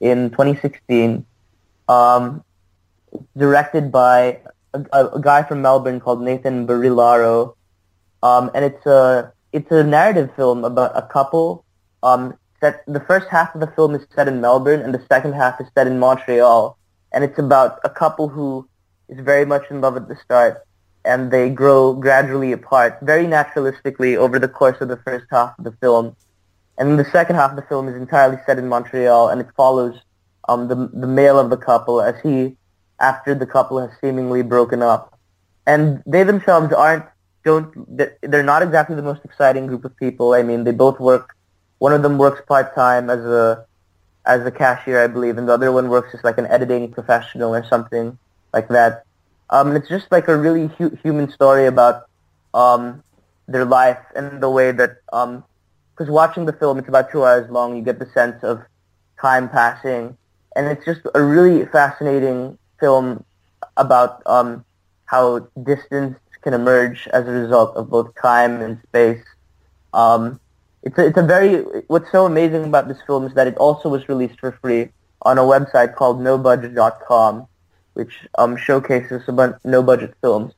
in 0.00 0.30
2016. 0.30 1.26
Um, 1.90 2.44
directed 3.36 3.90
by 3.90 4.40
a, 4.74 4.80
a, 4.92 5.20
guy 5.20 5.42
from 5.42 5.60
Melbourne 5.60 5.98
called 5.98 6.22
Nathan 6.22 6.64
Barilaro, 6.64 7.56
um, 8.22 8.48
and 8.54 8.64
it's 8.64 8.86
a 8.86 9.32
it's 9.52 9.72
a 9.72 9.82
narrative 9.82 10.30
film 10.36 10.64
about 10.64 10.92
a 10.96 11.02
couple 11.02 11.64
um, 12.04 12.38
set. 12.60 12.84
The 12.86 13.00
first 13.00 13.26
half 13.28 13.52
of 13.56 13.60
the 13.60 13.66
film 13.66 13.96
is 13.96 14.06
set 14.14 14.28
in 14.28 14.40
Melbourne, 14.40 14.82
and 14.82 14.94
the 14.94 15.04
second 15.10 15.32
half 15.32 15.60
is 15.60 15.66
set 15.74 15.88
in 15.88 15.98
Montreal. 15.98 16.78
And 17.12 17.24
it's 17.24 17.40
about 17.40 17.80
a 17.82 17.90
couple 17.90 18.28
who 18.28 18.68
is 19.08 19.18
very 19.18 19.44
much 19.44 19.64
in 19.68 19.80
love 19.80 19.96
at 19.96 20.06
the 20.06 20.14
start, 20.14 20.64
and 21.04 21.32
they 21.32 21.50
grow 21.50 21.94
gradually 21.94 22.52
apart, 22.52 22.98
very 23.02 23.24
naturalistically 23.24 24.16
over 24.16 24.38
the 24.38 24.46
course 24.46 24.80
of 24.80 24.86
the 24.86 24.98
first 24.98 25.26
half 25.30 25.58
of 25.58 25.64
the 25.64 25.72
film. 25.80 26.14
And 26.78 27.00
the 27.00 27.10
second 27.10 27.34
half 27.34 27.50
of 27.50 27.56
the 27.56 27.68
film 27.72 27.88
is 27.88 27.96
entirely 27.96 28.38
set 28.46 28.60
in 28.60 28.68
Montreal, 28.68 29.30
and 29.30 29.40
it 29.40 29.48
follows 29.56 29.98
um, 30.50 30.68
the 30.68 30.76
the 31.04 31.06
male 31.06 31.38
of 31.38 31.48
the 31.50 31.56
couple 31.56 32.02
as 32.02 32.16
he, 32.22 32.56
after 33.00 33.34
the 33.34 33.46
couple 33.46 33.78
has 33.78 33.90
seemingly 34.00 34.42
broken 34.42 34.82
up, 34.82 35.18
and 35.66 36.02
they 36.06 36.24
themselves 36.24 36.72
aren't 36.72 37.04
don't 37.44 37.68
they're 38.22 38.42
not 38.42 38.62
exactly 38.62 38.96
the 38.96 39.08
most 39.10 39.24
exciting 39.24 39.66
group 39.66 39.84
of 39.84 39.96
people. 39.96 40.34
I 40.34 40.42
mean, 40.42 40.64
they 40.64 40.72
both 40.72 40.98
work. 41.00 41.36
One 41.78 41.92
of 41.92 42.02
them 42.02 42.18
works 42.18 42.42
part 42.48 42.74
time 42.74 43.08
as 43.10 43.24
a 43.24 43.64
as 44.26 44.44
a 44.44 44.50
cashier, 44.50 45.02
I 45.02 45.06
believe, 45.06 45.38
and 45.38 45.48
the 45.48 45.54
other 45.54 45.72
one 45.72 45.88
works 45.88 46.14
as 46.14 46.24
like 46.24 46.38
an 46.38 46.46
editing 46.46 46.90
professional 46.90 47.54
or 47.54 47.64
something 47.64 48.18
like 48.52 48.68
that. 48.68 49.04
Um, 49.50 49.76
it's 49.76 49.88
just 49.88 50.10
like 50.10 50.28
a 50.28 50.36
really 50.36 50.66
hu- 50.78 50.96
human 51.02 51.30
story 51.30 51.66
about 51.66 52.04
um, 52.54 53.02
their 53.48 53.64
life 53.64 54.04
and 54.16 54.42
the 54.42 54.50
way 54.50 54.72
that 54.72 54.96
um, 55.12 55.44
because 55.94 56.10
watching 56.10 56.44
the 56.46 56.52
film, 56.52 56.78
it's 56.78 56.88
about 56.88 57.10
two 57.12 57.24
hours 57.24 57.50
long. 57.50 57.76
You 57.76 57.82
get 57.82 57.98
the 57.98 58.10
sense 58.14 58.42
of 58.42 58.62
time 59.20 59.48
passing, 59.48 60.16
and 60.56 60.66
it's 60.66 60.84
just 60.84 61.00
a 61.14 61.22
really 61.22 61.66
fascinating 61.66 62.58
film 62.78 63.24
about 63.76 64.22
um, 64.26 64.64
how 65.06 65.40
distance 65.62 66.18
can 66.42 66.54
emerge 66.54 67.06
as 67.12 67.26
a 67.26 67.30
result 67.30 67.76
of 67.76 67.90
both 67.90 68.14
time 68.20 68.60
and 68.60 68.80
space. 68.88 69.22
Um, 69.92 70.40
it's 70.82 70.96
a, 70.98 71.06
it's 71.06 71.18
a 71.18 71.22
very 71.22 71.62
what's 71.88 72.10
so 72.10 72.26
amazing 72.26 72.64
about 72.64 72.88
this 72.88 72.98
film 73.06 73.26
is 73.26 73.34
that 73.34 73.46
it 73.46 73.56
also 73.58 73.88
was 73.88 74.08
released 74.08 74.40
for 74.40 74.52
free 74.62 74.88
on 75.22 75.36
a 75.36 75.42
website 75.42 75.94
called 75.94 76.20
NoBudge.com, 76.20 77.46
which 77.94 78.26
um, 78.38 78.56
showcases 78.56 79.22
a 79.28 79.32
bunch 79.32 79.56
no 79.64 79.82
budget 79.82 80.14
films. 80.22 80.54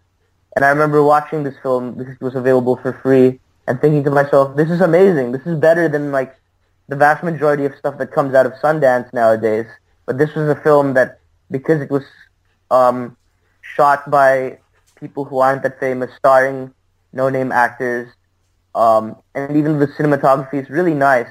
And 0.54 0.64
I 0.64 0.68
remember 0.68 1.02
watching 1.02 1.42
this 1.42 1.54
film 1.62 1.94
because 1.94 2.14
it 2.14 2.20
was 2.20 2.34
available 2.34 2.76
for 2.76 2.92
free 2.92 3.40
and 3.66 3.80
thinking 3.80 4.04
to 4.04 4.10
myself, 4.10 4.56
this 4.56 4.70
is 4.70 4.80
amazing. 4.80 5.32
This 5.32 5.46
is 5.46 5.58
better 5.58 5.88
than 5.88 6.12
like 6.12 6.36
the 6.88 6.96
vast 6.96 7.24
majority 7.24 7.64
of 7.64 7.74
stuff 7.76 7.98
that 7.98 8.12
comes 8.12 8.34
out 8.34 8.46
of 8.46 8.52
Sundance 8.54 9.12
nowadays. 9.12 9.66
But 10.12 10.18
this 10.18 10.34
was 10.34 10.46
a 10.46 10.56
film 10.56 10.92
that, 10.92 11.20
because 11.50 11.80
it 11.80 11.90
was 11.90 12.04
um, 12.70 13.16
shot 13.62 14.10
by 14.10 14.58
people 14.94 15.24
who 15.24 15.38
aren't 15.38 15.62
that 15.62 15.80
famous, 15.80 16.10
starring 16.18 16.70
no-name 17.14 17.50
actors, 17.50 18.12
um, 18.74 19.16
and 19.34 19.56
even 19.56 19.78
the 19.78 19.86
cinematography 19.86 20.62
is 20.62 20.68
really 20.68 20.92
nice. 20.92 21.30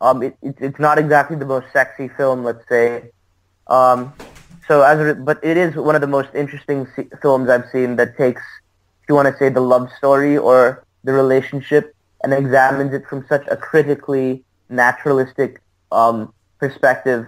Um, 0.00 0.22
it, 0.22 0.36
it, 0.42 0.54
it's 0.60 0.78
not 0.78 0.96
exactly 0.96 1.36
the 1.36 1.44
most 1.44 1.72
sexy 1.72 2.06
film, 2.06 2.44
let's 2.44 2.62
say. 2.68 3.10
Um, 3.66 4.14
so 4.68 4.82
as 4.82 5.00
a, 5.00 5.16
but 5.16 5.42
it 5.42 5.56
is 5.56 5.74
one 5.74 5.96
of 5.96 6.00
the 6.00 6.06
most 6.06 6.32
interesting 6.32 6.86
se- 6.94 7.10
films 7.20 7.48
I've 7.48 7.68
seen 7.72 7.96
that 7.96 8.16
takes, 8.16 8.42
if 9.02 9.08
you 9.08 9.16
want 9.16 9.26
to 9.26 9.36
say, 9.38 9.48
the 9.48 9.60
love 9.60 9.90
story 9.98 10.38
or 10.38 10.84
the 11.02 11.12
relationship 11.12 11.96
and 12.22 12.32
examines 12.32 12.94
it 12.94 13.08
from 13.08 13.26
such 13.28 13.44
a 13.48 13.56
critically 13.56 14.44
naturalistic 14.68 15.60
um, 15.90 16.32
perspective. 16.60 17.26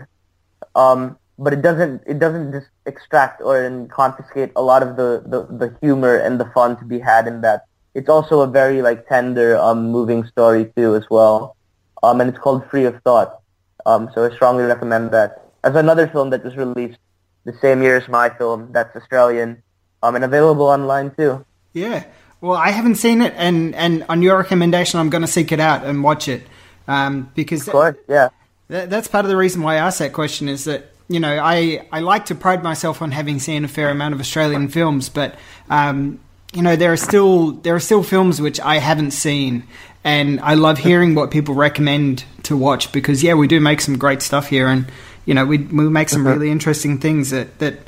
Um, 0.75 1.17
but 1.39 1.53
it 1.53 1.63
doesn't 1.63 2.03
it 2.07 2.19
doesn't 2.19 2.53
just 2.53 2.69
extract 2.87 3.41
or 3.41 3.87
confiscate 3.91 4.53
a 4.57 4.63
lot 4.63 4.83
of 4.83 4.97
the, 4.97 5.23
the, 5.27 5.47
the 5.57 5.77
humor 5.81 6.17
and 6.17 6.39
the 6.39 6.47
fun 6.55 6.79
to 6.79 6.85
be 6.85 6.99
had 6.99 7.27
in 7.27 7.41
that. 7.41 7.67
It's 7.95 8.09
also 8.09 8.41
a 8.41 8.47
very 8.47 8.81
like 8.81 9.09
tender, 9.09 9.59
um, 9.59 9.91
moving 9.91 10.25
story 10.25 10.73
too 10.77 10.95
as 10.95 11.05
well. 11.11 11.57
Um, 12.03 12.21
and 12.21 12.31
it's 12.31 12.39
called 12.39 12.69
Trees 12.69 12.87
of 12.87 13.03
Thought. 13.03 13.41
Um, 13.87 14.11
so 14.15 14.25
I 14.25 14.35
strongly 14.35 14.65
recommend 14.65 15.11
that. 15.13 15.51
As 15.65 15.77
another 15.77 16.09
film 16.09 16.31
that 16.31 16.45
was 16.45 16.57
released 16.57 16.99
the 17.45 17.53
same 17.61 17.83
year 17.83 17.97
as 17.97 18.09
my 18.09 18.29
film, 18.31 18.71
that's 18.73 18.95
Australian, 18.97 19.63
um, 20.03 20.15
and 20.17 20.25
available 20.25 20.67
online 20.67 21.13
too. 21.15 21.45
Yeah. 21.73 22.05
Well, 22.41 22.59
I 22.59 22.71
haven't 22.71 22.97
seen 22.97 23.23
it, 23.23 23.35
and, 23.37 23.75
and 23.77 24.05
on 24.09 24.21
your 24.23 24.37
recommendation, 24.37 24.99
I'm 24.99 25.11
going 25.11 25.23
to 25.23 25.29
seek 25.29 25.53
it 25.53 25.61
out 25.61 25.85
and 25.85 26.03
watch 26.03 26.27
it. 26.27 26.43
Um, 26.89 27.31
because 27.37 27.69
of 27.69 27.73
course, 27.73 27.97
yeah, 28.09 28.31
that, 28.69 28.91
that's 28.91 29.09
part 29.09 29.25
of 29.25 29.31
the 29.31 29.37
reason 29.37 29.63
why 29.63 29.75
I 29.75 29.79
asked 29.79 29.99
that 29.99 30.13
question 30.13 30.49
is 30.49 30.65
that 30.65 30.93
you 31.09 31.21
know 31.21 31.39
I 31.39 31.87
I 31.93 32.01
like 32.01 32.27
to 32.27 32.35
pride 32.35 32.63
myself 32.63 33.03
on 33.03 33.11
having 33.13 33.39
seen 33.39 33.65
a 33.65 33.69
fair 33.69 33.91
amount 33.91 34.15
of 34.15 34.21
Australian 34.21 34.69
films, 34.69 35.09
but 35.09 35.35
um, 35.69 36.21
you 36.53 36.63
know 36.63 36.77
there 36.77 36.93
are 36.93 36.97
still 36.97 37.53
there 37.53 37.75
are 37.75 37.81
still 37.81 38.03
films 38.03 38.41
which 38.41 38.61
I 38.61 38.79
haven't 38.79 39.13
seen, 39.13 39.65
and 40.05 40.41
I 40.41 40.55
love 40.55 40.79
hearing 40.79 41.15
what 41.15 41.31
people 41.31 41.55
recommend 41.55 42.25
to 42.45 42.57
watch 42.57 42.93
because 42.93 43.23
yeah, 43.23 43.35
we 43.35 43.47
do 43.47 43.61
make 43.61 43.81
some 43.81 43.99
great 43.99 44.23
stuff 44.23 44.49
here, 44.49 44.69
and 44.69 44.91
you 45.27 45.35
know 45.35 45.45
we 45.45 45.59
we 45.59 45.89
make 45.89 46.09
some 46.09 46.27
really 46.27 46.51
interesting 46.51 46.99
things 46.99 47.31
that 47.31 47.59
that 47.59 47.79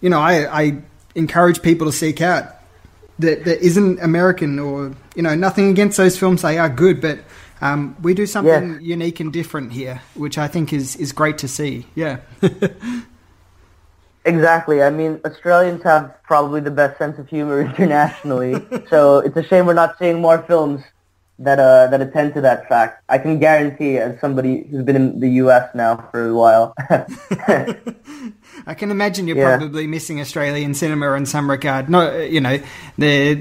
you 0.00 0.10
know 0.10 0.20
I, 0.20 0.62
I 0.62 0.82
encourage 1.14 1.62
people 1.62 1.86
to 1.86 1.92
seek 1.92 2.20
out 2.20 2.56
that, 3.18 3.44
that 3.44 3.64
isn't 3.64 4.00
American 4.00 4.58
or 4.58 4.94
you 5.14 5.22
know 5.22 5.34
nothing 5.34 5.70
against 5.70 5.96
those 5.96 6.18
films. 6.18 6.42
They 6.42 6.58
are 6.58 6.68
good 6.68 7.00
but 7.00 7.20
um, 7.60 7.96
we 8.02 8.14
do 8.14 8.26
something 8.26 8.74
yes. 8.74 8.82
unique 8.82 9.20
and 9.20 9.32
different 9.32 9.72
here 9.72 10.02
which 10.14 10.38
I 10.38 10.48
think 10.48 10.72
is 10.72 10.96
is 10.96 11.12
great 11.12 11.38
to 11.38 11.48
see 11.48 11.86
yeah 11.94 12.18
exactly 14.24 14.82
I 14.82 14.90
mean 14.90 15.20
Australians 15.24 15.82
have 15.84 16.14
probably 16.22 16.60
the 16.60 16.70
best 16.70 16.98
sense 16.98 17.18
of 17.18 17.28
humor 17.28 17.60
internationally 17.68 18.54
so 18.88 19.18
it's 19.18 19.36
a 19.36 19.42
shame 19.44 19.66
we're 19.66 19.74
not 19.74 19.98
seeing 19.98 20.20
more 20.20 20.42
films 20.42 20.82
that 21.38 21.58
uh, 21.58 21.86
that 21.88 22.00
attend 22.00 22.32
to 22.34 22.40
that 22.40 22.68
fact 22.68 23.02
I 23.08 23.18
can 23.18 23.38
guarantee 23.38 23.98
as 23.98 24.20
somebody 24.20 24.66
who's 24.70 24.84
been 24.84 24.96
in 24.96 25.20
the 25.20 25.30
US 25.42 25.74
now 25.74 26.08
for 26.10 26.28
a 26.28 26.34
while 26.34 26.74
I 28.66 28.74
can 28.74 28.90
imagine 28.90 29.28
you're 29.28 29.36
yeah. 29.36 29.56
probably 29.56 29.86
missing 29.86 30.20
Australian 30.20 30.74
cinema 30.74 31.12
in 31.12 31.26
some 31.26 31.50
regard. 31.50 31.88
No, 31.88 32.18
you 32.18 32.40
know, 32.40 32.60
the 32.98 33.34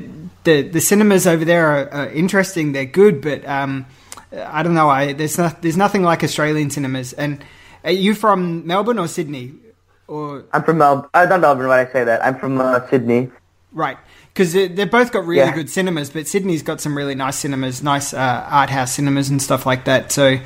the 0.43 0.61
the 0.61 0.82
cinemas 0.82 1.26
over 1.26 1.45
there 1.45 1.68
are, 1.68 1.93
are 1.93 2.09
interesting. 2.09 2.74
They're 2.74 2.86
good, 2.86 3.22
but 3.22 3.47
um, 3.47 3.86
I 4.32 4.64
don't 4.64 4.74
know. 4.74 4.90
I 4.90 5.14
there's 5.14 5.38
not, 5.38 5.62
there's 5.62 5.78
nothing 5.78 6.04
like 6.04 6.24
Australian 6.24 6.70
cinemas. 6.70 7.14
And 7.14 7.44
are 7.84 7.92
you 7.92 8.16
from 8.16 8.66
Melbourne 8.66 9.00
or 9.00 9.08
Sydney? 9.08 9.54
Or 10.08 10.46
I'm 10.54 10.64
from 10.64 10.78
Melbourne. 10.78 11.10
I'm 11.14 11.30
not 11.30 11.42
Melbourne 11.42 11.68
when 11.68 11.80
I 11.80 11.92
say 11.92 12.04
that. 12.04 12.24
I'm 12.24 12.38
from 12.38 12.60
uh, 12.60 12.88
Sydney. 12.90 13.32
Right. 13.72 13.98
Because 14.34 14.54
they've 14.54 14.90
both 14.90 15.12
got 15.12 15.26
really 15.26 15.48
yeah. 15.48 15.54
good 15.54 15.70
cinemas, 15.70 16.10
but 16.10 16.28
Sydney's 16.28 16.62
got 16.62 16.82
some 16.82 16.96
really 16.96 17.16
nice 17.16 17.38
cinemas, 17.38 17.82
nice 17.82 18.14
uh, 18.14 18.48
art 18.50 18.70
house 18.70 18.94
cinemas 18.94 19.30
and 19.30 19.42
stuff 19.42 19.66
like 19.66 19.86
that. 19.86 20.12
So, 20.12 20.40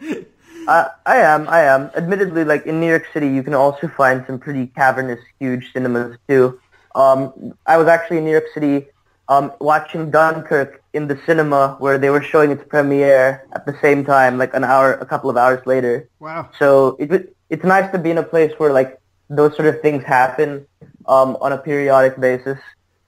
Yes. 0.00 0.24
Uh, 0.68 0.86
I 1.06 1.16
am. 1.16 1.48
I 1.48 1.62
am. 1.62 1.90
Admittedly, 1.96 2.44
like 2.44 2.66
in 2.66 2.78
New 2.78 2.88
York 2.88 3.06
City, 3.14 3.26
you 3.26 3.42
can 3.42 3.54
also 3.54 3.88
find 3.88 4.22
some 4.26 4.38
pretty 4.38 4.66
cavernous, 4.66 5.18
huge 5.40 5.72
cinemas 5.72 6.18
too. 6.28 6.60
Um, 6.94 7.54
I 7.64 7.78
was 7.78 7.88
actually 7.88 8.18
in 8.18 8.26
New 8.26 8.32
York 8.32 8.44
City 8.52 8.86
um, 9.28 9.52
watching 9.60 10.10
Dunkirk 10.10 10.82
in 10.94 11.06
the 11.06 11.18
cinema 11.26 11.76
where 11.78 11.98
they 11.98 12.10
were 12.10 12.22
showing 12.22 12.50
its 12.50 12.64
premiere 12.64 13.46
at 13.52 13.66
the 13.66 13.76
same 13.80 14.04
time, 14.04 14.38
like 14.38 14.54
an 14.54 14.64
hour, 14.64 14.94
a 14.94 15.06
couple 15.06 15.28
of 15.28 15.36
hours 15.36 15.64
later. 15.66 16.08
Wow. 16.18 16.48
So 16.58 16.96
it, 16.98 17.34
it's 17.50 17.64
nice 17.64 17.90
to 17.92 17.98
be 17.98 18.10
in 18.10 18.18
a 18.18 18.22
place 18.22 18.52
where 18.58 18.72
like 18.72 18.98
those 19.28 19.54
sort 19.54 19.68
of 19.68 19.80
things 19.82 20.02
happen 20.04 20.66
um, 21.06 21.36
on 21.40 21.52
a 21.52 21.58
periodic 21.58 22.18
basis. 22.18 22.58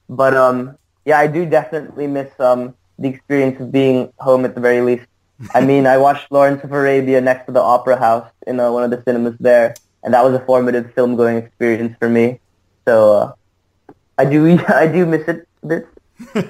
But 0.09 0.35
um, 0.35 0.77
yeah, 1.05 1.19
I 1.19 1.27
do 1.27 1.47
definitely 1.47 2.07
miss 2.07 2.29
um, 2.39 2.75
the 2.99 3.09
experience 3.09 3.61
of 3.61 3.73
being 3.73 4.13
home 4.19 4.45
at 4.45 4.55
the 4.55 4.61
very 4.61 4.83
least. 4.83 5.07
I 5.55 5.63
mean, 5.63 5.87
I 5.87 5.97
watched 5.97 6.31
Lawrence 6.31 6.63
of 6.65 6.73
Arabia 6.73 7.21
next 7.21 7.47
to 7.47 7.53
the 7.53 7.63
Opera 7.63 7.97
House 7.97 8.31
in 8.47 8.61
uh, 8.61 8.71
one 8.71 8.85
of 8.85 8.91
the 8.91 9.03
cinemas 9.07 9.37
there, 9.41 9.75
and 10.03 10.13
that 10.13 10.23
was 10.23 10.35
a 10.35 10.45
formative 10.45 10.93
film 10.93 11.17
going 11.17 11.39
experience 11.39 11.97
for 11.99 12.11
me. 12.11 12.41
So 12.87 13.17
uh, 13.17 13.33
I 14.19 14.27
do, 14.27 14.59
I 14.69 14.87
do 14.87 15.07
miss 15.07 15.27
it 15.27 15.49
a 15.63 15.67
bit. 15.67 15.89
Well, 16.35 16.45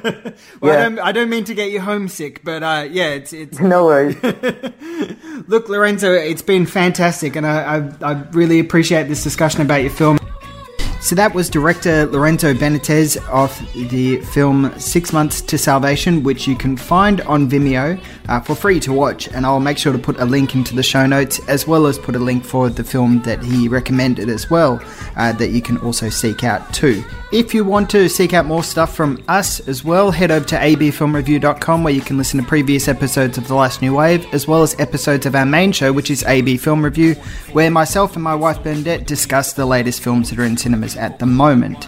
yeah. 0.63 0.71
I 0.71 0.77
don't, 0.77 0.99
I 0.99 1.13
don't 1.13 1.31
mean 1.31 1.45
to 1.45 1.55
get 1.55 1.71
you 1.71 1.81
homesick, 1.81 2.43
but 2.45 2.63
uh, 2.63 2.89
yeah, 2.91 3.09
it's 3.11 3.33
it's 3.33 3.59
no 3.61 3.85
worries. 3.85 4.17
Look, 5.49 5.69
Lorenzo, 5.69 6.13
it's 6.13 6.43
been 6.43 6.67
fantastic, 6.67 7.37
and 7.37 7.47
I, 7.47 7.79
I, 7.79 8.13
I 8.13 8.13
really 8.33 8.61
appreciate 8.61 9.09
this 9.09 9.23
discussion 9.23 9.63
about 9.63 9.83
your 9.83 9.91
film. 9.91 10.19
So 11.01 11.15
that 11.17 11.35
was 11.35 11.49
director 11.49 12.05
Lorenzo 12.07 12.53
Benitez 12.53 13.17
of 13.29 13.59
the 13.91 14.21
film 14.21 14.79
Six 14.79 15.15
Months 15.15 15.41
to 15.41 15.57
Salvation, 15.57 16.23
which 16.23 16.47
you 16.47 16.55
can 16.55 16.77
find 16.77 17.23
on 17.23 17.49
Vimeo 17.49 17.99
uh, 18.29 18.41
for 18.41 18.55
free 18.55 18.79
to 18.81 18.93
watch. 18.93 19.27
And 19.29 19.47
I'll 19.47 19.61
make 19.61 19.79
sure 19.79 19.95
to 19.95 19.99
put 19.99 20.21
a 20.21 20.27
link 20.27 20.55
into 20.55 20.77
the 20.77 20.83
show 20.83 21.07
notes, 21.07 21.41
as 21.49 21.67
well 21.67 21.87
as 21.87 21.99
put 21.99 22.17
a 22.17 22.19
link 22.19 22.45
for 22.45 22.69
the 22.69 22.85
film 22.85 23.23
that 23.23 23.43
he 23.43 23.67
recommended 23.67 24.29
as 24.29 24.51
well, 24.51 24.79
uh, 25.17 25.33
that 25.33 25.49
you 25.49 25.63
can 25.63 25.79
also 25.79 26.11
seek 26.11 26.45
out 26.45 26.73
too. 26.75 27.03
If 27.33 27.55
you 27.55 27.65
want 27.65 27.89
to 27.91 28.09
seek 28.09 28.35
out 28.35 28.47
more 28.47 28.65
stuff 28.65 28.97
from 28.97 29.23
us 29.29 29.61
as 29.69 29.85
well, 29.85 30.11
head 30.11 30.33
over 30.33 30.45
to 30.47 30.57
abfilmreview.com 30.57 31.85
where 31.85 31.93
you 31.95 32.01
can 32.01 32.19
listen 32.19 32.41
to 32.41 32.47
previous 32.47 32.89
episodes 32.89 33.39
of 33.39 33.47
The 33.47 33.55
Last 33.55 33.81
New 33.81 33.95
Wave, 33.95 34.27
as 34.35 34.49
well 34.49 34.65
as 34.65 34.75
episodes 34.81 35.27
of 35.27 35.37
our 35.37 35.47
main 35.47 35.71
show, 35.71 35.93
which 35.93 36.11
is 36.11 36.25
AB 36.25 36.57
Film 36.57 36.85
Review, 36.85 37.15
where 37.53 37.71
myself 37.71 38.17
and 38.17 38.25
my 38.25 38.35
wife 38.35 38.61
Bernadette 38.65 39.07
discuss 39.07 39.53
the 39.53 39.65
latest 39.65 40.03
films 40.03 40.31
that 40.31 40.41
are 40.41 40.45
in 40.45 40.57
cinemas 40.57 40.97
at 40.97 41.21
the 41.21 41.27
moment. 41.27 41.87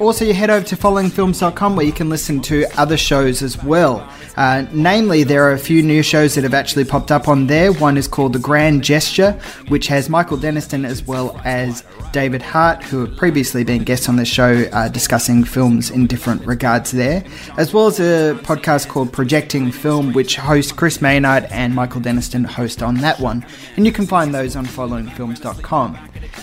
Also, 0.00 0.24
you 0.24 0.32
head 0.32 0.48
over 0.48 0.64
to 0.64 0.76
followingfilms.com 0.76 1.76
where 1.76 1.84
you 1.84 1.92
can 1.92 2.08
listen 2.08 2.40
to 2.40 2.64
other 2.80 2.96
shows 2.96 3.42
as 3.42 3.62
well. 3.62 4.10
Uh, 4.38 4.64
namely, 4.72 5.24
there 5.24 5.44
are 5.44 5.52
a 5.52 5.58
few 5.58 5.82
new 5.82 6.02
shows 6.02 6.34
that 6.34 6.42
have 6.44 6.54
actually 6.54 6.86
popped 6.86 7.10
up 7.10 7.28
on 7.28 7.46
there. 7.48 7.70
One 7.70 7.98
is 7.98 8.08
called 8.08 8.32
The 8.32 8.38
Grand 8.38 8.82
Gesture, 8.82 9.32
which 9.68 9.88
has 9.88 10.08
Michael 10.08 10.38
Denniston 10.38 10.86
as 10.86 11.06
well 11.06 11.38
as 11.44 11.84
David 12.12 12.40
Hart, 12.40 12.82
who 12.82 13.04
have 13.04 13.16
previously 13.18 13.62
been 13.62 13.84
guests 13.84 14.08
on 14.08 14.16
the 14.16 14.24
show 14.24 14.66
uh, 14.72 14.88
discussing 14.88 15.44
films 15.44 15.90
in 15.90 16.06
different 16.06 16.46
regards 16.46 16.92
there, 16.92 17.22
as 17.58 17.74
well 17.74 17.86
as 17.86 18.00
a 18.00 18.38
podcast 18.42 18.88
called 18.88 19.12
Projecting 19.12 19.70
Film, 19.70 20.14
which 20.14 20.36
host 20.36 20.76
Chris 20.76 21.02
Maynard 21.02 21.44
and 21.50 21.74
Michael 21.74 22.00
Denniston 22.00 22.46
host 22.46 22.82
on 22.82 22.94
that 22.96 23.20
one. 23.20 23.44
And 23.76 23.84
you 23.84 23.92
can 23.92 24.06
find 24.06 24.34
those 24.34 24.56
on 24.56 24.64
followingfilms.com. 24.64 25.98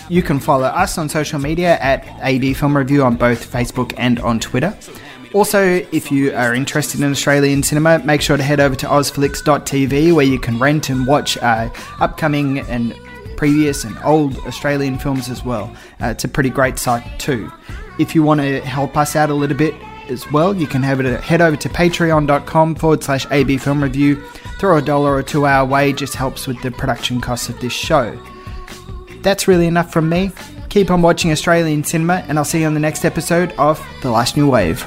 You 0.08 0.22
can 0.22 0.38
follow 0.40 0.66
us 0.66 0.96
on 0.98 1.08
social 1.08 1.38
media 1.38 1.78
at 1.80 2.06
AB 2.22 2.54
Film 2.54 2.76
Review 2.76 3.02
on 3.02 3.16
both 3.16 3.47
Facebook 3.50 3.94
and 3.96 4.18
on 4.20 4.40
Twitter. 4.40 4.76
Also, 5.34 5.62
if 5.92 6.10
you 6.10 6.34
are 6.34 6.54
interested 6.54 7.00
in 7.00 7.10
Australian 7.10 7.62
cinema, 7.62 7.98
make 8.00 8.22
sure 8.22 8.36
to 8.36 8.42
head 8.42 8.60
over 8.60 8.74
to 8.76 8.86
ozflix.tv 8.86 10.14
where 10.14 10.24
you 10.24 10.38
can 10.38 10.58
rent 10.58 10.88
and 10.88 11.06
watch 11.06 11.36
uh, 11.38 11.68
upcoming 12.00 12.60
and 12.60 12.94
previous 13.36 13.84
and 13.84 13.96
old 14.04 14.38
Australian 14.46 14.98
films 14.98 15.28
as 15.28 15.44
well. 15.44 15.72
Uh, 16.02 16.06
it's 16.06 16.24
a 16.24 16.28
pretty 16.28 16.50
great 16.50 16.78
site 16.78 17.18
too. 17.18 17.50
If 17.98 18.14
you 18.14 18.22
want 18.22 18.40
to 18.40 18.60
help 18.60 18.96
us 18.96 19.16
out 19.16 19.28
a 19.28 19.34
little 19.34 19.56
bit 19.56 19.74
as 20.08 20.30
well, 20.32 20.56
you 20.56 20.66
can 20.66 20.82
have 20.82 20.98
it 21.00 21.20
head 21.20 21.40
over 21.42 21.56
to 21.56 21.68
patreon.com 21.68 22.74
forward 22.76 23.04
slash 23.04 23.26
AB 23.30 23.58
Film 23.58 23.82
Review. 23.82 24.16
Throw 24.58 24.78
a 24.78 24.82
dollar 24.82 25.14
or 25.14 25.22
two 25.22 25.46
our 25.46 25.64
way, 25.64 25.92
just 25.92 26.14
helps 26.14 26.46
with 26.46 26.60
the 26.62 26.70
production 26.70 27.20
costs 27.20 27.48
of 27.48 27.60
this 27.60 27.72
show. 27.72 28.18
That's 29.20 29.46
really 29.46 29.66
enough 29.66 29.92
from 29.92 30.08
me. 30.08 30.32
Keep 30.68 30.90
on 30.90 31.00
watching 31.00 31.32
Australian 31.32 31.82
cinema, 31.82 32.24
and 32.28 32.38
I'll 32.38 32.44
see 32.44 32.60
you 32.60 32.66
on 32.66 32.74
the 32.74 32.80
next 32.80 33.04
episode 33.04 33.52
of 33.52 33.84
The 34.02 34.10
Last 34.10 34.36
New 34.36 34.50
Wave. 34.50 34.84